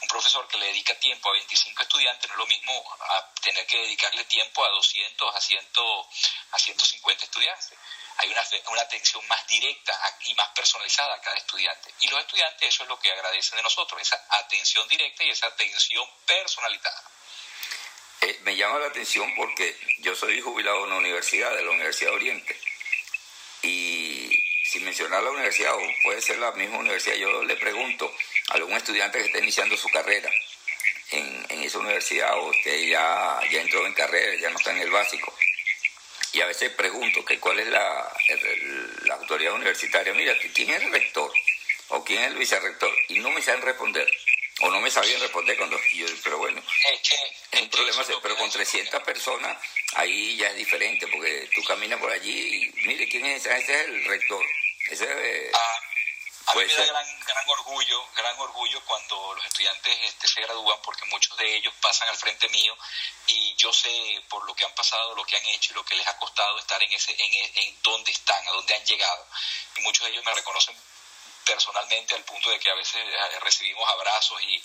Un 0.00 0.08
profesor 0.08 0.46
que 0.48 0.56
le 0.58 0.66
dedica 0.66 0.98
tiempo 0.98 1.28
a 1.28 1.32
25 1.32 1.82
estudiantes 1.82 2.28
no 2.28 2.34
es 2.34 2.38
lo 2.38 2.46
mismo 2.46 2.96
a 3.00 3.34
tener 3.42 3.66
que 3.66 3.78
dedicarle 3.78 4.24
tiempo 4.24 4.64
a 4.64 4.68
200, 4.70 5.34
a, 5.34 5.40
100, 5.40 5.68
a 6.52 6.58
150 6.58 7.24
estudiantes 7.24 7.78
hay 8.18 8.30
una, 8.30 8.42
una 8.70 8.82
atención 8.82 9.26
más 9.28 9.46
directa 9.46 9.98
y 10.24 10.34
más 10.34 10.48
personalizada 10.48 11.14
a 11.14 11.20
cada 11.20 11.36
estudiante. 11.36 11.94
Y 12.00 12.08
los 12.08 12.20
estudiantes 12.20 12.68
eso 12.68 12.82
es 12.82 12.88
lo 12.88 12.98
que 12.98 13.12
agradecen 13.12 13.56
de 13.56 13.62
nosotros, 13.62 14.00
esa 14.02 14.20
atención 14.30 14.86
directa 14.88 15.24
y 15.24 15.30
esa 15.30 15.46
atención 15.46 16.04
personalizada. 16.26 17.04
Eh, 18.20 18.40
me 18.42 18.56
llama 18.56 18.80
la 18.80 18.88
atención 18.88 19.32
porque 19.36 19.76
yo 20.00 20.14
soy 20.16 20.40
jubilado 20.40 20.78
de 20.78 20.84
una 20.84 20.96
universidad, 20.96 21.54
de 21.54 21.62
la 21.62 21.70
Universidad 21.70 22.12
Oriente. 22.12 22.60
Y 23.62 24.30
sin 24.64 24.84
mencionar 24.84 25.22
la 25.22 25.30
universidad, 25.30 25.74
o 25.74 25.82
puede 26.02 26.20
ser 26.20 26.38
la 26.38 26.50
misma 26.52 26.78
universidad, 26.78 27.16
yo 27.16 27.44
le 27.44 27.56
pregunto 27.56 28.12
a 28.48 28.54
algún 28.54 28.74
estudiante 28.74 29.18
que 29.18 29.26
está 29.26 29.38
iniciando 29.38 29.76
su 29.76 29.88
carrera 29.90 30.30
en, 31.10 31.62
esa 31.62 31.78
universidad 31.78 32.38
o 32.38 32.50
que 32.64 32.88
ya, 32.88 33.40
ya 33.50 33.60
entró 33.60 33.86
en 33.86 33.94
carrera, 33.94 34.40
ya 34.40 34.50
no 34.50 34.58
está 34.58 34.72
en 34.72 34.80
el 34.80 34.90
básico 34.90 35.32
y 36.32 36.40
a 36.40 36.46
veces 36.46 36.70
pregunto 36.72 37.24
que 37.24 37.38
cuál 37.38 37.58
es 37.60 37.68
la, 37.68 38.12
la 39.04 39.14
autoridad 39.14 39.54
universitaria. 39.54 40.12
Mira, 40.14 40.36
¿quién 40.54 40.70
es 40.70 40.82
el 40.82 40.92
rector? 40.92 41.32
¿O 41.88 42.04
quién 42.04 42.22
es 42.22 42.28
el 42.28 42.38
vicerrector? 42.38 42.92
Y 43.08 43.18
no 43.20 43.30
me 43.30 43.40
saben 43.40 43.62
responder. 43.62 44.08
o 44.60 44.70
no 44.70 44.80
me 44.80 44.90
sabían 44.90 45.20
responder 45.20 45.56
cuando 45.56 45.78
yo, 45.94 46.06
pero 46.22 46.38
bueno, 46.38 46.60
es, 47.52 47.62
un 47.62 47.70
problema, 47.70 48.04
pero 48.22 48.36
con 48.36 48.50
300 48.50 49.02
personas 49.02 49.56
ahí 49.94 50.36
ya 50.36 50.48
es 50.48 50.56
diferente, 50.56 51.06
porque 51.06 51.48
tú 51.54 51.62
caminas 51.64 51.98
por 51.98 52.10
allí 52.10 52.64
y 52.64 52.86
mire 52.86 53.08
quién 53.08 53.24
es 53.26 53.46
ese, 53.46 53.56
ese 53.56 53.74
es 53.74 53.88
el 53.88 54.04
rector, 54.04 54.44
ese 54.90 55.04
es... 55.04 55.52
A 56.48 56.54
mí 56.54 56.64
me 56.64 56.74
da 56.74 56.84
gran, 56.86 57.20
gran 57.20 57.48
orgullo, 57.50 58.08
gran 58.16 58.40
orgullo 58.40 58.82
cuando 58.86 59.34
los 59.34 59.44
estudiantes 59.44 59.98
este, 60.02 60.26
se 60.26 60.40
gradúan, 60.40 60.80
porque 60.82 61.04
muchos 61.06 61.36
de 61.36 61.56
ellos 61.56 61.74
pasan 61.82 62.08
al 62.08 62.16
frente 62.16 62.48
mío 62.48 62.74
y 63.26 63.54
yo 63.56 63.70
sé 63.70 64.22
por 64.30 64.44
lo 64.46 64.54
que 64.54 64.64
han 64.64 64.74
pasado, 64.74 65.14
lo 65.14 65.26
que 65.26 65.36
han 65.36 65.44
hecho 65.46 65.72
y 65.72 65.74
lo 65.74 65.84
que 65.84 65.94
les 65.94 66.08
ha 66.08 66.16
costado 66.16 66.58
estar 66.58 66.82
en 66.82 66.90
ese, 66.90 67.14
en, 67.18 67.52
en 67.54 67.82
donde 67.82 68.12
están, 68.12 68.48
a 68.48 68.52
donde 68.52 68.74
han 68.74 68.84
llegado. 68.86 69.26
Y 69.76 69.82
muchos 69.82 70.04
de 70.06 70.12
ellos 70.12 70.24
me 70.24 70.34
reconocen 70.34 70.74
personalmente 71.44 72.14
al 72.14 72.24
punto 72.24 72.50
de 72.50 72.58
que 72.58 72.70
a 72.70 72.74
veces 72.74 72.96
eh, 72.96 73.40
recibimos 73.40 73.88
abrazos 73.90 74.42
y, 74.42 74.62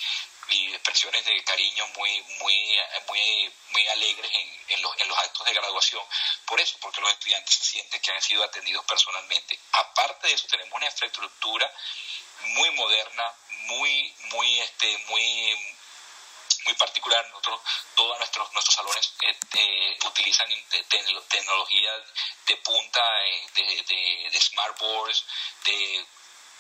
expresiones 0.49 1.25
de 1.25 1.43
cariño 1.43 1.87
muy 1.95 2.21
muy 2.39 2.79
muy 3.07 3.53
muy 3.71 3.87
alegres 3.87 4.31
en, 4.33 4.65
en, 4.69 4.81
los, 4.81 4.97
en 4.99 5.07
los 5.07 5.17
actos 5.17 5.45
de 5.45 5.53
graduación. 5.53 6.03
Por 6.45 6.59
eso 6.59 6.77
porque 6.79 7.01
los 7.01 7.11
estudiantes 7.11 7.55
se 7.55 7.63
sienten 7.63 8.01
que 8.01 8.11
han 8.11 8.21
sido 8.21 8.43
atendidos 8.43 8.85
personalmente. 8.85 9.59
Aparte 9.71 10.27
de 10.27 10.33
eso 10.33 10.47
tenemos 10.47 10.73
una 10.73 10.85
infraestructura 10.85 11.71
muy 12.41 12.69
moderna 12.71 13.33
muy 13.67 14.13
muy 14.31 14.59
este 14.59 14.97
muy 15.09 15.75
muy 16.65 16.75
particular. 16.75 17.25
Nosotros 17.29 17.61
todos 17.95 18.17
nuestros 18.19 18.51
nuestros 18.53 18.75
salones 18.75 19.13
eh, 19.21 19.97
utilizan 20.05 20.47
tecnología 21.29 21.91
de 22.47 22.57
punta 22.57 23.25
eh, 23.25 23.47
de, 23.55 23.63
de, 23.83 24.29
de 24.31 24.41
smart 24.41 24.77
boards 24.79 25.25
de 25.65 26.05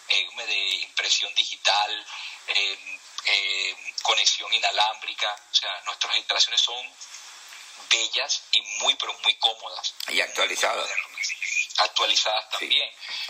eh, 0.09 0.27
de 0.47 0.75
impresión 0.83 1.33
digital, 1.35 2.05
eh, 2.47 3.75
conexión 4.01 4.53
inalámbrica, 4.53 5.33
o 5.51 5.55
sea, 5.55 5.81
nuestras 5.85 6.17
instalaciones 6.17 6.61
son 6.61 6.93
bellas 7.89 8.43
y 8.51 8.61
muy, 8.81 8.95
pero 8.95 9.13
muy 9.23 9.35
cómodas. 9.35 9.93
Y 10.09 10.19
actualizadas. 10.21 10.89
Actualizadas 11.83 12.49
también. 12.49 12.89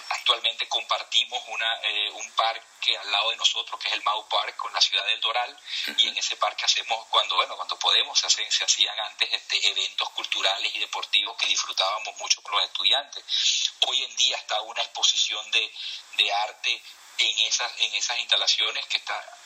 Actualmente 0.10 0.68
compartimos 0.68 1.44
una, 1.48 1.82
un 2.14 2.32
parque 2.32 2.98
al 2.98 3.12
lado 3.12 3.32
de 3.32 3.38
nosotros, 3.38 3.80
que 3.80 3.88
es 3.88 3.94
el 3.94 4.04
Mau 4.04 4.28
Park, 4.28 4.56
con 4.58 4.72
la 4.74 4.82
ciudad 4.82 5.06
del 5.06 5.20
Doral, 5.22 5.58
y 5.98 6.08
en 6.08 6.18
ese 6.18 6.36
parque 6.38 6.66
hacemos, 6.66 7.08
cuando, 7.08 7.36
bueno, 7.36 7.56
cuando 7.56 7.78
podemos, 7.80 8.20
se, 8.20 8.28
hacen, 8.28 8.52
se 8.52 8.64
hacían 8.64 8.98
antes 9.00 9.32
este, 9.32 9.68
eventos 9.68 10.10
culturales 10.12 10.74
y 10.76 10.80
deportivos 10.80 11.36
que 11.38 11.48
disfrutábamos 11.48 12.16
mucho 12.18 12.42
con 12.42 12.56
los 12.56 12.64
estudiantes. 12.64 13.24
Hoy 13.88 14.04
en 14.04 14.16
día 14.16 14.38
está 14.38 14.62
una 14.62 14.82
exposición 14.82 15.50
de, 15.52 15.74
de 16.18 16.34
arte 16.34 16.82
en 17.18 17.40
esas, 17.40 17.72
en 17.80 17.94
esas 17.96 18.18
instalaciones 18.20 18.86
que 18.88 18.98
está 18.98 19.38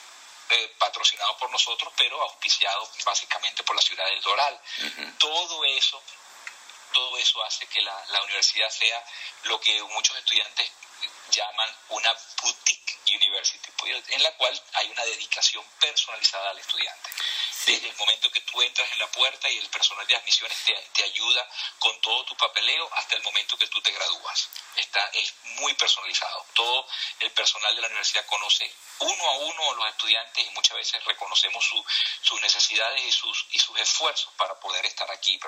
eh, 0.49 0.75
patrocinado 0.79 1.37
por 1.37 1.51
nosotros, 1.51 1.91
pero 1.97 2.21
auspiciado 2.21 2.89
básicamente 3.05 3.63
por 3.63 3.75
la 3.75 3.81
ciudad 3.81 4.05
del 4.05 4.21
Doral. 4.21 4.61
Todo 5.17 5.65
eso, 5.65 6.01
todo 6.97 7.15
eso 7.19 7.43
hace 7.43 7.67
que 7.67 7.79
la, 7.81 8.05
la 8.09 8.23
universidad 8.23 8.71
sea 8.71 9.05
lo 9.43 9.59
que 9.59 9.83
muchos 9.83 10.17
estudiantes 10.17 10.71
llaman 11.29 11.69
una 11.89 12.11
boutique 12.41 12.97
university, 13.07 13.69
pues, 13.77 14.03
en 14.09 14.23
la 14.23 14.31
cual 14.37 14.63
hay 14.73 14.89
una 14.89 15.05
dedicación 15.05 15.63
personalizada 15.79 16.49
al 16.49 16.57
estudiante. 16.57 17.09
Desde 17.67 17.89
el 17.89 17.95
momento 17.97 18.31
que 18.31 18.41
tú 18.41 18.61
entras 18.61 18.91
en 18.91 18.99
la 18.99 19.11
puerta 19.11 19.49
y 19.49 19.57
el 19.57 19.69
personal 19.69 20.07
de 20.07 20.15
admisiones 20.15 20.57
te, 20.65 20.73
te, 20.93 21.03
ayuda 21.03 21.47
con 21.79 21.99
todo 22.01 22.23
tu 22.25 22.35
papeleo 22.35 22.89
hasta 22.93 23.15
el 23.15 23.23
momento 23.23 23.57
que 23.57 23.67
tú 23.67 23.81
te 23.81 23.91
gradúas. 23.91 24.49
Está, 24.75 25.05
es 25.13 25.33
muy 25.59 25.73
personalizado. 25.73 26.45
Todo 26.53 26.87
el 27.19 27.31
personal 27.31 27.75
de 27.75 27.81
la 27.81 27.87
universidad 27.87 28.25
conoce 28.25 28.73
uno 28.99 29.29
a 29.29 29.37
uno 29.37 29.71
a 29.71 29.75
los 29.75 29.89
estudiantes 29.89 30.47
y 30.47 30.49
muchas 30.51 30.77
veces 30.77 31.03
reconocemos 31.03 31.63
su, 31.63 31.85
sus 32.21 32.41
necesidades 32.41 33.03
y 33.03 33.11
sus, 33.11 33.45
y 33.51 33.59
sus 33.59 33.77
esfuerzos 33.79 34.33
para 34.37 34.59
poder 34.59 34.85
estar 34.85 35.11
aquí. 35.11 35.39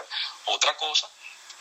otra 0.45 0.75
cosa 0.77 1.09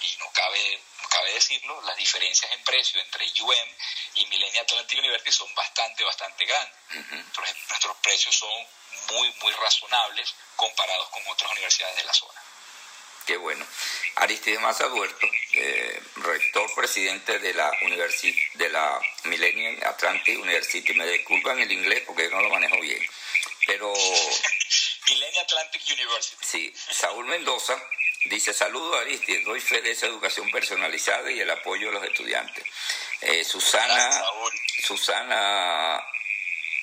y 0.00 0.16
no 0.18 0.30
cabe, 0.32 0.80
cabe 1.10 1.32
decirlo, 1.32 1.80
las 1.82 1.96
diferencias 1.96 2.50
en 2.52 2.62
precio 2.64 3.00
entre 3.00 3.26
UM 3.40 3.68
y 4.14 4.26
Millennium 4.26 4.62
Atlantic 4.62 4.98
University 4.98 5.32
son 5.32 5.52
bastante, 5.54 6.04
bastante 6.04 6.44
grandes. 6.44 6.76
nuestros, 7.68 7.96
precios 8.02 8.34
son 8.34 8.66
muy, 9.10 9.32
muy 9.40 9.52
razonables 9.52 10.34
comparados 10.56 11.08
con 11.10 11.22
otras 11.28 11.52
universidades 11.52 11.96
de 11.96 12.04
la 12.04 12.12
zona. 12.12 12.40
Qué 13.26 13.36
bueno. 13.36 13.66
Aristides 14.16 14.58
Maza 14.60 14.86
Duerto, 14.88 15.26
eh, 15.52 16.02
rector 16.16 16.74
presidente 16.74 17.38
de 17.38 17.52
la 17.52 17.70
de 18.54 18.68
la 18.70 19.00
Millennium 19.24 19.78
Atlantic 19.84 20.38
University. 20.38 20.94
Me 20.94 21.06
disculpan 21.06 21.60
el 21.60 21.70
inglés 21.70 22.04
porque 22.06 22.22
yo 22.22 22.30
no 22.30 22.40
lo 22.40 22.48
manejo 22.48 22.80
bien. 22.80 23.06
Pero. 23.66 23.92
Millennium 25.10 25.44
Atlantic 25.44 25.82
University. 25.90 26.36
Sí, 26.40 26.74
Saúl 26.90 27.26
Mendoza, 27.26 27.78
Dice, 28.28 28.52
saludo 28.52 28.94
a 28.94 29.00
Aristides, 29.00 29.44
doy 29.44 29.60
fe 29.60 29.80
de 29.80 29.92
esa 29.92 30.06
educación 30.06 30.50
personalizada 30.50 31.30
y 31.30 31.40
el 31.40 31.50
apoyo 31.50 31.86
de 31.86 31.92
los 31.94 32.04
estudiantes. 32.04 32.62
Eh, 33.22 33.42
Susana, 33.42 34.22
Susana 34.82 36.04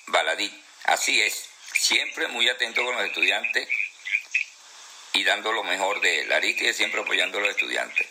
Baladí, 0.07 0.51
así 0.85 1.21
es, 1.21 1.47
siempre 1.73 2.27
muy 2.29 2.49
atento 2.49 2.83
con 2.83 2.95
los 2.95 3.05
estudiantes 3.05 3.69
y 5.13 5.23
dando 5.23 5.51
lo 5.51 5.63
mejor 5.63 6.01
de 6.01 6.21
él. 6.21 6.31
Aristides 6.31 6.77
siempre 6.77 7.01
apoyando 7.01 7.37
a 7.37 7.41
los 7.41 7.51
estudiantes. 7.51 8.07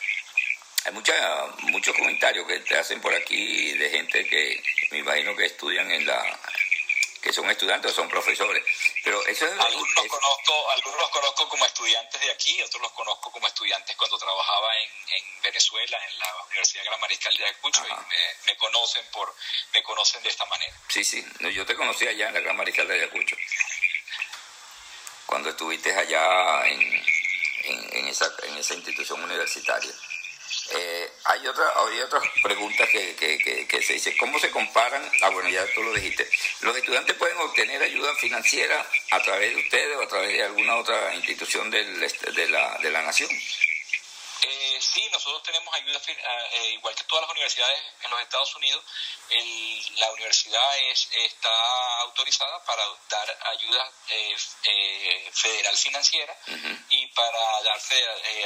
Hay 0.85 0.93
mucha, 0.93 1.15
muchos 1.63 1.97
comentarios 1.97 2.47
que 2.47 2.61
te 2.61 2.77
hacen 2.77 3.01
por 3.01 3.15
aquí 3.15 3.73
de 3.73 3.91
gente 3.91 4.29
que 4.29 4.63
me 4.93 4.99
imagino 4.99 5.35
que 5.35 5.47
estudian 5.47 5.91
en 5.91 6.07
la, 6.07 6.39
que 7.21 7.33
son 7.33 7.51
estudiantes 7.51 7.91
o 7.91 7.95
son 7.95 8.09
profesores. 8.09 8.63
Pero 9.05 9.25
eso 9.27 9.47
es, 9.47 9.61
algunos, 9.61 9.95
los 9.97 10.07
conozco, 10.07 10.71
algunos 10.71 10.99
los 10.99 11.11
conozco 11.11 11.49
como 11.51 11.67
estudiantes 11.67 12.19
de 12.23 12.31
aquí, 12.31 12.63
otros 12.63 12.81
los 12.81 12.93
conozco 12.93 13.31
como 13.31 13.47
estudiantes 13.47 13.95
cuando 13.97 14.19
trabajaba 14.19 14.79
en, 14.79 14.91
en 15.15 15.43
Venezuela, 15.43 15.99
en 16.09 16.19
la 16.19 16.45
Universidad 16.47 16.85
Gran 16.87 17.01
Mariscal 17.01 17.37
de 17.37 17.45
Ayacucho, 17.45 17.83
y 17.87 18.47
me, 18.47 18.57
conocen 18.57 19.05
por, 19.13 19.37
me 19.75 19.83
conocen 19.83 20.23
de 20.23 20.31
esta 20.31 20.47
manera. 20.47 20.75
Sí, 20.89 21.05
sí, 21.05 21.23
yo 21.53 21.67
te 21.67 21.77
conocí 21.77 22.09
allá 22.09 22.29
en 22.29 22.35
la 22.35 22.41
Gran 22.41 22.57
Mariscal 22.57 22.89
de 22.89 22.95
Ayacucho, 22.95 23.37
cuando 25.27 25.51
estuviste 25.51 25.95
allá 25.95 26.67
en, 26.67 26.81
en, 27.65 28.09
esa, 28.09 28.33
en 28.45 28.57
esa 28.57 28.73
institución 28.73 29.23
universitaria. 29.23 29.93
Eh, 30.71 31.11
hay, 31.25 31.47
otra, 31.47 31.65
hay 31.77 32.01
otras 32.01 32.23
preguntas 32.43 32.89
que, 32.89 33.15
que, 33.69 33.83
se 33.83 33.95
dice, 33.95 34.17
¿cómo 34.17 34.39
se 34.39 34.51
comparan? 34.51 35.03
Ah, 35.23 35.29
bueno, 35.31 35.49
ya 35.49 35.65
tú 35.75 35.83
lo 35.83 35.93
dijiste. 35.93 36.29
¿Los 36.63 36.77
estudiantes 36.77 37.17
pueden 37.17 37.37
obtener 37.39 37.83
ayuda 37.83 38.15
financiera 38.17 38.85
a 39.11 39.23
través 39.23 39.55
de 39.55 39.63
ustedes 39.63 39.97
o 39.97 40.03
a 40.03 40.09
través 40.09 40.33
de 40.33 40.43
alguna 40.43 40.77
otra 40.77 41.15
institución 41.15 41.71
del, 41.71 42.01
de, 42.01 42.49
la, 42.49 42.79
de 42.79 42.91
la 42.91 43.03
nación? 43.03 43.31
Eh, 44.47 44.79
sí, 44.79 45.03
nosotros 45.11 45.43
tenemos 45.43 45.75
ayuda, 45.75 45.99
ah, 46.27 46.49
eh, 46.53 46.73
igual 46.73 46.95
que 46.95 47.05
todas 47.05 47.23
las 47.23 47.31
universidades 47.31 47.81
en 48.03 48.11
los 48.11 48.21
Estados 48.21 48.55
Unidos, 48.57 48.85
la 49.97 50.13
universidad 50.13 50.79
es, 50.91 51.09
está 51.13 52.01
autorizada 52.01 52.63
para 52.65 52.85
dar 53.09 53.39
ayuda 53.57 53.91
eh, 54.11 54.37
eh, 54.65 55.31
federal 55.33 55.77
financiera 55.77 56.37
y 56.91 57.07
para 57.09 57.63
dar 57.63 57.81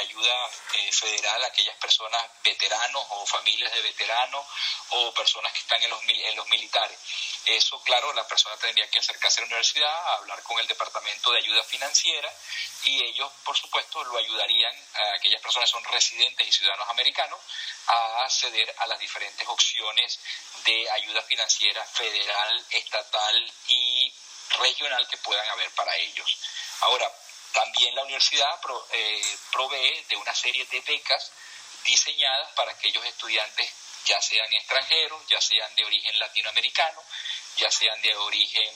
ayuda 0.01 0.51
federal 0.93 1.45
a 1.45 1.47
aquellas 1.49 1.77
personas 1.77 2.25
veteranos 2.45 3.05
o 3.11 3.27
familias 3.27 3.73
de 3.73 3.83
veteranos 3.83 4.47
o 4.91 5.13
personas 5.15 5.53
que 5.53 5.61
están 5.61 5.83
en 5.83 5.91
los, 5.91 6.01
en 6.05 6.37
los 6.37 6.49
militares. 6.49 6.99
Eso, 7.47 7.83
claro, 7.83 8.13
la 8.13 8.27
persona 8.29 8.57
tendría 8.59 8.89
que 8.91 8.99
acercarse 8.99 9.41
a 9.41 9.43
la 9.43 9.47
universidad, 9.47 10.15
hablar 10.15 10.43
con 10.43 10.61
el 10.61 10.67
Departamento 10.67 11.33
de 11.33 11.39
Ayuda 11.39 11.65
Financiera 11.65 12.33
y 12.85 13.03
ellos, 13.05 13.31
por 13.45 13.57
supuesto, 13.57 14.05
lo 14.05 14.19
ayudarían 14.19 14.75
a 14.95 15.15
aquellas 15.17 15.41
personas 15.41 15.69
que 15.69 15.73
son 15.73 15.85
residentes 15.89 16.47
y 16.47 16.53
ciudadanos 16.53 16.89
americanos 16.91 17.41
a 17.87 18.25
acceder 18.25 18.75
a 18.79 18.87
las 18.87 18.99
diferentes 18.99 19.47
opciones 19.49 20.19
de 20.65 20.91
ayuda 20.91 21.23
financiera 21.23 21.85
federal, 21.85 22.65
estatal 22.71 23.53
y 23.69 24.13
regional 24.61 25.07
que 25.09 25.19
puedan 25.19 25.49
haber 25.51 25.71
para 25.73 25.97
ellos. 25.97 26.39
Ahora, 26.81 27.11
también 27.53 27.95
la 27.95 28.03
universidad 28.03 28.59
eh, 28.93 29.37
provee 29.53 30.05
de 30.09 30.17
una 30.17 30.35
serie 30.35 30.65
de 30.67 30.81
becas 30.81 31.31
diseñadas 31.85 32.53
para 32.53 32.73
aquellos 32.73 33.05
estudiantes 33.05 33.71
ya 34.09 34.21
sean 34.23 34.53
extranjeros, 34.55 35.23
ya 35.29 35.41
sean 35.41 35.75
de 35.75 35.85
origen 35.85 36.19
latinoamericano, 36.19 37.03
ya 37.57 37.71
sean 37.71 38.01
de 38.01 38.17
origen 38.17 38.75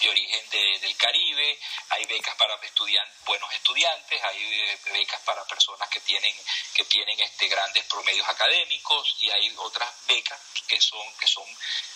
de 0.00 0.08
origen 0.08 0.50
del 0.50 0.96
Caribe, 0.96 1.58
hay 1.90 2.04
becas 2.06 2.34
para 2.36 2.54
estudiantes, 2.62 3.24
buenos 3.24 3.52
estudiantes, 3.52 4.22
hay 4.22 4.38
eh, 4.38 4.78
becas 4.92 5.20
para 5.22 5.44
personas 5.44 5.88
que 5.88 6.00
tienen, 6.00 6.34
que 6.74 6.84
tienen 6.84 7.18
este, 7.20 7.48
grandes 7.48 7.84
promedios 7.86 8.28
académicos 8.28 9.16
y 9.20 9.30
hay 9.30 9.52
otras 9.56 9.92
becas 10.06 10.40
que 10.66 10.80
son, 10.80 11.06
que 11.18 11.26
son, 11.26 11.44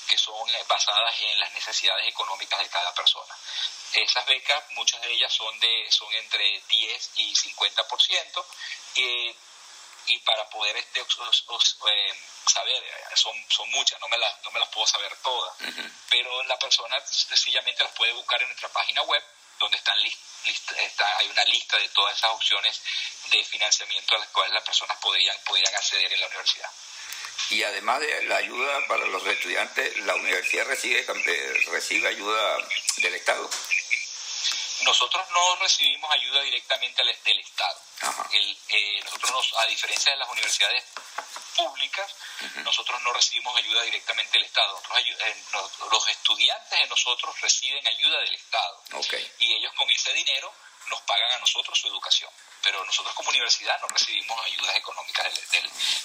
que 0.09 0.19
son 0.19 0.49
eh, 0.51 0.65
basadas 0.69 1.15
en 1.21 1.39
las 1.39 1.53
necesidades 1.53 2.09
económicas 2.09 2.61
de 2.61 2.69
cada 2.69 2.93
persona. 2.95 3.37
Esas 3.93 4.27
becas, 4.27 4.65
muchas 4.71 5.01
de 5.03 5.13
ellas 5.13 5.33
son 5.33 5.59
de, 5.61 5.87
son 5.91 6.13
entre 6.15 6.61
10 6.69 7.11
y 7.17 7.35
50%. 7.35 8.45
Eh, 8.97 9.35
y 10.07 10.19
para 10.21 10.49
poder 10.51 10.77
este, 10.77 11.01
eh, 11.01 12.15
saber, 12.47 12.83
son, 13.15 13.33
son 13.49 13.71
muchas, 13.71 14.01
no 14.01 14.09
me, 14.09 14.19
las, 14.19 14.43
no 14.45 14.51
me 14.51 14.61
las 14.61 14.69
puedo 14.71 14.87
saber 14.87 15.15
todas, 15.23 15.55
pero 16.11 16.43
la 16.45 16.59
persona 16.59 16.97
sencillamente 17.07 17.85
las 17.85 17.93
puede 17.93 18.13
buscar 18.13 18.41
en 18.43 18.49
nuestra 18.49 18.69
página 18.71 19.03
web, 19.03 19.23
donde 19.59 19.77
están 19.77 19.99
está, 20.45 21.19
hay 21.19 21.29
una 21.29 21.45
lista 21.45 21.79
de 21.79 21.89
todas 21.91 22.17
esas 22.17 22.31
opciones 22.31 22.81
de 23.31 23.45
financiamiento 23.45 24.17
a 24.17 24.19
las 24.19 24.29
cuales 24.29 24.55
las 24.55 24.65
personas 24.65 24.97
podrían, 24.99 25.37
podrían 25.45 25.75
acceder 25.75 26.13
en 26.13 26.21
la 26.21 26.27
universidad. 26.27 26.71
Y 27.51 27.63
además 27.63 28.01
de 28.01 28.25
la 28.25 28.37
ayuda 28.37 28.87
para 28.89 29.05
los 29.07 29.25
estudiantes, 29.27 29.97
la 29.99 30.15
universidad 30.15 30.67
recibe, 30.67 31.05
recibe 31.71 32.09
ayuda 32.09 32.59
del 32.99 33.15
Estado. 33.15 33.51
Nosotros 34.85 35.25
no 35.31 35.57
recibimos 35.57 36.11
ayuda 36.11 36.43
directamente 36.43 37.03
del 37.25 37.39
Estado. 37.39 37.81
Eh, 38.33 39.01
nosotros, 39.05 39.55
a 39.59 39.67
diferencia 39.67 40.13
de 40.13 40.19
las 40.19 40.29
universidades 40.29 40.85
públicas, 41.57 42.15
nosotros 42.65 43.01
no 43.03 43.13
recibimos 43.13 43.57
ayuda 43.57 43.83
directamente 43.83 44.33
del 44.33 44.45
Estado. 44.45 44.83
Eh, 44.97 45.37
los 45.91 46.09
estudiantes 46.09 46.81
de 46.81 46.87
nosotros 46.89 47.41
reciben 47.41 47.87
ayuda 47.87 48.19
del 48.21 48.35
Estado. 48.35 48.83
Y 49.39 49.53
ellos 49.53 49.73
con 49.75 49.89
ese 49.91 50.13
dinero 50.15 50.53
nos 50.89 51.01
pagan 51.03 51.31
a 51.33 51.39
nosotros 51.39 51.79
su 51.79 51.89
educación. 51.89 52.31
Pero 52.63 52.85
nosotros 52.85 53.15
como 53.15 53.31
universidad 53.31 53.81
no 53.81 53.89
recibimos 53.89 54.39
ayudas 54.47 54.77
económicas 54.77 55.27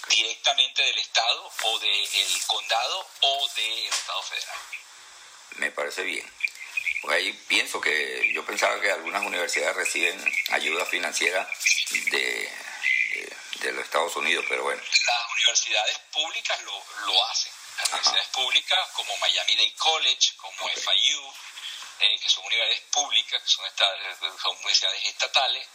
directamente 0.10 0.84
del 0.84 0.98
Estado 1.00 1.52
o 1.63 1.80
del 1.80 2.48
condado 2.48 3.08
o 3.22 3.50
del 3.56 3.86
Estado 3.86 4.24
federal. 4.24 4.58
Me 5.52 5.72
parece 5.72 6.04
bien. 6.04 6.32
Pues 7.02 7.16
ahí 7.16 7.34
pienso 7.48 7.80
que 7.80 8.32
yo 8.34 8.46
pensaba 8.46 8.80
que 8.82 8.92
algunas 8.92 9.24
universidades 9.24 9.76
reciben 9.76 10.34
ayuda 10.52 10.86
financiera 10.86 11.48
de, 12.12 12.52
de, 13.60 13.72
los 13.72 13.84
Estados 13.84 14.16
Unidos, 14.16 14.46
pero 14.50 14.64
bueno. 14.64 14.82
Las 14.82 15.32
universidades 15.34 16.00
públicas 16.12 16.62
lo, 16.64 16.84
lo 17.06 17.26
hacen. 17.26 17.52
Las 17.78 17.92
universidades 17.92 18.28
públicas 18.30 18.90
como 18.94 19.16
Miami 19.18 19.56
Dade 19.56 19.76
College, 19.76 20.36
como 20.38 20.70
FIU, 20.70 21.34
eh, 22.00 22.20
que 22.22 22.30
son 22.30 22.46
universidades 22.46 22.82
públicas, 22.92 23.44
que 23.44 23.50
son, 23.50 23.66
son 24.42 24.56
universidades 24.58 25.06
estatales 25.06 25.68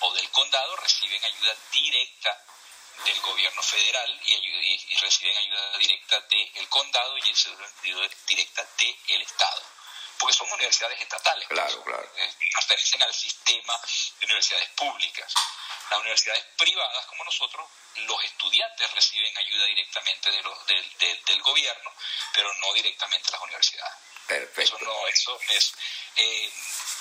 o 0.00 0.12
del 0.14 0.28
condado, 0.30 0.76
reciben 0.76 1.22
ayuda 1.24 1.54
directa 1.72 2.44
del 3.04 3.20
gobierno 3.20 3.62
federal 3.62 4.20
y, 4.24 4.96
reciben 4.96 5.36
ayuda 5.36 5.78
directa 5.78 6.20
del 6.20 6.68
condado 6.68 7.16
y 7.18 7.22
ayuda 7.22 8.08
directa 8.26 8.68
del 8.78 9.22
estado 9.22 9.71
porque 10.22 10.36
son 10.36 10.52
universidades 10.52 11.00
estatales. 11.00 11.48
Claro, 11.48 11.82
claro. 11.82 12.08
Eh, 12.16 12.30
pertenecen 12.54 13.02
al 13.02 13.12
sistema 13.12 13.76
de 14.20 14.26
universidades 14.26 14.68
públicas. 14.70 15.34
Las 15.90 15.98
universidades 15.98 16.44
privadas, 16.56 17.06
como 17.06 17.24
nosotros, 17.24 17.68
los 17.96 18.24
estudiantes 18.24 18.88
reciben 18.92 19.36
ayuda 19.36 19.66
directamente 19.66 20.30
de 20.30 21.20
del 21.26 21.42
gobierno, 21.42 21.92
pero 22.32 22.54
no 22.54 22.72
directamente 22.72 23.32
las 23.32 23.42
universidades. 23.42 23.98
Perfecto. 24.28 24.76
Eso 24.76 24.78
no, 24.84 25.08
eso 25.08 25.40
es, 25.50 25.74
eh, 26.14 26.52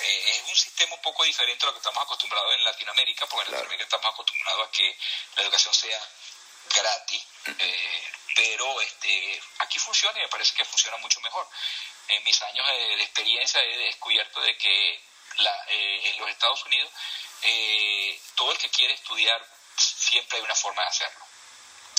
eh, 0.02 0.30
es 0.32 0.42
un 0.50 0.56
sistema 0.56 0.96
un 0.96 1.02
poco 1.04 1.24
diferente 1.24 1.64
a 1.64 1.68
lo 1.68 1.74
que 1.74 1.80
estamos 1.80 2.04
acostumbrados 2.04 2.56
en 2.56 2.64
Latinoamérica, 2.64 3.28
porque 3.28 3.46
en 3.46 3.52
Latinoamérica 3.52 3.84
estamos 3.84 4.14
acostumbrados 4.14 4.68
a 4.68 4.72
que 4.72 4.98
la 5.36 5.44
educación 5.44 5.76
sea 5.76 6.10
gratis, 6.74 7.24
pero 8.36 8.82
este, 8.82 9.44
aquí 9.60 9.78
funciona 9.78 10.18
y 10.18 10.24
me 10.24 10.30
parece 10.30 10.56
que 10.56 10.66
funciona 10.66 10.98
mucho 10.98 11.20
mejor 11.22 11.48
en 12.08 12.24
mis 12.24 12.42
años 12.42 12.68
de, 12.68 13.04
experiencia 13.04 13.62
he 13.62 13.78
descubierto 13.78 14.42
de 14.42 14.58
que 14.58 14.94
eh, 14.94 16.10
en 16.10 16.20
los 16.20 16.30
Estados 16.30 16.64
Unidos 16.66 16.92
eh, 17.44 18.20
todo 18.36 18.52
el 18.52 18.58
que 18.58 18.70
quiere 18.70 18.94
estudiar 18.94 19.46
siempre 19.78 20.38
hay 20.38 20.44
una 20.44 20.56
forma 20.56 20.82
de 20.84 20.90
hacerlo. 20.90 21.26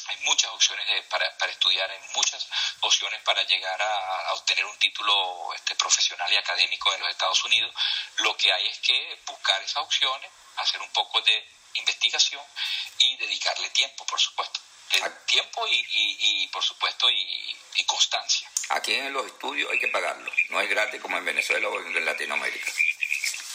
Hay 0.06 0.16
muchas 0.24 0.50
opciones 0.50 0.84
para, 1.06 1.26
estudiar, 1.48 1.90
hay 1.90 2.00
muchas 2.14 2.46
opciones 2.80 3.20
para 3.22 3.42
llegar 3.44 3.80
a, 3.80 4.34
obtener 4.34 4.64
un 4.66 4.76
título 4.78 5.54
este, 5.54 5.74
profesional 5.76 6.30
y 6.32 6.36
académico 6.36 6.92
en 6.92 7.00
los 7.00 7.10
Estados 7.10 7.44
Unidos. 7.44 7.72
Lo 8.16 8.36
que 8.36 8.52
hay 8.52 8.66
es 8.66 8.78
que 8.80 9.20
buscar 9.26 9.62
esas 9.62 9.84
opciones, 9.84 10.30
hacer 10.56 10.80
un 10.80 10.90
poco 10.90 11.20
de 11.22 11.48
investigación 11.74 12.44
y 12.98 13.16
dedicarle 13.16 13.70
tiempo, 13.70 14.04
por 14.04 14.20
supuesto. 14.20 14.60
tiempo 15.26 15.66
y, 15.68 16.46
por 16.48 16.62
supuesto, 16.62 17.08
y 17.08 17.84
constancia. 17.86 18.51
Aquí 18.72 18.94
en 18.94 19.12
los 19.12 19.26
estudios 19.26 19.70
hay 19.70 19.78
que 19.78 19.88
pagarlo, 19.88 20.32
no 20.48 20.58
es 20.58 20.70
gratis 20.70 20.98
como 21.02 21.18
en 21.18 21.26
Venezuela 21.26 21.68
o 21.68 21.78
en 21.78 22.04
Latinoamérica. 22.06 22.72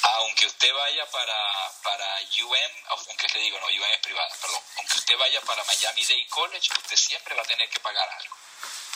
Aunque 0.04 0.46
usted 0.46 0.72
vaya 0.72 1.10
para, 1.10 1.72
para 1.82 2.20
UM, 2.40 2.72
aunque 2.90 3.28
le 3.34 3.40
digo, 3.40 3.60
no, 3.60 3.66
UM 3.66 3.94
es 3.94 4.00
privada, 4.02 4.36
perdón, 4.40 4.62
aunque 4.78 4.98
usted 5.00 5.18
vaya 5.18 5.42
para 5.42 5.64
Miami 5.64 6.04
Dade 6.04 6.28
College, 6.30 6.70
usted 6.78 6.96
siempre 6.96 7.34
va 7.34 7.42
a 7.42 7.46
tener 7.46 7.68
que 7.68 7.80
pagar 7.80 8.08
algo. 8.08 8.36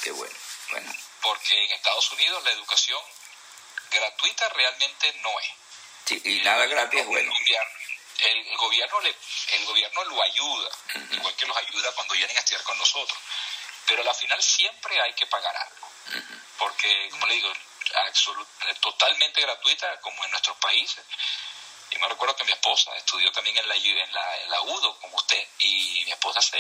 Qué 0.04 0.12
bueno, 0.12 0.36
bueno. 0.70 0.94
Porque 1.24 1.66
en 1.66 1.72
Estados 1.72 2.12
Unidos 2.12 2.44
la 2.44 2.52
educación 2.52 3.02
gratuita 3.90 4.48
realmente 4.50 5.14
no 5.24 5.40
es. 5.40 5.50
Sí, 6.06 6.22
y 6.24 6.42
nada 6.42 6.68
gratis 6.68 7.00
es 7.00 7.08
bueno. 7.08 7.34
El, 8.20 8.58
gobierno 8.58 9.02
le, 9.02 9.16
el 9.54 9.66
gobierno 9.66 10.04
lo 10.04 10.22
ayuda, 10.22 10.70
igual 11.14 11.36
que 11.36 11.48
los 11.48 11.58
ayuda 11.58 11.92
cuando 11.94 12.14
vienen 12.14 12.38
a 12.38 12.40
estudiar 12.42 12.62
con 12.62 12.78
nosotros. 12.78 13.18
Pero 13.88 14.08
al 14.08 14.16
final 14.16 14.44
siempre 14.44 15.02
hay 15.02 15.14
que 15.14 15.26
pagar 15.26 15.58
algo 15.58 15.81
porque, 16.58 17.10
como 17.12 17.26
le 17.28 17.36
digo, 17.36 17.54
totalmente 18.80 19.42
gratuita 19.42 20.00
como 20.02 20.24
en 20.26 20.32
nuestros 20.32 20.58
países. 20.58 21.04
Y 21.92 21.98
me 21.98 22.08
recuerdo 22.08 22.36
que 22.36 22.46
mi 22.46 22.54
esposa 22.54 22.96
estudió 22.96 23.32
también 23.32 23.58
en 23.58 23.68
la, 23.68 23.76
en 23.76 24.14
la, 24.14 24.38
en 24.38 24.50
la 24.50 24.62
UDO, 24.62 24.98
como 25.00 25.18
usted, 25.18 25.46
y 25.60 26.04
mi 26.06 26.12
esposa 26.12 26.42
se, 26.42 26.58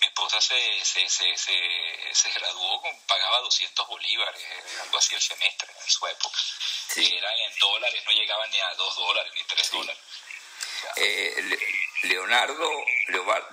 mi 0.00 0.06
esposa 0.06 0.40
se, 0.40 0.84
se, 0.84 1.08
se, 1.08 1.36
se, 1.36 2.30
graduó, 2.30 2.80
con, 2.80 3.00
pagaba 3.06 3.40
200 3.40 3.86
bolívares, 3.86 4.42
eh, 4.42 4.80
algo 4.82 4.98
así 4.98 5.14
el 5.14 5.20
semestre 5.20 5.72
en 5.80 5.90
su 5.90 6.06
época. 6.06 6.38
Sí. 6.88 7.16
eran 7.16 7.38
en 7.38 7.58
dólares, 7.58 8.02
no 8.04 8.12
llegaban 8.12 8.50
ni 8.50 8.58
a 8.58 8.74
2 8.74 8.96
dólares 8.96 9.32
ni 9.34 9.44
3 9.44 9.70
dólares. 9.70 10.02
Eh, 10.96 11.58
Leonardo, 12.02 12.84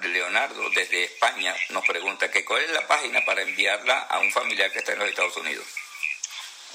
Leonardo 0.03 0.69
desde 0.69 1.03
España 1.03 1.55
nos 1.69 1.85
pregunta 1.85 2.31
que 2.31 2.45
cuál 2.45 2.63
es 2.63 2.69
la 2.71 2.87
página 2.87 3.23
para 3.25 3.41
enviarla 3.41 3.99
a 4.09 4.19
un 4.19 4.31
familiar 4.31 4.71
que 4.71 4.79
está 4.79 4.93
en 4.93 4.99
los 4.99 5.09
Estados 5.09 5.35
Unidos. 5.37 5.67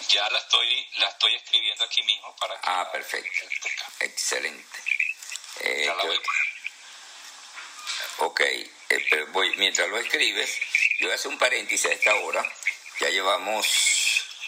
Ya 0.08 0.28
la 0.30 0.38
estoy, 0.38 0.88
la 0.98 1.08
estoy 1.08 1.34
escribiendo 1.36 1.84
aquí 1.84 2.02
mismo 2.02 2.34
para 2.36 2.54
que... 2.54 2.60
Ah, 2.64 2.90
perfecto. 2.92 3.46
Excelente. 4.00 4.78
Eh, 5.60 5.90
ok, 8.18 8.40
eh, 8.40 8.68
pero 9.08 9.26
voy, 9.28 9.54
mientras 9.56 9.88
lo 9.88 9.98
escribes, 9.98 10.58
yo 10.98 11.06
voy 11.06 11.12
a 11.12 11.14
hacer 11.14 11.30
un 11.30 11.38
paréntesis 11.38 11.86
a 11.86 11.92
esta 11.94 12.14
hora. 12.16 12.44
Ya 13.00 13.08
llevamos 13.08 13.66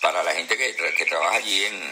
Para 0.00 0.22
la 0.22 0.32
gente 0.34 0.56
que, 0.56 0.72
trabaja 1.06 1.38
allí 1.38 1.64
en, 1.64 1.82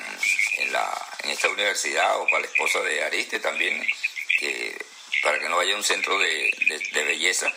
en, 0.58 0.72
la, 0.72 0.88
en 1.24 1.30
esta 1.30 1.48
universidad 1.48 2.20
o 2.20 2.26
para 2.26 2.40
la 2.40 2.46
esposa 2.46 2.80
de 2.82 3.02
Ariste 3.02 3.40
también, 3.40 3.84
que, 4.38 4.76
para 5.22 5.40
que 5.40 5.48
no 5.48 5.56
vaya 5.56 5.74
a 5.74 5.78
un 5.78 5.84
centro 5.84 6.16
de, 6.18 6.50
de, 6.92 7.04
belleza, 7.04 7.50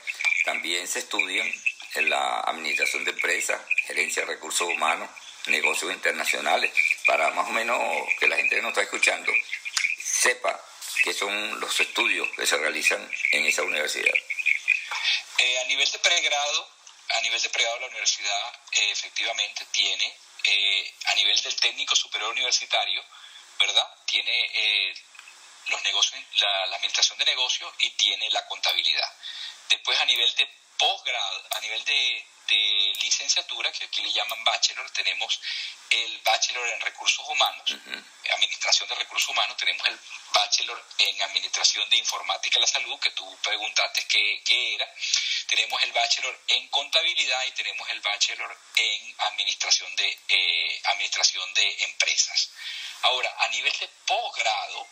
también 0.45 0.89
se 0.89 1.01
estudian 1.01 1.47
en 1.95 2.11
la 2.11 2.41
administración 2.41 3.05
de 3.05 3.11
empresas, 3.11 3.61
gerencia 3.87 4.23
de 4.23 4.35
recursos 4.35 4.67
humanos, 4.69 5.11
negocios 5.47 5.93
internacionales, 5.93 6.73
para 7.07 7.31
más 7.31 7.49
o 7.49 7.53
menos 7.53 7.79
que 8.19 8.29
la 8.29 8.37
gente 8.37 8.57
que 8.57 8.63
nos 8.63 8.71
está 8.71 8.83
escuchando 8.83 9.33
sepa 10.03 10.61
qué 11.03 11.13
son 11.13 11.61
los 11.61 11.81
estudios 11.81 12.29
que 12.37 12.47
se 12.47 12.57
realizan 12.57 13.11
en 13.33 13.47
esa 13.47 13.63
universidad. 13.63 14.15
Eh, 15.39 15.59
a 15.59 15.65
nivel 15.65 15.91
de 15.91 15.99
pregrado, 15.99 16.71
a 17.11 17.21
nivel 17.21 17.41
de 17.41 17.51
pregrado 17.51 17.81
la 17.81 17.87
universidad 17.89 18.55
eh, 18.73 18.91
efectivamente 18.91 19.67
tiene, 19.71 20.17
eh, 20.45 20.95
a 21.07 21.15
nivel 21.15 21.41
del 21.43 21.57
técnico 21.57 21.95
superior 21.95 22.31
universitario, 22.33 23.05
¿verdad? 23.59 23.87
Tiene 24.07 24.95
los 25.69 25.83
negocios, 25.83 26.23
la, 26.39 26.77
administración 26.77 27.19
de 27.19 27.25
negocios 27.25 27.73
y 27.81 27.91
tiene 27.91 28.31
la 28.31 28.47
contabilidad. 28.47 29.13
Después 29.69 29.99
a 29.99 30.05
nivel 30.05 30.33
de 30.37 30.49
posgrado, 30.79 31.45
a 31.51 31.61
nivel 31.61 31.85
de, 31.85 32.27
licenciatura, 32.55 33.73
que 33.73 33.85
aquí 33.85 34.03
le 34.03 34.13
llaman 34.13 34.43
bachelor, 34.45 34.91
tenemos 34.91 35.41
el 35.91 36.21
bachelor 36.21 36.69
en 36.69 36.81
recursos 36.81 37.25
humanos, 37.29 37.77
administración 38.35 38.89
de 38.89 38.95
recursos 38.97 39.29
humanos, 39.29 39.57
tenemos 39.57 39.87
el 39.87 39.99
bachelor 40.33 40.85
en 40.99 41.23
administración 41.23 41.89
de 41.91 41.97
informática 41.97 42.57
de 42.57 42.61
la 42.61 42.67
salud, 42.67 42.99
que 43.01 43.11
tú 43.11 43.39
preguntaste 43.43 44.05
qué, 44.07 44.43
qué 44.45 44.75
era, 44.75 44.93
tenemos 45.49 45.83
el 45.83 45.93
bachelor 45.93 46.41
en 46.49 46.69
contabilidad 46.69 47.45
y 47.47 47.53
tenemos 47.53 47.89
el 47.91 48.01
bachelor 48.01 48.59
en 48.77 49.15
administración 49.19 49.95
de, 49.97 50.19
eh, 50.29 50.81
administración 50.85 51.55
de 51.55 51.85
empresas. 51.85 52.51
Ahora, 53.03 53.35
a 53.39 53.49
nivel 53.49 53.73
de 53.79 53.89
posgrado, 54.07 54.89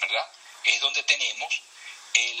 ¿verdad? 0.00 0.30
Es 0.64 0.80
donde 0.80 1.02
tenemos 1.04 1.62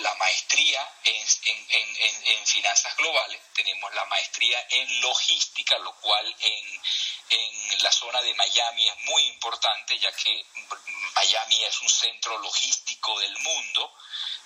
la 0.00 0.14
maestría 0.14 0.80
en, 1.04 1.26
en, 1.70 2.46
finanzas 2.46 2.96
globales, 2.96 3.40
tenemos 3.54 3.92
la 3.94 4.04
maestría 4.06 4.66
en 4.70 5.00
logística, 5.00 5.78
lo 5.78 5.92
cual 6.00 6.36
en, 6.40 6.80
la 7.82 7.92
zona 7.92 8.20
de 8.22 8.34
Miami 8.34 8.88
es 8.88 8.96
muy 9.04 9.22
importante, 9.28 9.98
ya 9.98 10.10
que 10.12 10.44
Miami 11.14 11.64
es 11.64 11.80
un 11.80 11.88
centro 11.88 12.38
logístico 12.38 13.18
del 13.20 13.38
mundo 13.38 13.94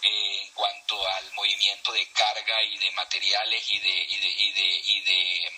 eh, 0.03 0.43
en 0.43 0.53
cuanto 0.53 1.09
al 1.09 1.33
movimiento 1.33 1.93
de 1.93 2.07
carga 2.12 2.62
y 2.62 2.78
de 2.78 2.91
materiales 2.93 3.70
y 3.70 3.78
de, 3.78 3.89
y 3.89 4.18
de, 4.18 4.28
y 4.28 4.53
de, 4.53 4.80
y 4.85 5.01
de, 5.01 5.53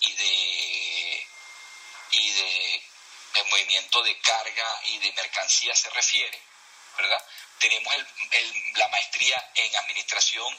y 0.00 0.12
de, 0.12 1.28
y 2.12 2.30
de 2.30 2.82
movimiento 3.50 4.02
de 4.02 4.18
carga 4.20 4.80
y 4.86 4.98
de 4.98 5.12
mercancía 5.12 5.74
se 5.74 5.90
refiere. 5.90 6.42
¿verdad? 6.96 7.24
Tenemos 7.62 7.94
la 8.74 8.88
maestría 8.88 9.50
en 9.54 9.76
administración 9.76 10.58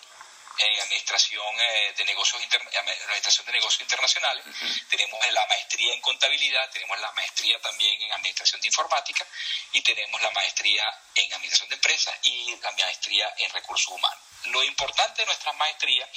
en 0.57 0.81
administración 0.81 1.59
eh, 1.59 1.93
de 1.97 2.05
negocios 2.05 2.41
administración 2.43 3.45
de 3.47 3.53
negocios 3.53 3.81
internacionales. 3.81 4.45
Tenemos 4.89 5.19
la 5.31 5.45
maestría 5.47 5.93
en 5.93 6.01
contabilidad 6.01 6.69
tenemos 6.71 6.99
la 6.99 7.11
maestría 7.11 7.59
también 7.59 8.01
en 8.01 8.13
administración 8.13 8.61
de 8.61 8.67
informática 8.67 9.25
y 9.73 9.81
tenemos 9.81 10.21
la 10.21 10.31
maestría 10.31 10.83
en 11.15 11.33
administración 11.33 11.69
de 11.69 11.75
empresas 11.75 12.15
y 12.23 12.55
la 12.57 12.71
maestría 12.71 13.33
en 13.37 13.49
recursos 13.51 13.87
humanos. 13.89 14.23
Lo 14.45 14.63
importante 14.63 15.21
de 15.21 15.25
nuestras 15.25 15.55
maestrías 15.55 16.09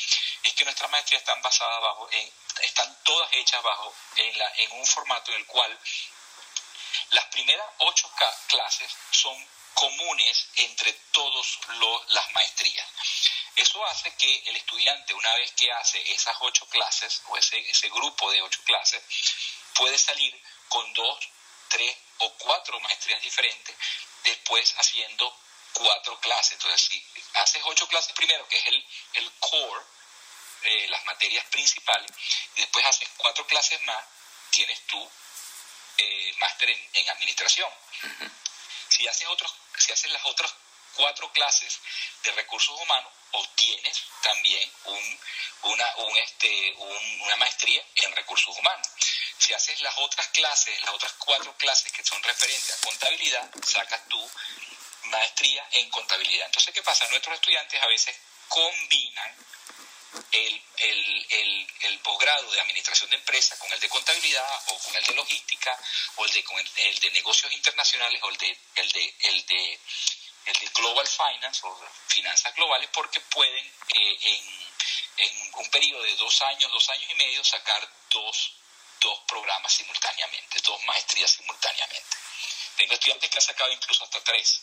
es 0.43 0.53
que 0.55 0.65
nuestras 0.65 0.91
maestrías 0.91 1.23
están 1.23 1.41
basadas 1.43 1.81
bajo 1.81 2.09
en, 2.13 2.31
están 2.63 2.97
todas 3.05 3.29
hechas 3.33 3.63
bajo 3.63 3.95
en 4.17 4.39
la 4.39 4.53
en 4.57 4.73
un 4.73 4.87
formato 4.87 5.33
en 5.33 5.39
el 5.39 5.47
cual 5.47 5.79
las 7.11 7.25
primeras 7.27 7.67
ocho 7.79 8.11
clases 8.49 8.91
son 9.11 9.49
comunes 9.77 10.49
entre 10.57 10.93
todas 11.13 11.59
las 12.09 12.33
maestrías. 12.33 12.89
Eso 13.55 13.87
hace 13.87 14.11
que 14.17 14.43
el 14.47 14.57
estudiante, 14.57 15.15
una 15.15 15.35
vez 15.37 15.53
que 15.53 15.71
hace 15.71 16.01
esas 16.13 16.37
ocho 16.41 16.67
clases, 16.69 17.23
o 17.27 17.37
ese, 17.37 17.59
ese 17.71 17.89
grupo 17.91 18.31
de 18.33 18.43
ocho 18.43 18.63
clases, 18.65 19.03
puede 19.75 19.99
salir 19.99 20.35
con 20.69 20.93
dos, 20.95 21.29
tres 21.69 21.97
o 22.19 22.33
cuatro 22.39 22.81
maestrías 22.81 23.21
diferentes, 23.21 23.77
después 24.25 24.75
haciendo 24.79 25.39
cuatro 25.73 26.19
clases. 26.21 26.53
Entonces, 26.53 26.81
si 26.81 27.07
haces 27.35 27.63
ocho 27.67 27.87
clases 27.89 28.13
primero, 28.15 28.49
que 28.49 28.57
es 28.57 28.67
el, 28.67 28.87
el 29.15 29.31
core, 29.39 29.85
eh, 30.63 30.89
las 30.89 31.05
materias 31.05 31.45
principales, 31.47 32.11
y 32.57 32.61
después 32.63 32.85
haces 32.87 33.09
cuatro 33.19 33.47
clases 33.47 33.81
más, 33.83 34.05
tienes 34.51 34.87
tu 34.87 35.11
eh, 35.99 36.35
máster 36.39 36.71
en, 36.71 37.09
administración. 37.11 37.71
Si 38.97 39.07
haces 39.07 39.29
otros 39.29 39.53
si 39.79 39.93
haces 39.93 40.11
las 40.11 40.25
otras 40.25 40.55
cuatro 40.95 41.31
clases 41.33 41.79
de 42.25 42.33
recursos 42.33 42.81
humanos, 42.81 43.13
obtienes 43.33 44.03
también 44.23 44.73
un, 44.85 45.21
una, 45.65 45.87
este, 46.23 46.75
una 46.79 47.37
maestría 47.37 47.85
en 47.97 48.17
recursos 48.17 48.57
humanos. 48.57 48.89
Si 49.39 49.53
haces 49.53 49.81
las 49.83 49.95
otras 49.99 50.27
clases, 50.29 50.81
las 50.83 50.95
otras 50.95 51.13
cuatro 51.19 51.55
clases 51.59 51.93
que 51.93 52.03
son 52.03 52.23
referentes 52.23 52.73
a 52.73 52.87
contabilidad, 52.87 53.51
sacas 53.63 54.09
tu 54.09 54.31
maestría 55.05 55.69
en 55.73 55.91
contabilidad. 55.91 56.47
Entonces, 56.47 56.73
¿qué 56.73 56.83
pasa? 56.83 57.07
Nuestros 57.11 57.35
estudiantes 57.35 57.83
a 57.83 57.87
veces 57.87 58.17
combinan 58.49 59.37
el, 60.33 60.63
el, 60.79 61.67
el, 61.81 61.99
posgrado 62.01 62.51
de 62.51 62.61
administración 62.61 63.11
de 63.11 63.17
empresas 63.17 63.59
con 63.59 63.73
el 63.73 63.81
de 63.81 63.89
contabilidad 63.89 64.63
o 64.69 64.79
con 64.79 64.97
el 64.97 65.05
de 65.05 65.15
logística 65.15 65.79
o 66.17 66.25
el 66.25 66.33
de, 66.33 66.45
con 66.45 66.59
el, 66.59 67.01
de 67.01 67.11
negocios 67.11 67.53
internacionales 67.53 68.23
o 68.23 68.29
el 68.29 68.37
de, 68.37 68.59
el 68.77 68.93
de, 68.93 69.15
el 69.21 69.47
de, 69.47 69.81
el 70.47 70.59
de 70.59 70.67
global 70.75 71.07
finance 71.07 71.61
o 71.65 71.81
finanzas 72.07 72.55
globales 72.55 72.89
porque 72.93 73.21
pueden 73.21 73.67
eh, 73.95 74.19
en, 74.23 74.67
en 75.19 75.55
un 75.55 75.71
periodo 75.71 76.03
de 76.03 76.17
dos 76.17 76.43
años, 76.43 76.71
dos 76.71 76.89
años 76.91 77.11
y 77.11 77.15
medio 77.15 77.43
sacar 77.45 77.89
dos, 78.11 78.53
dos 79.01 79.21
programas 79.27 79.73
simultáneamente, 79.73 80.61
dos 80.61 80.83
maestrías 80.85 81.31
simultáneamente. 81.31 82.17
Tengo 82.77 82.95
estudiantes 82.95 83.31
que 83.31 83.39
han 83.39 83.43
sacado 83.43 83.73
incluso 83.73 84.05
hasta 84.05 84.23
tres 84.23 84.63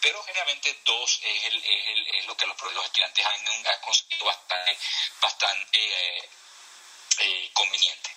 pero 0.00 0.22
generalmente 0.22 0.76
dos 0.84 1.20
es, 1.22 1.44
el, 1.44 1.56
es, 1.56 1.88
el, 1.88 2.14
es 2.16 2.26
lo 2.26 2.36
que 2.36 2.46
los, 2.46 2.60
los, 2.72 2.84
estudiantes 2.84 3.24
han, 3.24 3.80
conseguido 3.82 4.26
bastante, 4.26 4.78
bastante 5.20 5.78
eh, 5.78 6.28
eh, 7.20 7.50
conveniente. 7.52 8.10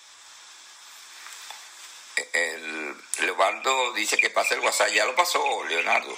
El, 2.32 2.96
Leobardo 3.18 3.92
dice 3.92 4.16
que 4.18 4.30
pasa 4.30 4.54
el 4.54 4.60
WhatsApp, 4.60 4.90
ya 4.90 5.04
lo 5.04 5.14
pasó, 5.14 5.64
Leonardo. 5.64 6.16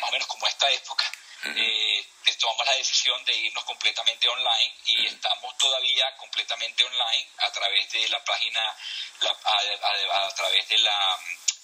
más 0.00 0.10
o 0.10 0.12
menos 0.12 0.26
como 0.28 0.46
esta 0.46 0.70
época, 0.70 1.10
eh, 1.44 2.06
tomamos 2.42 2.66
la 2.66 2.74
decisión 2.74 3.24
de 3.24 3.34
irnos 3.34 3.64
completamente 3.64 4.28
online 4.28 4.74
y 4.86 5.06
estamos 5.06 5.56
todavía 5.58 6.16
completamente 6.16 6.84
online 6.84 7.28
a 7.38 7.52
través 7.52 7.90
de 7.92 8.08
la 8.08 8.22
página, 8.24 8.76
a, 9.20 10.34
través 10.34 10.68
de 10.68 10.78
la, 10.78 11.18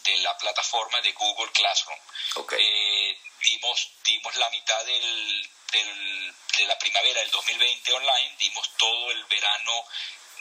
de 0.04 0.16
la 0.18 0.38
plataforma 0.38 1.00
de 1.00 1.12
Google 1.12 1.50
Classroom. 1.52 1.98
Okay. 2.36 2.58
Eh, 2.60 3.18
dimos, 3.50 3.90
dimos 4.04 4.34
la 4.36 4.48
mitad 4.50 4.84
del, 4.84 5.50
del, 5.72 6.34
de 6.56 6.64
la 6.66 6.78
primavera 6.78 7.20
del 7.20 7.30
2020 7.30 7.92
online, 7.92 8.36
dimos 8.38 8.70
todo 8.76 9.10
el 9.10 9.24
verano 9.24 9.84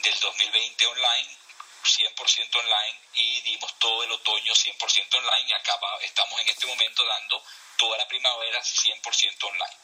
del 0.03 0.19
2020 0.19 0.85
online, 0.85 1.37
100% 1.83 2.55
online, 2.59 2.99
y 3.13 3.41
dimos 3.41 3.73
todo 3.79 4.03
el 4.03 4.11
otoño 4.11 4.53
100% 4.53 5.15
online, 5.15 5.49
y 5.49 5.53
acaba, 5.53 5.97
estamos 6.01 6.39
en 6.41 6.49
este 6.49 6.67
momento 6.67 7.05
dando 7.05 7.43
toda 7.77 7.97
la 7.97 8.07
primavera 8.07 8.61
100% 8.61 9.43
online. 9.43 9.77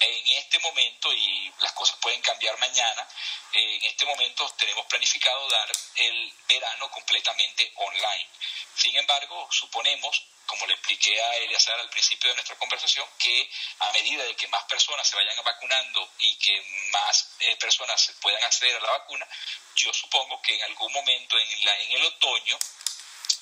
En 0.00 0.28
este 0.38 0.58
momento, 0.60 1.12
y 1.12 1.52
las 1.58 1.72
cosas 1.72 1.96
pueden 2.00 2.20
cambiar 2.20 2.56
mañana, 2.58 3.06
en 3.52 3.84
este 3.84 4.06
momento 4.06 4.48
tenemos 4.56 4.86
planificado 4.86 5.48
dar 5.48 5.72
el 5.96 6.32
verano 6.48 6.90
completamente 6.90 7.72
online. 7.76 8.28
Sin 8.74 8.96
embargo, 8.96 9.48
suponemos 9.50 10.22
como 10.48 10.66
le 10.66 10.72
expliqué 10.72 11.20
a 11.20 11.36
Eliazar 11.36 11.78
al 11.78 11.90
principio 11.90 12.30
de 12.30 12.36
nuestra 12.36 12.56
conversación, 12.56 13.06
que 13.18 13.50
a 13.80 13.92
medida 13.92 14.24
de 14.24 14.34
que 14.34 14.48
más 14.48 14.64
personas 14.64 15.06
se 15.06 15.14
vayan 15.14 15.44
vacunando 15.44 16.10
y 16.20 16.34
que 16.36 16.62
más 16.90 17.36
eh, 17.40 17.56
personas 17.56 18.10
puedan 18.22 18.42
acceder 18.42 18.74
a 18.76 18.80
la 18.80 18.92
vacuna, 18.92 19.28
yo 19.76 19.92
supongo 19.92 20.40
que 20.40 20.56
en 20.56 20.62
algún 20.62 20.90
momento 20.90 21.38
en, 21.38 21.64
la, 21.64 21.78
en 21.80 21.92
el 21.92 22.04
otoño 22.06 22.58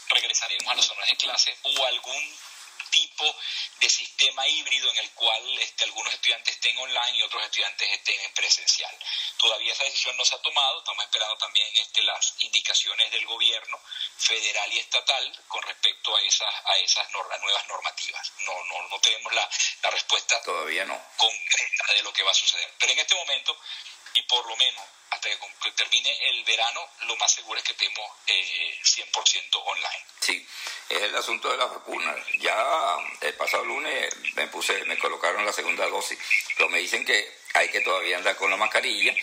regresaremos 0.08 0.66
a 0.66 0.74
las 0.74 0.84
zonas 0.84 1.08
de 1.08 1.16
clase 1.16 1.56
o 1.62 1.86
algún 1.86 2.38
tipo 2.90 3.36
de 3.80 3.88
sistema 3.88 4.46
híbrido 4.48 4.90
en 4.90 4.98
el 4.98 5.10
cual 5.12 5.58
este, 5.58 5.84
algunos 5.84 6.12
estudiantes 6.14 6.54
estén 6.54 6.76
online 6.78 7.18
y 7.18 7.22
otros 7.22 7.42
estudiantes 7.44 7.90
estén 7.90 8.20
en 8.20 8.32
presencial. 8.32 8.96
Todavía 9.38 9.72
esa 9.72 9.84
decisión 9.84 10.16
no 10.16 10.24
se 10.24 10.34
ha 10.34 10.42
tomado, 10.42 10.78
estamos 10.78 11.04
esperando 11.04 11.36
también 11.38 11.68
este, 11.76 12.02
las 12.02 12.34
indicaciones 12.38 13.10
del 13.10 13.26
gobierno 13.26 13.80
federal 14.18 14.72
y 14.72 14.78
estatal 14.78 15.44
con 15.48 15.62
respecto 15.62 16.16
a 16.16 16.22
esas, 16.22 16.54
a 16.64 16.78
esas 16.78 17.10
nuevas 17.10 17.66
normativas. 17.68 18.32
No, 18.40 18.64
no, 18.64 18.88
no 18.88 19.00
tenemos 19.00 19.32
la, 19.34 19.48
la 19.82 19.90
respuesta 19.90 20.42
todavía 20.42 20.84
no 20.84 21.00
concreta 21.16 21.94
de 21.94 22.02
lo 22.02 22.12
que 22.12 22.22
va 22.22 22.30
a 22.30 22.34
suceder. 22.34 22.72
Pero 22.78 22.92
en 22.92 22.98
este 22.98 23.14
momento, 23.14 23.56
y 24.14 24.22
por 24.22 24.46
lo 24.46 24.56
menos 24.56 24.84
hasta 25.16 25.30
que 25.30 25.70
termine 25.72 26.10
el 26.30 26.44
verano, 26.44 26.88
lo 27.06 27.16
más 27.16 27.32
seguro 27.32 27.58
es 27.58 27.64
que 27.64 27.72
estemos 27.72 28.06
eh, 28.26 28.78
100% 28.82 29.62
online. 29.64 30.04
Sí, 30.20 30.46
es 30.90 31.02
el 31.02 31.16
asunto 31.16 31.50
de 31.50 31.56
las 31.56 31.70
vacunas. 31.70 32.16
Ya 32.38 32.96
el 33.22 33.34
pasado 33.34 33.64
lunes 33.64 34.14
me 34.34 34.46
puse, 34.48 34.84
me 34.84 34.98
colocaron 34.98 35.44
la 35.44 35.52
segunda 35.52 35.86
dosis, 35.88 36.18
pero 36.56 36.68
me 36.68 36.78
dicen 36.78 37.04
que 37.04 37.36
hay 37.54 37.70
que 37.70 37.80
todavía 37.80 38.18
andar 38.18 38.36
con 38.36 38.50
la 38.50 38.56
mascarilla, 38.56 39.14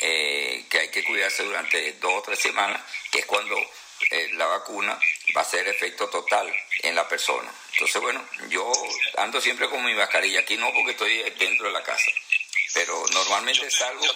eh, 0.00 0.64
que 0.70 0.78
hay 0.78 0.90
que 0.90 1.02
cuidarse 1.02 1.42
durante 1.42 1.92
dos 1.94 2.14
o 2.14 2.22
tres 2.22 2.38
semanas, 2.38 2.80
que 3.10 3.20
es 3.20 3.26
cuando 3.26 3.56
eh, 4.10 4.28
la 4.34 4.46
vacuna 4.46 4.98
va 5.36 5.40
a 5.40 5.44
hacer 5.44 5.66
efecto 5.66 6.08
total 6.08 6.54
en 6.82 6.94
la 6.94 7.08
persona. 7.08 7.52
Entonces, 7.72 8.00
bueno, 8.00 8.24
yo 8.48 8.70
ando 9.16 9.40
siempre 9.40 9.68
con 9.68 9.84
mi 9.84 9.94
mascarilla, 9.94 10.40
aquí 10.40 10.56
no 10.56 10.72
porque 10.72 10.92
estoy 10.92 11.22
dentro 11.30 11.66
de 11.66 11.72
la 11.72 11.82
casa, 11.82 12.12
pero 12.72 13.04
normalmente 13.12 13.68
salgo 13.70 14.06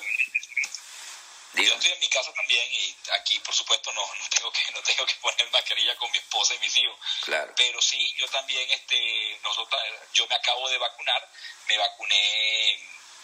yo 1.67 1.75
estoy 1.75 1.93
en 1.93 2.01
mi 2.01 2.09
casa 2.09 2.33
también 2.33 2.67
y 2.73 2.97
aquí, 3.21 3.39
por 3.41 3.55
supuesto, 3.55 3.93
no, 3.93 4.03
no, 4.03 4.29
tengo 4.31 4.53
que 4.53 4.73
no 4.73 4.83
tengo 4.83 5.07
que 5.07 5.15
poner 5.17 5.51
mascarilla 5.51 5.97
con 5.97 6.11
mi 6.13 6.19
esposa 6.19 6.55
y 6.55 6.59
mis 6.59 6.77
hijos. 6.77 6.99
Claro. 7.25 7.53
Pero 7.57 7.81
sí, 7.81 8.15
yo 8.19 8.29
también, 8.29 8.71
este, 8.71 9.39
nosotros, 9.43 9.81
yo 10.15 10.27
me 10.27 10.35
acabo 10.35 10.69
de 10.69 10.79
vacunar, 10.79 11.29
me 11.69 11.79
vacuné 11.79 12.81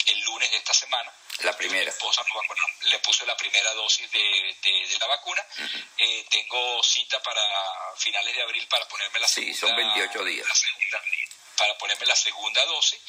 el 0.06 0.20
lunes 0.20 0.50
de 0.50 0.56
esta 0.58 0.74
semana. 0.74 1.12
La 1.40 1.56
primera. 1.56 1.84
Mi 1.84 1.90
esposa 1.90 2.24
le 2.82 2.98
puse 3.00 3.26
la 3.26 3.36
primera 3.36 3.72
dosis 3.74 4.10
de, 4.12 4.56
de, 4.62 4.98
la 5.00 5.06
vacuna. 5.06 5.44
eh, 5.98 6.24
tengo 6.30 6.82
cita 6.82 7.20
para 7.22 7.42
finales 7.96 8.34
de 8.36 8.42
abril 8.42 8.66
para 8.68 8.86
ponerme 8.86 9.18
la 9.18 9.26
segunda. 9.26 9.54
Sí, 9.54 9.60
son 9.60 9.74
28 9.74 10.24
días. 10.24 10.46
La 10.46 10.54
segunda, 10.54 11.02
para 11.56 11.76
ponerme 11.78 12.06
la 12.06 12.16
segunda 12.16 12.64
dosis, 12.66 13.00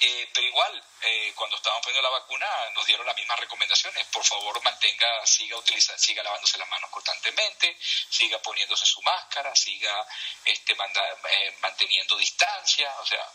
eh, 0.00 0.28
pero 0.32 0.46
igual, 0.46 0.84
eh, 1.02 1.32
cuando 1.34 1.56
estábamos 1.56 1.84
poniendo 1.84 2.08
la 2.08 2.18
vacuna 2.18 2.46
nos 2.74 2.86
dieron 2.86 3.06
las 3.06 3.16
mismas 3.16 3.38
recomendaciones, 3.40 4.06
por 4.06 4.24
favor 4.24 4.62
mantenga, 4.62 5.26
siga 5.26 5.56
utilizando, 5.56 6.02
siga 6.02 6.22
lavándose 6.22 6.58
las 6.58 6.68
manos 6.68 6.90
constantemente, 6.90 7.76
siga 7.80 8.40
poniéndose 8.40 8.86
su 8.86 9.00
máscara, 9.02 9.54
siga 9.54 10.06
este, 10.44 10.72
eh, 10.72 11.56
manteniendo 11.60 12.16
distancia, 12.16 12.92
o 13.00 13.06
sea, 13.06 13.28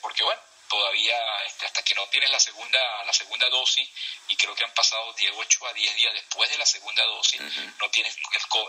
porque 0.00 0.24
bueno, 0.24 0.40
todavía 0.68 1.16
este, 1.46 1.66
hasta 1.66 1.82
que 1.82 1.94
no 1.94 2.06
tienes 2.08 2.30
la 2.30 2.40
segunda 2.40 3.04
la 3.04 3.12
segunda 3.12 3.48
dosis 3.48 3.88
y 4.28 4.36
creo 4.36 4.54
que 4.54 4.64
han 4.64 4.74
pasado 4.74 5.12
10, 5.12 5.32
8 5.36 5.66
a 5.66 5.72
10 5.72 5.94
días 5.96 6.14
después 6.14 6.50
de 6.50 6.58
la 6.58 6.66
segunda 6.66 7.04
dosis, 7.04 7.40
no 7.78 7.90
tienes 7.90 8.16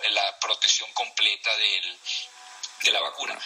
la 0.09 0.39
protección 0.39 0.91
completa 0.93 1.55
del, 1.57 1.99
de 2.83 2.91
la 2.91 3.01
vacuna. 3.01 3.39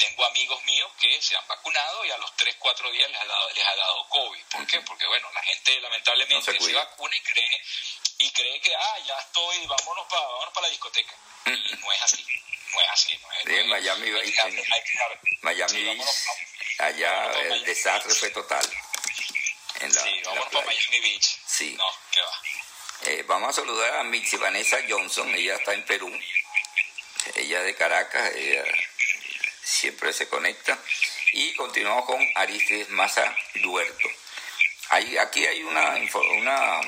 Tengo 0.00 0.24
amigos 0.24 0.64
míos 0.64 0.90
que 0.98 1.20
se 1.20 1.36
han 1.36 1.46
vacunado 1.46 2.06
y 2.06 2.10
a 2.10 2.16
los 2.16 2.34
3, 2.36 2.56
4 2.58 2.90
días 2.90 3.10
les 3.10 3.20
ha 3.20 3.24
dado, 3.26 3.50
les 3.50 3.66
ha 3.66 3.76
dado 3.76 4.08
COVID. 4.08 4.44
¿Por 4.44 4.66
qué? 4.66 4.80
Porque, 4.80 5.06
bueno, 5.06 5.30
la 5.34 5.42
gente 5.42 5.78
lamentablemente 5.78 6.58
se, 6.58 6.72
vacuna 6.72 7.14
y 7.14 7.20
cree, 7.20 7.62
y 8.20 8.30
cree 8.32 8.60
que, 8.62 8.74
ah, 8.74 8.98
ya 9.06 9.18
estoy, 9.18 9.66
vámonos 9.66 10.06
para, 10.08 10.22
vámonos 10.22 10.54
para 10.54 10.66
la 10.68 10.70
discoteca. 10.70 11.14
Y 11.44 11.74
no 11.74 11.92
es 11.92 12.02
así. 12.02 12.24
No 12.72 12.80
es 12.80 12.88
así. 12.88 13.18
No 13.18 13.32
es, 13.32 13.44
de 13.44 13.64
Miami, 13.64 14.10
Miami 15.42 16.02
allá 16.78 17.32
el 17.32 17.64
desastre 17.64 18.14
fue 18.14 18.30
total. 18.30 18.64
En 19.80 19.94
la, 19.94 20.02
sí, 20.02 20.22
vámonos 20.24 20.48
para 20.48 20.64
Miami 20.64 21.00
Beach. 21.00 21.38
Sí. 21.46 21.74
No, 21.76 21.86
¿qué 22.10 22.20
va? 22.22 22.40
Eh, 23.02 23.24
vamos 23.26 23.50
a 23.50 23.52
saludar 23.52 23.98
a 23.98 24.04
Mitzi 24.04 24.38
Vanessa 24.38 24.78
Johnson, 24.88 25.34
ella 25.34 25.56
está 25.56 25.74
en 25.74 25.84
Perú, 25.84 26.10
ella 27.34 27.62
de 27.62 27.74
Caracas, 27.74 28.34
ella 28.34 28.64
siempre 29.62 30.12
se 30.12 30.28
conecta. 30.28 30.78
Y 31.32 31.54
continuamos 31.54 32.04
con 32.06 32.20
Aristides 32.34 32.88
Maza 32.90 33.34
Duerto. 33.54 34.08
Hay, 34.90 35.16
aquí 35.18 35.46
hay 35.46 35.62
una, 35.62 35.96
una, 36.38 36.80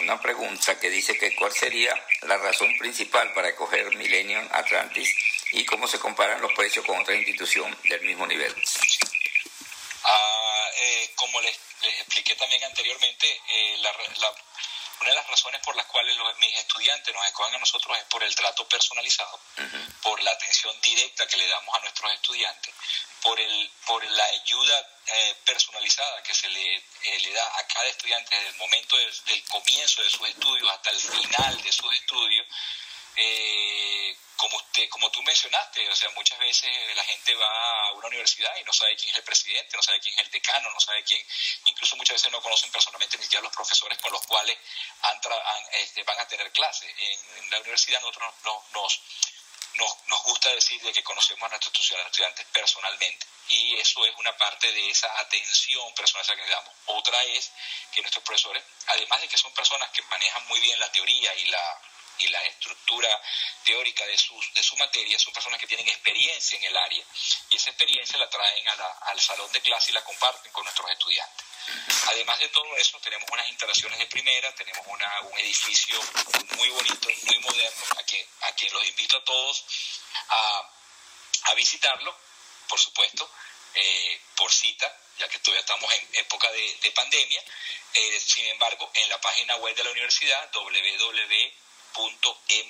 una 0.00 0.20
pregunta 0.20 0.78
que 0.80 0.90
dice 0.90 1.18
que 1.18 1.34
cuál 1.34 1.52
sería 1.52 1.94
la 2.22 2.38
razón 2.38 2.76
principal 2.78 3.32
para 3.34 3.48
escoger 3.48 3.94
Millennium 3.96 4.48
Atlantis 4.52 5.14
y 5.52 5.64
cómo 5.64 5.86
se 5.86 5.98
comparan 5.98 6.40
los 6.40 6.52
precios 6.54 6.84
con 6.84 6.98
otra 6.98 7.14
institución 7.14 7.76
del 7.84 8.00
mismo 8.02 8.26
nivel. 8.26 8.54
Ah, 10.04 10.68
eh, 10.80 11.10
como 11.14 11.40
les, 11.40 11.58
expliqué 11.82 12.34
también 12.36 12.62
anteriormente, 12.64 13.26
eh, 13.48 13.76
la, 13.80 13.92
Una 15.00 15.10
de 15.10 15.16
las 15.16 15.26
razones 15.26 15.60
por 15.62 15.76
las 15.76 15.86
cuales 15.86 16.16
mis 16.38 16.56
estudiantes 16.56 17.14
nos 17.14 17.26
escogen 17.26 17.54
a 17.54 17.58
nosotros 17.58 17.98
es 17.98 18.04
por 18.04 18.22
el 18.22 18.34
trato 18.34 18.66
personalizado, 18.68 19.40
por 20.02 20.22
la 20.22 20.30
atención 20.30 20.80
directa 20.80 21.26
que 21.26 21.36
le 21.36 21.46
damos 21.48 21.74
a 21.76 21.80
nuestros 21.80 22.12
estudiantes, 22.12 22.74
por, 23.22 23.38
el, 23.38 23.70
por 23.86 24.04
la 24.04 24.24
ayuda 24.24 24.88
eh, 25.06 25.36
personalizada 25.44 26.22
que 26.22 26.34
se 26.34 26.48
le, 26.48 26.76
eh, 26.76 27.20
le, 27.20 27.32
da 27.32 27.44
a 27.58 27.66
cada 27.66 27.86
estudiante 27.88 28.34
desde 28.34 28.48
el 28.48 28.56
momento 28.56 28.96
del 28.96 29.44
comienzo 29.48 30.02
de 30.02 30.10
sus 30.10 30.28
estudios 30.28 30.70
hasta 30.70 30.90
el 30.90 31.00
final 31.00 31.62
de 31.62 31.72
sus 31.72 31.92
estudios. 31.92 32.46
Eh, 33.16 34.16
como 34.36 34.56
usted, 34.58 34.88
como 34.90 35.10
tú 35.10 35.22
mencionaste, 35.22 35.88
o 35.88 35.96
sea, 35.96 36.10
muchas 36.10 36.38
veces 36.38 36.70
la 36.94 37.04
gente 37.04 37.34
va 37.34 37.86
a 37.88 37.92
una 37.92 38.08
universidad 38.08 38.54
y 38.58 38.64
no 38.64 38.72
sabe 38.72 38.94
quién 38.96 39.10
es 39.10 39.16
el 39.16 39.24
presidente, 39.24 39.76
no 39.76 39.82
sabe 39.82 40.00
quién 40.00 40.14
es 40.14 40.26
el 40.26 40.30
decano, 40.30 40.70
no 40.70 40.80
sabe 40.80 41.02
quién, 41.04 41.24
incluso 41.64 41.96
muchas 41.96 42.16
veces 42.16 42.30
no 42.30 42.42
conocen 42.42 42.70
personalmente 42.70 43.16
ni 43.16 43.24
siquiera 43.24 43.42
los 43.44 43.54
profesores 43.54 43.98
con 43.98 44.12
los 44.12 44.22
cuales 44.26 44.58
este, 45.72 46.02
van 46.02 46.20
a 46.20 46.28
tener 46.28 46.50
clases. 46.52 46.92
En, 46.98 47.50
la 47.50 47.60
universidad 47.60 48.00
nosotros 48.00 48.34
nos, 48.44 49.00
nos, 49.76 50.04
nos, 50.06 50.22
gusta 50.24 50.50
decir 50.54 50.80
de 50.82 50.92
que 50.92 51.02
conocemos 51.02 51.44
a 51.44 51.48
nuestros 51.48 51.90
estudiantes 51.90 52.46
personalmente 52.52 53.26
y 53.48 53.76
eso 53.76 54.04
es 54.04 54.14
una 54.16 54.36
parte 54.36 54.70
de 54.72 54.90
esa 54.90 55.20
atención 55.20 55.94
personal 55.94 56.26
que 56.26 56.42
le 56.42 56.48
damos. 56.48 56.72
Otra 56.86 57.22
es 57.24 57.52
que 57.92 58.02
nuestros 58.02 58.24
profesores, 58.24 58.62
además 58.88 59.20
de 59.20 59.28
que 59.28 59.38
son 59.38 59.52
personas 59.54 59.90
que 59.90 60.02
manejan 60.02 60.46
muy 60.48 60.58
bien 60.60 60.78
la 60.80 60.90
teoría 60.90 61.34
y 61.36 61.46
la 61.46 61.80
y 62.18 62.28
la 62.28 62.42
estructura 62.44 63.22
teórica 63.64 64.06
de, 64.06 64.16
sus, 64.16 64.52
de 64.54 64.62
su 64.62 64.76
materia 64.76 65.18
son 65.18 65.32
personas 65.32 65.60
que 65.60 65.66
tienen 65.66 65.88
experiencia 65.88 66.58
en 66.58 66.64
el 66.64 66.76
área 66.76 67.04
y 67.50 67.56
esa 67.56 67.70
experiencia 67.70 68.18
la 68.18 68.30
traen 68.30 68.66
al 68.68 69.20
salón 69.20 69.50
de 69.52 69.60
clase 69.60 69.90
y 69.90 69.94
la 69.94 70.04
comparten 70.04 70.52
con 70.52 70.64
nuestros 70.64 70.90
estudiantes. 70.90 71.46
Además 72.08 72.38
de 72.38 72.48
todo 72.50 72.76
eso, 72.76 72.98
tenemos 73.00 73.28
unas 73.30 73.48
instalaciones 73.48 73.98
de 73.98 74.06
primera, 74.06 74.54
tenemos 74.54 74.86
una, 74.86 75.20
un 75.22 75.38
edificio 75.38 76.00
muy 76.56 76.68
bonito, 76.68 77.08
muy 77.24 77.38
moderno, 77.40 77.84
a, 77.98 78.04
que, 78.04 78.28
a 78.42 78.52
quien 78.52 78.72
los 78.72 78.86
invito 78.86 79.16
a 79.16 79.24
todos 79.24 79.64
a, 80.28 80.70
a 81.42 81.54
visitarlo, 81.54 82.16
por 82.68 82.78
supuesto, 82.78 83.28
eh, 83.74 84.20
por 84.36 84.52
cita, 84.52 84.90
ya 85.18 85.28
que 85.28 85.38
todavía 85.40 85.60
estamos 85.60 85.92
en 85.92 86.08
época 86.14 86.50
de, 86.52 86.92
pandemia. 86.94 87.42
Eh, 87.94 88.20
sin 88.20 88.46
embargo, 88.46 88.90
en 88.94 89.08
la 89.08 89.20
página 89.20 89.56
web 89.56 89.74
de 89.76 89.84
la 89.84 89.90
universidad, 89.90 90.50
www 90.52 91.65
.maufl.edu 91.96 92.60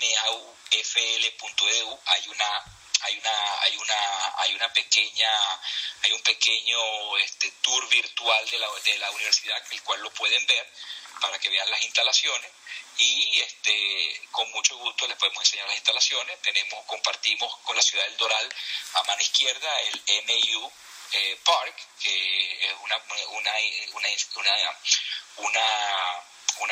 hay 2.07 2.29
una 2.29 2.65
hay 3.01 3.19
una 3.19 3.61
hay 3.61 3.77
una 3.77 4.33
hay 4.39 4.55
una 4.55 4.73
pequeña 4.73 5.31
hay 6.03 6.13
un 6.13 6.23
pequeño 6.23 7.17
este, 7.19 7.51
tour 7.63 7.89
virtual 7.89 8.49
de 8.51 8.59
la, 8.59 8.69
de 8.85 8.99
la 8.99 9.11
universidad 9.11 9.63
el 9.71 9.83
cual 9.83 10.01
lo 10.01 10.11
pueden 10.13 10.47
ver 10.47 10.73
para 11.21 11.39
que 11.39 11.49
vean 11.51 11.71
las 11.71 11.83
instalaciones 11.83 12.51
y 12.99 13.41
este 13.41 14.23
con 14.31 14.51
mucho 14.53 14.77
gusto 14.79 15.07
les 15.07 15.17
podemos 15.19 15.43
enseñar 15.45 15.67
las 15.67 15.77
instalaciones. 15.77 16.41
Tenemos 16.43 16.85
compartimos 16.87 17.57
con 17.59 17.77
la 17.77 17.83
ciudad 17.83 18.05
del 18.05 18.17
Doral 18.17 18.55
a 18.95 19.03
mano 19.05 19.21
izquierda 19.21 19.81
el 19.83 20.03
MU 20.25 20.73
eh, 21.13 21.39
Park 21.45 21.75
que 22.01 22.67
es 22.67 22.73
una 22.83 22.97
una, 22.97 23.53
una, 23.95 24.09
una, 24.35 24.79
una 25.37 26.23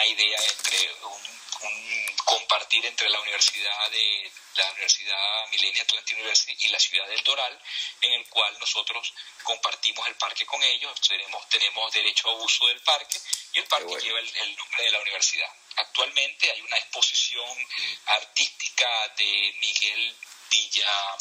idea 0.07 0.39
entre 0.39 0.93
un 1.05 1.35
un 1.65 2.17
compartir 2.25 2.85
entre 2.87 3.09
la 3.09 3.21
universidad 3.21 3.91
de 3.91 4.33
la 4.57 4.71
Universidad 4.73 5.49
Millennium 5.51 5.83
Atlantic 5.83 6.19
University 6.19 6.57
y 6.67 6.69
la 6.69 6.79
ciudad 6.79 7.07
del 7.09 7.23
Doral, 7.25 7.61
en 8.03 8.13
el 8.13 8.27
cual 8.29 8.57
nosotros 8.59 9.13
compartimos 9.43 10.07
el 10.07 10.15
parque 10.17 10.47
con 10.47 10.63
ellos, 10.63 11.01
tenemos, 11.01 11.49
tenemos 11.49 11.93
derecho 11.93 12.29
a 12.31 12.35
uso 12.35 12.67
del 12.69 12.81
parque 12.83 13.19
y 13.53 13.59
el 13.61 13.67
parque 13.67 14.01
lleva 14.01 14.19
el, 14.21 14.57
nombre 14.57 14.85
de 14.85 14.91
la 14.91 15.01
universidad. 15.01 15.51
Actualmente 15.77 16.51
hay 16.51 16.61
una 16.61 16.79
exposición 16.79 17.69
artística 18.07 19.09
de 19.17 19.55
Miguel 19.61 20.17
Villa, 20.51 21.17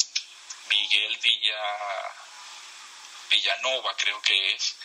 Miguel 0.68 1.18
Villa, 1.18 1.60
Villanova 3.30 3.96
creo 3.98 4.22
que 4.22 4.54
es, 4.54 4.76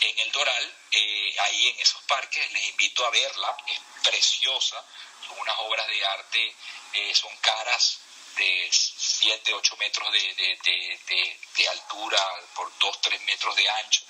en 0.00 0.18
el 0.18 0.32
Doral, 0.32 0.76
eh, 0.92 1.34
ahí 1.40 1.68
en 1.68 1.80
esos 1.80 2.02
parques, 2.02 2.50
les 2.52 2.64
invito 2.70 3.04
a 3.04 3.10
verla, 3.10 3.56
es 3.66 3.80
preciosa, 4.02 4.84
son 5.26 5.38
unas 5.38 5.58
obras 5.60 5.86
de 5.86 6.04
arte, 6.04 6.54
eh, 6.94 7.14
son 7.14 7.36
caras 7.36 8.00
de 8.36 8.68
7, 8.72 9.52
8 9.52 9.76
metros 9.76 10.12
de, 10.12 11.68
altura 11.68 12.18
por 12.54 12.72
2, 12.78 13.00
3 13.02 13.20
metros 13.22 13.54
de 13.54 13.68
ancho. 13.68 14.02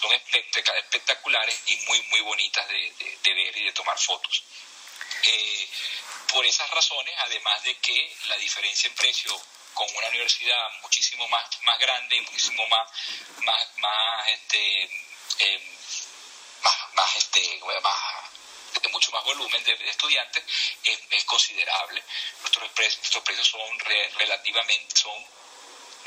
Son 0.00 0.12
espectaculares 0.12 1.62
y 1.66 1.76
muy, 1.86 2.02
muy 2.10 2.20
bonitas 2.20 2.68
de, 2.68 3.34
ver 3.34 3.56
y 3.56 3.64
de 3.64 3.72
tomar 3.72 3.98
fotos. 3.98 4.42
Eh, 5.22 5.68
por 6.32 6.44
esas 6.46 6.70
razones, 6.70 7.14
además 7.18 7.62
de 7.64 7.76
que 7.78 8.16
la 8.26 8.36
diferencia 8.36 8.88
en 8.88 8.94
precio 8.94 9.40
con 9.74 9.88
una 9.96 10.08
universidad 10.08 10.70
muchísimo 10.82 11.26
más, 11.28 11.44
más 11.62 11.78
grande 11.78 12.16
y 12.16 12.20
muchísimo 12.20 12.66
más, 12.68 12.90
más, 13.44 13.78
más 13.78 14.28
este, 14.28 14.90
eh, 15.40 15.60
más, 16.62 16.94
más, 16.94 17.16
este, 17.16 17.60
más, 17.82 18.82
de 18.82 18.88
mucho 18.90 19.10
más 19.12 19.24
volumen 19.24 19.62
de, 19.64 19.72
estudiantes, 19.88 20.44
es, 20.84 21.24
considerable. 21.24 22.02
Nuestros, 22.40 22.70
precios, 22.72 23.22
precios 23.24 23.48
son 23.48 23.60
relativamente, 24.18 24.96
son 24.96 25.24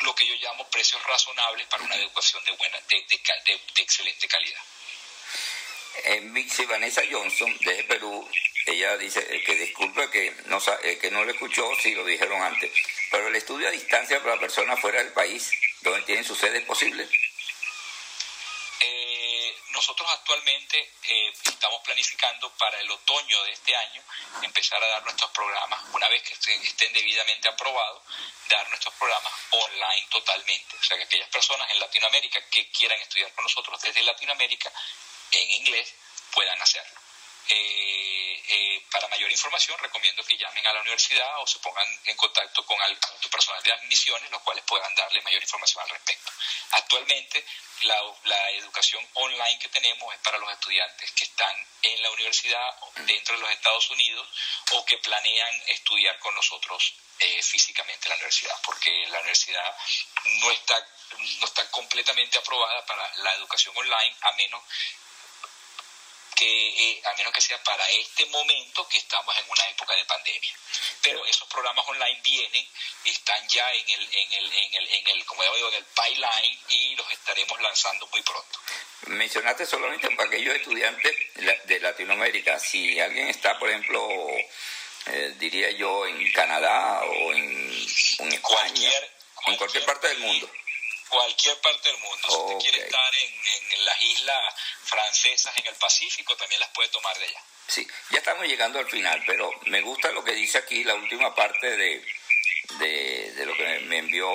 lo 0.02 0.14
que 0.14 0.28
yo 0.28 0.36
llamo 0.36 0.68
precios 0.70 1.02
razonables 1.04 1.66
para 1.68 1.84
una 1.84 1.96
educación 1.96 2.44
de, 2.46 2.52
buena, 2.52 2.80
de, 2.90 3.06
de, 3.46 3.82
excelente 3.82 4.28
calidad. 4.28 4.62
En 6.06 6.34
Mixi 6.34 6.66
Vanessa 6.66 7.02
Johnson, 7.10 7.56
desde 7.62 7.84
Perú, 7.86 8.30
ella 8.66 8.98
dice 8.98 9.26
eh, 9.30 9.44
que 9.44 9.56
disculpe 9.56 10.10
que 10.10 10.36
no, 10.46 10.62
eh, 10.84 10.98
que 10.98 11.12
no 11.12 11.24
le 11.24 11.34
escuchó 11.34 11.70
si 11.82 11.94
lo 11.94 12.04
dijeron 12.04 12.42
antes, 12.42 12.72
pero 13.12 13.28
el 13.28 13.36
estudio 13.36 13.68
a 13.68 13.72
distancia 13.72 14.22
para 14.22 14.40
personas 14.40 14.80
fuera 14.80 15.04
del 15.04 15.14
país, 15.14 15.52
donde 15.82 16.02
tienen 16.02 16.26
su 16.26 16.36
sede, 16.36 16.60
es 16.60 16.66
posible 16.66 17.08
nosotros 19.84 20.10
actualmente 20.14 20.94
eh, 21.04 21.34
estamos 21.44 21.82
planificando 21.84 22.50
para 22.52 22.80
el 22.80 22.90
otoño 22.90 23.44
de 23.44 23.52
este 23.52 23.76
año 23.76 24.02
empezar 24.42 24.82
a 24.82 24.88
dar 24.88 25.04
nuestros 25.04 25.30
programas, 25.32 25.82
una 25.92 26.08
vez 26.08 26.24
que 26.24 26.36
estén, 26.36 26.94
debidamente 26.94 27.50
aprobados, 27.50 28.02
dar 28.48 28.66
nuestros 28.70 28.94
programas 28.94 29.34
online 29.52 30.08
totalmente. 30.10 30.78
O 30.78 30.84
sea, 30.84 30.96
que 30.96 31.04
aquellas 31.04 31.28
personas 31.28 31.70
en 31.70 31.82
Latinoamérica 31.82 32.40
que 32.50 32.72
quieran 32.72 32.98
estudiar 33.02 33.34
con 33.34 33.44
nosotros 33.44 33.82
desde 33.82 34.04
Latinoamérica 34.04 34.72
en 35.32 35.52
inglés 35.52 35.94
puedan 36.32 36.62
hacerlo. 36.62 37.03
Eh, 37.50 38.42
eh, 38.48 38.86
para 38.92 39.08
mayor 39.08 39.30
información 39.32 39.78
recomiendo 39.80 40.24
que 40.24 40.38
llamen 40.38 40.66
a 40.68 40.74
la 40.74 40.82
universidad 40.82 41.42
o 41.42 41.48
se 41.48 41.60
pongan 41.60 41.88
en 42.06 42.16
contacto 42.16 42.66
con 42.66 42.78
el 42.84 42.98
personal 43.30 43.62
de 43.64 43.74
admisiones, 43.74 44.30
los 44.32 44.42
cuales 44.42 44.64
puedan 44.66 44.94
darle 44.96 45.22
mayor 45.22 45.42
información 45.42 45.84
al 45.84 45.90
respecto. 45.90 46.32
Actualmente 46.72 47.46
la, 47.82 48.50
educación 48.52 49.06
online 49.14 49.60
que 49.60 49.70
tenemos 49.70 50.14
es 50.14 50.20
para 50.22 50.38
los 50.38 50.52
estudiantes 50.52 51.12
que 51.12 51.26
están 51.26 51.56
en 51.82 52.02
la 52.02 52.12
universidad 52.12 52.76
dentro 52.98 53.36
de 53.36 53.42
los 53.42 53.52
Estados 53.52 53.90
Unidos 53.90 54.28
o 54.72 54.86
que 54.86 54.98
planean 55.00 55.64
estudiar 55.68 56.18
con 56.20 56.34
nosotros 56.36 56.94
eh, 57.20 57.42
físicamente 57.42 58.06
en 58.06 58.10
la 58.12 58.16
universidad, 58.16 58.56
porque 58.64 58.92
la 59.10 59.20
universidad 59.20 59.76
no 60.42 60.52
está, 60.52 60.88
no 61.40 61.46
está 61.46 61.70
completamente 61.72 62.38
aprobada 62.38 62.86
para 62.86 63.16
la 63.18 63.34
educación 63.36 63.76
online 63.78 64.16
a 64.22 64.32
menos 64.34 64.64
que 66.36 66.46
eh, 66.46 67.02
a 67.06 67.18
menos 67.18 67.34
que 67.34 67.42
sea 67.42 67.62
para 67.64 67.90
este 67.90 68.26
momento 68.28 68.88
que 68.88 68.98
estamos 68.98 69.36
en 69.38 69.46
una 69.50 69.70
época 69.70 69.96
de 69.96 70.06
pandemia. 70.06 70.54
Pero 71.02 71.26
esos 71.26 71.48
programas 71.48 71.86
online 71.88 72.20
vienen, 72.24 72.68
están 73.06 73.48
ya 73.48 73.70
en 73.74 73.90
el, 73.90 74.02
en 74.14 74.34
el, 74.34 74.54
en 74.54 74.74
el, 74.76 74.88
en 74.90 75.08
el 75.08 75.26
como 75.26 75.44
digo, 75.44 75.70
en 75.70 75.76
el 75.76 75.86
pipeline 75.86 76.60
y 76.70 76.96
los 76.96 77.12
estaremos 77.12 77.62
lanzando 77.62 78.08
muy 78.08 78.22
pronto. 78.22 78.60
Mencionaste 79.08 79.66
solamente 79.66 80.10
para 80.12 80.28
aquellos 80.30 80.56
estudiantes 80.56 81.14
de 81.66 81.80
Latinoamérica. 81.80 82.60
Si 82.60 83.00
alguien 83.00 83.28
está, 83.28 83.60
por 83.60 83.70
ejemplo, 83.70 84.08
eh, 85.08 85.34
diría 85.38 85.72
yo, 85.72 86.06
en 86.08 86.32
Canadá 86.32 87.04
o 87.04 87.34
en, 87.34 87.72
España, 87.72 88.40
cualquier, 88.42 89.12
en 89.48 89.56
cualquier 89.58 89.86
parte 89.86 90.08
del 90.08 90.20
mundo 90.20 90.50
cualquier 91.14 91.58
parte 91.62 91.90
del 91.90 92.00
mundo. 92.00 92.28
Si 92.28 92.36
usted 92.36 92.58
quiere 92.60 92.86
estar 92.86 93.12
en, 93.24 93.86
las 93.86 94.02
islas 94.02 94.56
francesas 94.84 95.54
en 95.58 95.68
el 95.68 95.76
Pacífico, 95.76 96.36
también 96.36 96.60
las 96.60 96.70
puede 96.70 96.90
tomar 96.90 97.18
de 97.18 97.26
allá. 97.26 97.42
Sí, 97.68 97.88
ya 98.10 98.18
estamos 98.18 98.46
llegando 98.46 98.80
al 98.80 98.90
final, 98.90 99.24
pero 99.26 99.52
me 99.66 99.82
gusta 99.82 100.12
lo 100.12 100.24
que 100.24 100.34
dice 100.34 100.58
aquí 100.58 100.84
la 100.84 100.96
última 100.96 101.36
parte 101.36 101.78
de, 101.78 102.06
de, 102.80 103.46
lo 103.46 103.56
que 103.56 103.80
me 103.82 104.00
envió 104.00 104.30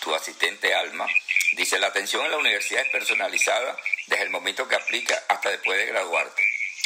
tu 0.00 0.14
asistente 0.14 0.74
Alma. 0.74 1.06
Dice, 1.52 1.78
la 1.78 1.88
atención 1.88 2.24
en 2.24 2.30
la 2.30 2.38
universidad 2.38 2.84
es 2.84 2.90
personalizada 2.90 3.76
desde 4.06 4.24
el 4.24 4.30
momento 4.30 4.68
que 4.68 4.76
aplica 4.76 5.22
hasta 5.28 5.50
después 5.50 5.78
de 5.78 5.86
graduarte. 5.86 6.44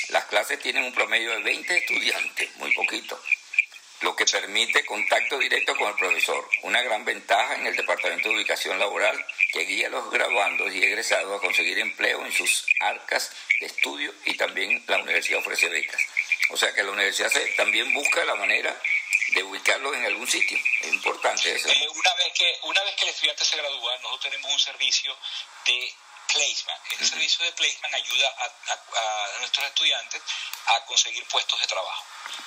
Las 0.09 0.25
clases 0.27 0.61
tienen 0.61 0.85
un 0.85 0.95
promedio 0.95 1.31
de 1.31 1.43
20 1.43 1.77
estudiantes, 1.77 2.57
muy 2.57 2.75
poquito 2.75 3.21
lo 4.05 4.15
que 4.15 4.27
permite 4.27 4.85
contacto 4.85 5.39
directo 5.39 5.75
con 5.77 5.89
el 5.89 5.95
profesor, 5.95 6.47
una 6.63 6.83
gran 6.83 7.05
ventaja 7.07 7.55
en 7.55 7.67
el 7.67 7.75
Departamento 7.75 8.29
de 8.29 8.35
Ubicación 8.37 8.79
Laboral 8.79 9.27
que 9.51 9.65
guía 9.65 9.87
a 9.87 9.91
los 9.91 10.11
graduandos 10.11 10.73
y 10.75 10.85
egresados 10.85 11.35
a 11.35 11.41
conseguir 11.41 11.79
empleo 11.79 12.25
en 12.25 12.31
sus 12.31 12.67
arcas 12.81 13.33
de 13.61 13.67
estudio 13.67 14.13
y 14.27 14.37
también 14.37 14.85
la 14.87 14.99
universidad 14.99 15.41
ofrece 15.41 15.71
becas. 15.71 16.01
O 16.51 16.57
sea 16.57 16.73
que 16.75 16.83
la 16.83 16.91
universidad 16.91 17.33
también 17.57 17.93
busca 17.95 18.23
la 18.27 18.35
manera 18.35 18.79
de 19.33 19.43
ubicarlo 19.43 19.95
en 19.95 20.05
algún 20.05 20.29
sitio. 20.29 20.59
Es 20.83 20.93
importante 20.93 21.55
eso. 21.55 21.69
Una, 21.69 22.15
vez 22.15 22.33
que, 22.39 22.59
una 22.65 22.83
vez 22.83 22.95
que 22.97 23.05
el 23.05 23.11
estudiante 23.11 23.45
se 23.45 23.57
gradúa, 23.57 23.97
nosotros 24.03 24.21
tenemos 24.21 24.53
un 24.53 24.61
servicio 24.61 25.17
de 25.65 25.95
placement. 26.33 26.81
El 26.99 27.09
servicio 27.09 27.45
de 27.45 27.53
placement 27.53 27.95
ayuda 27.95 28.35
a, 28.39 29.39
nuestros 29.39 29.67
estudiantes 29.67 30.23
a 30.67 30.85
conseguir 30.85 31.27
puestos 31.29 31.61
de 31.61 31.67
trabajo. 31.67 32.05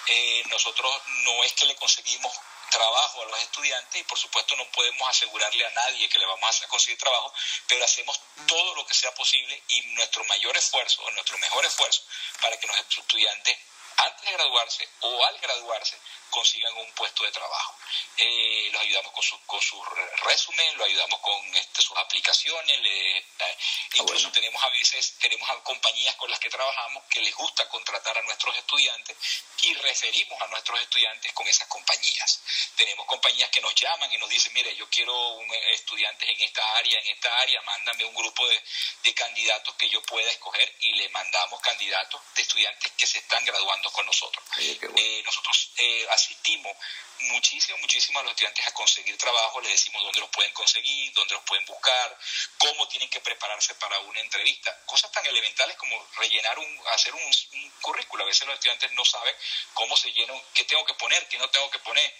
Eh, 0.07 0.43
nosotros 0.47 1.01
no 1.23 1.43
es 1.43 1.53
que 1.53 1.65
le 1.65 1.75
conseguimos 1.75 2.33
trabajo 2.69 3.21
a 3.21 3.25
los 3.25 3.39
estudiantes 3.39 4.01
y 4.01 4.03
por 4.03 4.17
supuesto 4.17 4.55
no 4.55 4.65
podemos 4.71 5.09
asegurarle 5.09 5.65
a 5.65 5.69
nadie 5.71 6.09
que 6.09 6.19
le 6.19 6.25
vamos 6.25 6.61
a 6.61 6.67
conseguir 6.67 6.97
trabajo, 6.97 7.33
pero 7.67 7.83
hacemos 7.85 8.19
todo 8.47 8.75
lo 8.75 8.85
que 8.85 8.93
sea 8.93 9.13
posible 9.13 9.61
y 9.69 9.81
nuestro 9.93 10.23
mayor 10.25 10.55
esfuerzo, 10.57 11.09
nuestro 11.11 11.37
mejor 11.37 11.65
esfuerzo 11.65 12.03
para 12.41 12.57
que 12.59 12.67
nuestros 12.67 12.99
estudiantes 12.99 13.57
antes 13.97 14.25
de 14.25 14.31
graduarse 14.31 14.87
o 15.01 15.25
al 15.25 15.39
graduarse 15.39 15.97
consigan 16.29 16.73
un 16.77 16.91
puesto 16.93 17.23
de 17.23 17.31
trabajo. 17.31 17.75
Eh, 18.17 18.69
los 18.71 18.81
ayudamos 18.81 19.11
con, 19.11 19.23
su, 19.23 19.39
con 19.45 19.61
sus 19.61 19.79
resumen, 20.23 20.77
lo 20.77 20.85
ayudamos 20.85 21.19
con 21.19 21.55
este, 21.55 21.81
sus 21.81 21.97
aplicaciones, 21.97 22.81
le, 22.81 23.17
eh, 23.17 23.57
incluso 23.95 24.31
tenemos 24.31 24.63
a 24.63 24.69
veces, 24.69 25.15
tenemos 25.19 25.49
a 25.49 25.63
compañías 25.63 26.15
con 26.15 26.29
las 26.29 26.39
que 26.39 26.49
trabajamos 26.49 27.03
que 27.09 27.21
les 27.21 27.35
gusta 27.35 27.67
contratar 27.69 28.17
a 28.17 28.21
nuestros 28.23 28.55
estudiantes 28.57 29.17
y 29.63 29.73
referimos 29.73 30.41
a 30.41 30.47
nuestros 30.47 30.79
estudiantes 30.81 31.33
con 31.33 31.47
esas 31.47 31.67
compañías. 31.67 32.41
Tenemos 32.75 33.05
compañías 33.05 33.49
que 33.49 33.61
nos 33.61 33.73
llaman 33.75 34.11
y 34.11 34.17
nos 34.17 34.29
dicen, 34.29 34.53
mire, 34.53 34.75
yo 34.75 34.87
quiero 34.89 35.13
un, 35.29 35.53
eh, 35.53 35.73
estudiantes 35.73 36.29
en 36.29 36.41
esta 36.41 36.77
área, 36.77 36.99
en 36.99 37.07
esta 37.07 37.39
área, 37.39 37.61
mándame 37.61 38.05
un 38.05 38.15
grupo 38.15 38.47
de, 38.47 38.61
de 39.03 39.13
candidatos 39.13 39.75
que 39.75 39.89
yo 39.89 40.01
pueda 40.03 40.29
escoger 40.29 40.73
y 40.81 40.93
le 40.93 41.09
mandamos 41.09 41.59
candidatos 41.61 42.21
de 42.35 42.41
estudiantes 42.41 42.91
que 42.93 43.07
se 43.07 43.19
están 43.19 43.43
graduando 43.45 43.91
con 43.91 44.05
nosotros. 44.05 44.43
Eh, 44.57 45.21
nosotros 45.25 45.71
eh, 45.77 46.07
asistimos 46.11 46.75
muchísimo, 47.21 47.77
muchísimo 47.79 48.19
a 48.19 48.23
los 48.23 48.31
estudiantes 48.31 48.67
a 48.67 48.73
conseguir 48.73 49.17
trabajo, 49.17 49.61
les 49.61 49.71
decimos 49.71 50.01
dónde 50.03 50.19
los 50.19 50.29
pueden 50.29 50.51
conseguir, 50.53 51.13
dónde 51.13 51.33
los 51.35 51.43
pueden 51.43 51.65
buscar, 51.65 52.17
cómo 52.57 52.87
tienen 52.87 53.09
que 53.09 53.19
prepararse 53.19 53.75
para 53.75 53.99
una 53.99 54.19
entrevista. 54.19 54.75
Cosas 54.85 55.11
tan 55.11 55.25
elementales 55.25 55.77
como 55.77 56.07
rellenar 56.17 56.57
un, 56.59 56.83
hacer 56.93 57.13
un, 57.13 57.71
currículo. 57.81 58.23
A 58.23 58.27
veces 58.27 58.45
los 58.47 58.55
estudiantes 58.55 58.91
no 58.93 59.05
saben 59.05 59.35
cómo 59.73 59.95
se 59.95 60.11
llenan, 60.11 60.41
qué 60.53 60.63
tengo 60.65 60.85
que 60.85 60.93
poner, 60.95 61.27
qué 61.27 61.37
no 61.37 61.49
tengo 61.49 61.69
que 61.71 61.79
poner. 61.79 62.15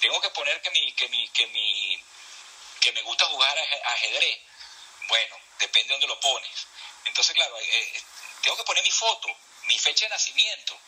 Tengo 0.00 0.20
que 0.20 0.30
poner 0.30 0.62
que 0.62 0.70
mi, 0.70 0.92
que 0.92 1.08
mi, 1.08 1.28
que 1.30 1.46
mi, 1.48 2.04
que 2.80 2.92
me 2.92 3.02
gusta 3.02 3.26
jugar 3.26 3.58
a 3.58 3.92
ajedrez. 3.92 4.40
Bueno, 5.08 5.36
depende 5.58 5.88
de 5.88 5.94
dónde 5.94 6.06
lo 6.06 6.20
pones. 6.20 6.66
Entonces, 7.04 7.34
claro, 7.34 7.58
eh, 7.58 7.64
eh, 7.68 8.02
tengo 8.42 8.56
que 8.56 8.64
poner 8.64 8.84
mi 8.84 8.90
foto, 8.90 9.28
mi 9.64 9.78
fecha 9.78 10.04
de 10.06 10.10
nacimiento. 10.10 10.78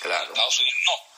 Claro. 0.00 0.32
Estados 0.32 0.60
Unidos 0.60 0.80
no. 0.84 1.13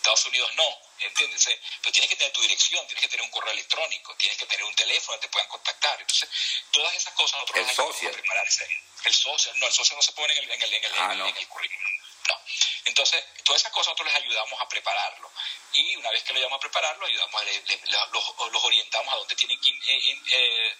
Estados 0.00 0.26
Unidos 0.26 0.50
no, 0.56 0.78
¿entiendes? 0.98 1.46
Pero 1.82 1.92
tienes 1.92 2.10
que 2.10 2.16
tener 2.16 2.32
tu 2.32 2.40
dirección, 2.40 2.86
tienes 2.86 3.02
que 3.02 3.08
tener 3.08 3.24
un 3.24 3.30
correo 3.30 3.52
electrónico, 3.52 4.16
tienes 4.16 4.38
que 4.38 4.46
tener 4.46 4.64
un 4.64 4.74
teléfono 4.74 5.18
que 5.18 5.26
te 5.26 5.32
puedan 5.32 5.48
contactar. 5.48 6.00
Entonces, 6.00 6.28
todas 6.72 6.94
esas 6.94 7.12
cosas 7.14 7.40
nosotros 7.40 7.68
el 7.68 7.74
social. 7.76 8.12
prepararse. 8.12 8.66
El 9.04 9.14
social, 9.14 9.58
no, 9.60 9.66
el 9.66 9.72
social 9.72 9.96
no 9.96 10.02
se 10.02 10.12
pone 10.12 10.32
en 10.32 10.44
el, 10.44 10.50
en 10.50 10.62
el, 10.62 10.74
en 10.74 10.84
el, 10.84 10.92
ah, 10.98 11.28
en 11.28 11.36
el 11.36 11.48
currículum. 11.48 11.92
No. 12.28 12.40
Entonces, 12.86 13.24
todas 13.44 13.60
esas 13.60 13.72
cosas 13.72 13.88
nosotros 13.92 14.08
les 14.08 14.22
ayudamos 14.22 14.60
a 14.60 14.68
prepararlo. 14.68 15.30
Y 15.74 15.96
una 15.96 16.10
vez 16.10 16.22
que 16.24 16.32
lo 16.32 16.38
ayudamos 16.38 16.56
a 16.56 16.60
prepararlo, 16.60 17.06
ayudamos, 17.06 17.42
los, 18.10 18.52
los, 18.52 18.64
orientamos 18.64 19.14
a 19.14 19.16
dónde 19.18 19.36
tienen 19.36 19.60
que 19.60 19.70
eh, 19.70 20.20
eh, 20.32 20.76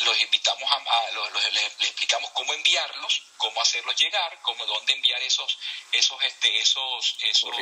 Los 0.00 0.20
invitamos 0.20 0.70
a, 0.70 1.10
les, 1.52 1.64
explicamos 1.80 2.30
cómo 2.30 2.52
enviarlos, 2.52 3.22
cómo 3.36 3.60
hacerlos 3.60 3.96
llegar, 3.96 4.38
cómo 4.42 4.64
dónde 4.66 4.92
enviar 4.92 5.20
esos 5.22 5.58
esos 5.92 6.22
este 6.22 6.58
esos 6.58 7.16
esos 7.22 7.56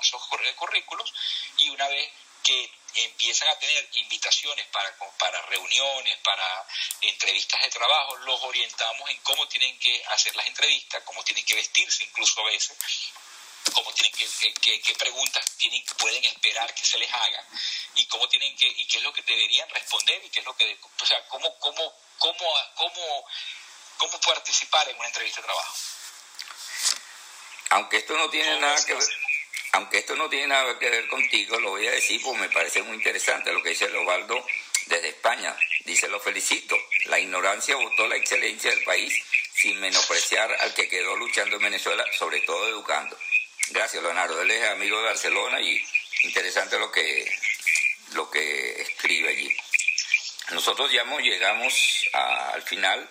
esos, 0.00 0.26
currículos. 0.56 1.12
Y 1.58 1.70
una 1.70 1.88
vez 1.88 2.10
que 2.42 2.70
empiezan 2.94 3.48
a 3.48 3.58
tener 3.58 3.88
invitaciones 3.94 4.66
para, 4.68 4.94
para 5.18 5.42
reuniones, 5.42 6.16
para 6.18 6.66
entrevistas 7.00 7.60
de 7.62 7.70
trabajo, 7.70 8.16
los 8.18 8.40
orientamos 8.44 9.10
en 9.10 9.18
cómo 9.18 9.46
tienen 9.48 9.78
que 9.78 10.04
hacer 10.06 10.34
las 10.36 10.46
entrevistas, 10.46 11.02
cómo 11.04 11.22
tienen 11.24 11.44
que 11.44 11.56
vestirse 11.56 12.04
incluso 12.04 12.40
a 12.40 12.44
veces, 12.44 12.76
cómo 13.72 13.92
tienen 13.92 14.12
que, 14.12 14.80
qué 14.80 14.94
preguntas 14.94 15.44
tienen, 15.56 15.84
pueden 15.98 16.24
esperar 16.24 16.74
que 16.74 16.84
se 16.84 16.98
les 16.98 17.12
haga 17.12 17.44
y 17.94 18.06
cómo 18.06 18.28
tienen 18.28 18.56
que, 18.56 18.66
y 18.68 18.86
qué 18.86 18.98
es 18.98 19.02
lo 19.02 19.12
que 19.12 19.22
deberían 19.22 19.68
responder 19.70 20.24
y 20.24 20.28
qué 20.30 20.40
es 20.40 20.46
lo 20.46 20.56
que, 20.56 20.78
o 21.00 21.06
sea, 21.06 21.26
cómo, 21.28 21.58
cómo, 21.58 21.94
cómo, 22.18 22.46
cómo, 22.74 23.26
cómo 23.98 24.20
participar 24.20 24.88
en 24.88 24.96
una 24.96 25.08
entrevista 25.08 25.40
de 25.40 25.46
trabajo. 25.46 25.76
Aunque 27.70 27.96
esto 27.98 28.16
no 28.16 28.30
tiene 28.30 28.60
nada 28.60 28.84
que 28.84 28.94
ver, 28.94 29.08
aunque 29.72 29.98
esto 29.98 30.14
no 30.14 30.28
tiene 30.28 30.46
nada 30.46 30.78
que 30.78 30.88
ver 30.88 31.08
contigo, 31.08 31.58
lo 31.58 31.70
voy 31.70 31.86
a 31.86 31.90
decir 31.90 32.20
porque 32.22 32.40
me 32.40 32.48
parece 32.48 32.82
muy 32.82 32.96
interesante 32.96 33.52
lo 33.52 33.62
que 33.62 33.70
dice 33.70 33.88
Lobaldo 33.88 34.44
desde 34.86 35.08
España. 35.08 35.56
Dice, 35.84 36.08
lo 36.08 36.20
felicito, 36.20 36.76
la 37.04 37.18
ignorancia 37.18 37.76
votó 37.76 38.06
la 38.06 38.16
excelencia 38.16 38.70
del 38.70 38.84
país 38.84 39.12
sin 39.54 39.78
menospreciar 39.80 40.52
al 40.60 40.74
que 40.74 40.88
quedó 40.88 41.16
luchando 41.16 41.56
en 41.56 41.62
Venezuela, 41.62 42.04
sobre 42.18 42.40
todo 42.40 42.68
educando. 42.68 43.18
Gracias, 43.70 44.02
Leonardo. 44.02 44.40
Él 44.42 44.50
es 44.50 44.70
amigo 44.70 44.98
de 44.98 45.04
Barcelona 45.04 45.60
y 45.60 45.84
interesante 46.22 46.78
lo 46.78 46.90
que, 46.92 47.30
lo 48.12 48.30
que 48.30 48.80
escribe 48.82 49.30
allí. 49.30 49.56
Nosotros 50.50 50.92
ya 50.92 51.04
llegamos 51.18 52.04
al 52.12 52.62
final. 52.62 53.08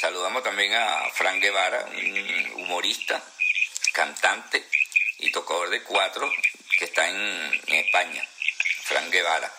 Saludamos 0.00 0.42
también 0.42 0.74
a 0.74 1.08
Frank 1.12 1.40
Guevara, 1.40 1.84
un 1.84 2.52
humorista, 2.56 3.22
cantante 3.92 4.66
y 5.18 5.30
tocador 5.30 5.70
de 5.70 5.82
cuatro 5.84 6.30
que 6.76 6.86
está 6.86 7.08
en, 7.08 7.62
España. 7.68 8.28
Frank 8.82 9.10
Guevara. 9.10 9.50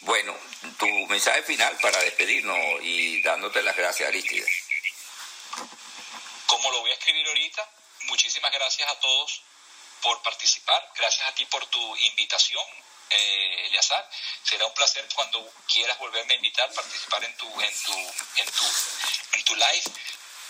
Bueno, 0.00 0.36
tu 0.78 0.86
mensaje 1.06 1.42
final 1.42 1.76
para 1.80 1.98
despedirnos 2.00 2.58
y 2.82 3.22
dándote 3.22 3.62
las 3.62 3.76
gracias, 3.76 4.08
Aristides. 4.08 4.52
Como 6.46 6.70
lo 6.70 6.80
voy 6.80 6.90
a 6.90 6.94
escribir 6.94 7.26
ahorita, 7.26 7.68
muchísimas 8.02 8.52
gracias 8.52 8.88
a 8.90 9.00
todos 9.00 9.42
por 10.02 10.20
participar. 10.22 10.92
Gracias 10.96 11.26
a 11.26 11.34
ti 11.34 11.46
por 11.46 11.64
tu 11.66 11.96
invitación, 11.96 12.64
eh, 13.10 13.66
Eliazar. 13.66 14.08
Será 14.42 14.66
un 14.66 14.74
placer 14.74 15.08
cuando 15.14 15.52
quieras 15.72 15.98
volverme 15.98 16.34
a 16.34 16.36
invitar, 16.36 16.72
participar 16.74 17.24
en 17.24 17.36
tu, 17.36 17.46
en 17.60 17.82
tu, 17.82 17.92
en 18.36 18.50
tu, 18.50 18.64
en 19.32 19.44
tu 19.44 19.54
live. 19.54 19.84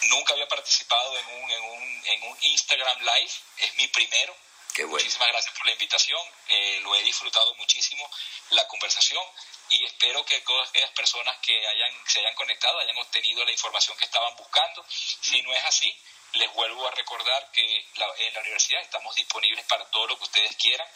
Nunca 0.08 0.32
había 0.32 0.48
participado 0.48 1.16
en 1.18 1.26
un, 1.26 1.50
en 1.50 1.62
un, 1.62 2.02
en 2.06 2.22
un 2.24 2.38
Instagram 2.42 2.98
live, 3.00 3.32
es 3.58 3.74
mi 3.76 3.86
primero. 3.88 4.36
Qué 4.74 4.86
Muchísimas 4.86 5.28
gracias 5.28 5.54
por 5.54 5.66
la 5.66 5.72
invitación, 5.72 6.20
eh, 6.48 6.80
lo 6.82 6.94
he 6.94 7.02
disfrutado 7.02 7.54
muchísimo 7.56 8.10
la 8.50 8.66
conversación 8.68 9.22
y 9.68 9.84
espero 9.84 10.24
que 10.24 10.40
todas 10.40 10.70
aquellas 10.70 10.90
personas 10.92 11.36
que 11.42 11.54
hayan, 11.68 11.92
se 12.06 12.20
hayan 12.20 12.34
conectado 12.34 12.78
hayan 12.78 12.96
obtenido 12.96 13.44
la 13.44 13.52
información 13.52 13.96
que 13.98 14.06
estaban 14.06 14.34
buscando. 14.36 14.84
Si 14.88 15.42
no 15.42 15.54
es 15.54 15.64
así, 15.64 15.94
les 16.34 16.52
vuelvo 16.54 16.86
a 16.86 16.90
recordar 16.92 17.50
que 17.52 17.62
en 17.62 18.34
la 18.34 18.40
universidad 18.40 18.80
estamos 18.82 19.14
disponibles 19.14 19.64
para 19.66 19.84
todo 19.90 20.06
lo 20.06 20.16
que 20.18 20.24
ustedes 20.24 20.56
quieran. 20.56 20.88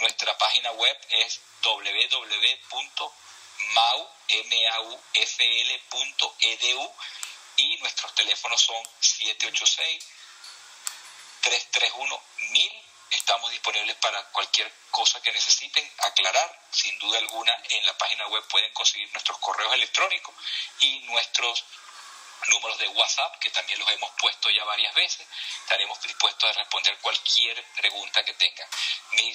Nuestra 0.00 0.36
página 0.38 0.72
web 0.72 0.98
es 1.10 1.40
www.maufl.edu 1.62 2.94
y 7.56 7.76
nuestros 7.78 8.14
teléfonos 8.14 8.60
son 8.60 8.82
786 9.00 10.06
331 11.42 12.22
1000 12.50 12.90
Estamos 13.10 13.50
disponibles 13.50 13.96
para 13.96 14.22
cualquier 14.30 14.72
cosa 14.90 15.20
que 15.20 15.32
necesiten 15.32 15.84
aclarar. 15.98 16.60
Sin 16.70 16.96
duda 17.00 17.18
alguna, 17.18 17.52
en 17.70 17.84
la 17.84 17.98
página 17.98 18.28
web 18.28 18.46
pueden 18.48 18.72
conseguir 18.72 19.10
nuestros 19.12 19.36
correos 19.38 19.74
electrónicos 19.74 20.34
y 20.80 21.00
nuestros 21.00 21.64
números 22.50 22.78
de 22.78 22.88
WhatsApp, 22.88 23.38
que 23.38 23.50
también 23.50 23.78
los 23.78 23.90
hemos 23.90 24.10
puesto 24.20 24.50
ya 24.50 24.64
varias 24.64 24.94
veces. 24.94 25.26
Estaremos 25.62 26.00
dispuestos 26.02 26.50
a 26.50 26.58
responder 26.58 26.96
cualquier 26.98 27.64
pregunta 27.76 28.22
que 28.24 28.34
tengan. 28.34 28.68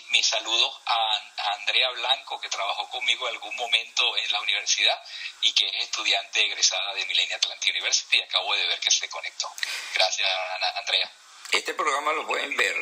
mis 0.10 0.28
saludos 0.28 0.82
a, 0.86 1.22
Andrea 1.60 1.90
Blanco, 1.92 2.40
que 2.40 2.50
trabajó 2.50 2.88
conmigo 2.90 3.28
en 3.28 3.36
algún 3.36 3.56
momento 3.56 4.18
en 4.18 4.32
la 4.32 4.42
universidad 4.42 5.02
y 5.42 5.54
que 5.54 5.66
es 5.68 5.84
estudiante 5.84 6.46
egresada 6.46 6.94
de 6.94 7.06
Millennium 7.06 7.38
Atlantic 7.38 7.74
University. 7.74 8.22
Acabo 8.22 8.56
de 8.56 8.68
ver 8.68 8.80
que 8.80 8.92
se 8.92 9.10
conectó. 9.10 9.50
Gracias, 9.94 10.30
Andrea. 10.78 11.12
Este 11.52 11.74
programa 11.74 12.14
lo 12.14 12.28
pueden 12.28 12.56
ver 12.56 12.76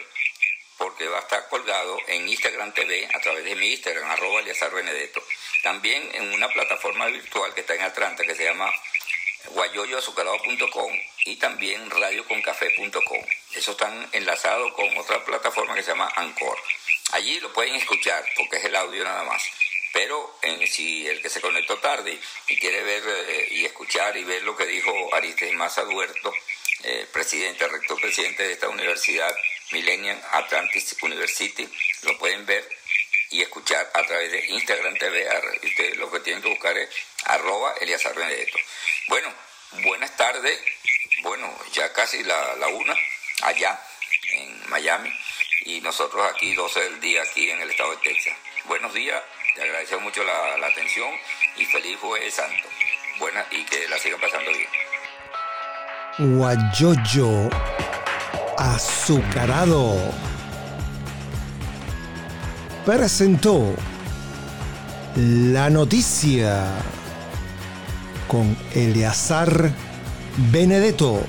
porque 0.78 1.08
va 1.08 1.20
a 1.20 1.22
estar 1.22 1.48
colgado 1.50 1.98
en 2.08 2.28
Instagram 2.28 2.74
TV 2.74 3.08
a 3.14 3.20
través 3.20 3.46
de 3.46 3.56
mi 3.56 3.72
Instagram, 3.74 4.10
arroba 4.10 4.42
Benedetto. 4.42 5.24
También 5.62 6.10
en 6.14 6.34
una 6.34 6.50
plataforma 6.50 7.06
virtual 7.08 7.54
que 7.54 7.62
está 7.62 7.76
en 7.76 7.84
Atlanta 7.84 8.24
que 8.24 8.36
se 8.36 8.44
llama 8.44 8.72
guayoyoazucarado.com 9.52 10.94
y 11.26 11.36
también 11.38 11.90
radioconcafé.com. 11.90 13.26
Eso 13.54 13.72
están 13.72 14.10
enlazados 14.12 14.74
con 14.74 14.98
otra 14.98 15.24
plataforma 15.24 15.76
que 15.76 15.84
se 15.84 15.92
llama 15.92 16.12
Anchor. 16.16 16.58
Allí 17.12 17.40
lo 17.40 17.54
pueden 17.54 17.76
escuchar 17.76 18.26
porque 18.36 18.58
es 18.58 18.66
el 18.66 18.76
audio 18.76 19.04
nada 19.04 19.24
más. 19.24 19.44
Pero 19.94 20.40
si 20.68 21.08
el 21.08 21.22
que 21.22 21.30
se 21.30 21.40
conectó 21.40 21.78
tarde 21.78 22.20
y 22.48 22.58
quiere 22.58 22.82
ver 22.82 23.04
eh, 23.06 23.48
y 23.52 23.66
escuchar 23.66 24.18
y 24.18 24.24
ver 24.24 24.42
lo 24.42 24.58
que 24.58 24.66
dijo 24.66 24.92
Aristes 25.14 25.54
Maza 25.54 25.84
Duerto, 25.84 26.34
eh, 26.84 27.08
presidente, 27.14 27.68
rector 27.68 28.02
presidente 28.02 28.44
de 28.44 28.54
esta 28.54 28.70
universidad, 28.70 29.34
Millennium 29.72 30.20
Atlantis 30.32 30.96
University, 31.02 31.70
lo 32.04 32.18
pueden 32.18 32.46
ver 32.46 32.68
y 33.32 33.42
escuchar 33.42 33.90
a 33.94 34.04
través 34.04 34.32
de 34.32 34.46
Instagram 34.48 34.98
TV. 34.98 35.28
Ustedes 35.64 35.98
lo 35.98 36.12
que 36.12 36.20
tienen 36.20 36.42
que 36.42 36.50
buscar 36.50 36.78
es 36.78 36.90
arroba 37.26 37.74
Eliazar 37.82 38.16
Benedetto. 38.16 38.58
Bueno, 39.08 39.34
buenas 39.84 40.16
tardes. 40.18 40.60
Bueno, 41.22 41.54
ya 41.72 41.92
casi 41.94 42.24
la, 42.24 42.56
la 42.56 42.68
una 42.68 42.96
allá 43.44 43.80
en 44.34 44.70
Miami 44.70 45.12
y 45.66 45.82
nosotros 45.82 46.26
aquí 46.32 46.54
12 46.54 46.80
del 46.80 47.00
día 47.00 47.22
aquí 47.22 47.50
en 47.50 47.62
el 47.62 47.70
estado 47.70 47.92
de 47.92 47.98
Texas. 47.98 48.34
Buenos 48.66 48.94
días, 48.94 49.22
te 49.56 49.64
agradezco 49.64 50.00
mucho 50.00 50.24
la, 50.24 50.68
atención 50.68 51.10
y 51.58 51.66
feliz 51.66 51.98
jueves 52.00 52.34
santo. 52.34 52.68
Buena 53.20 53.46
y 53.52 53.64
que 53.66 53.88
la 53.88 53.98
sigan 54.00 54.20
pasando 54.20 54.52
bien. 54.52 54.70
Guayoyo 56.38 57.50
azucarado 58.58 59.96
presentó 62.86 63.74
la 65.16 65.70
noticia 65.70 66.66
con 68.28 68.58
Eleazar 68.74 69.72
Benedetto. 70.52 71.22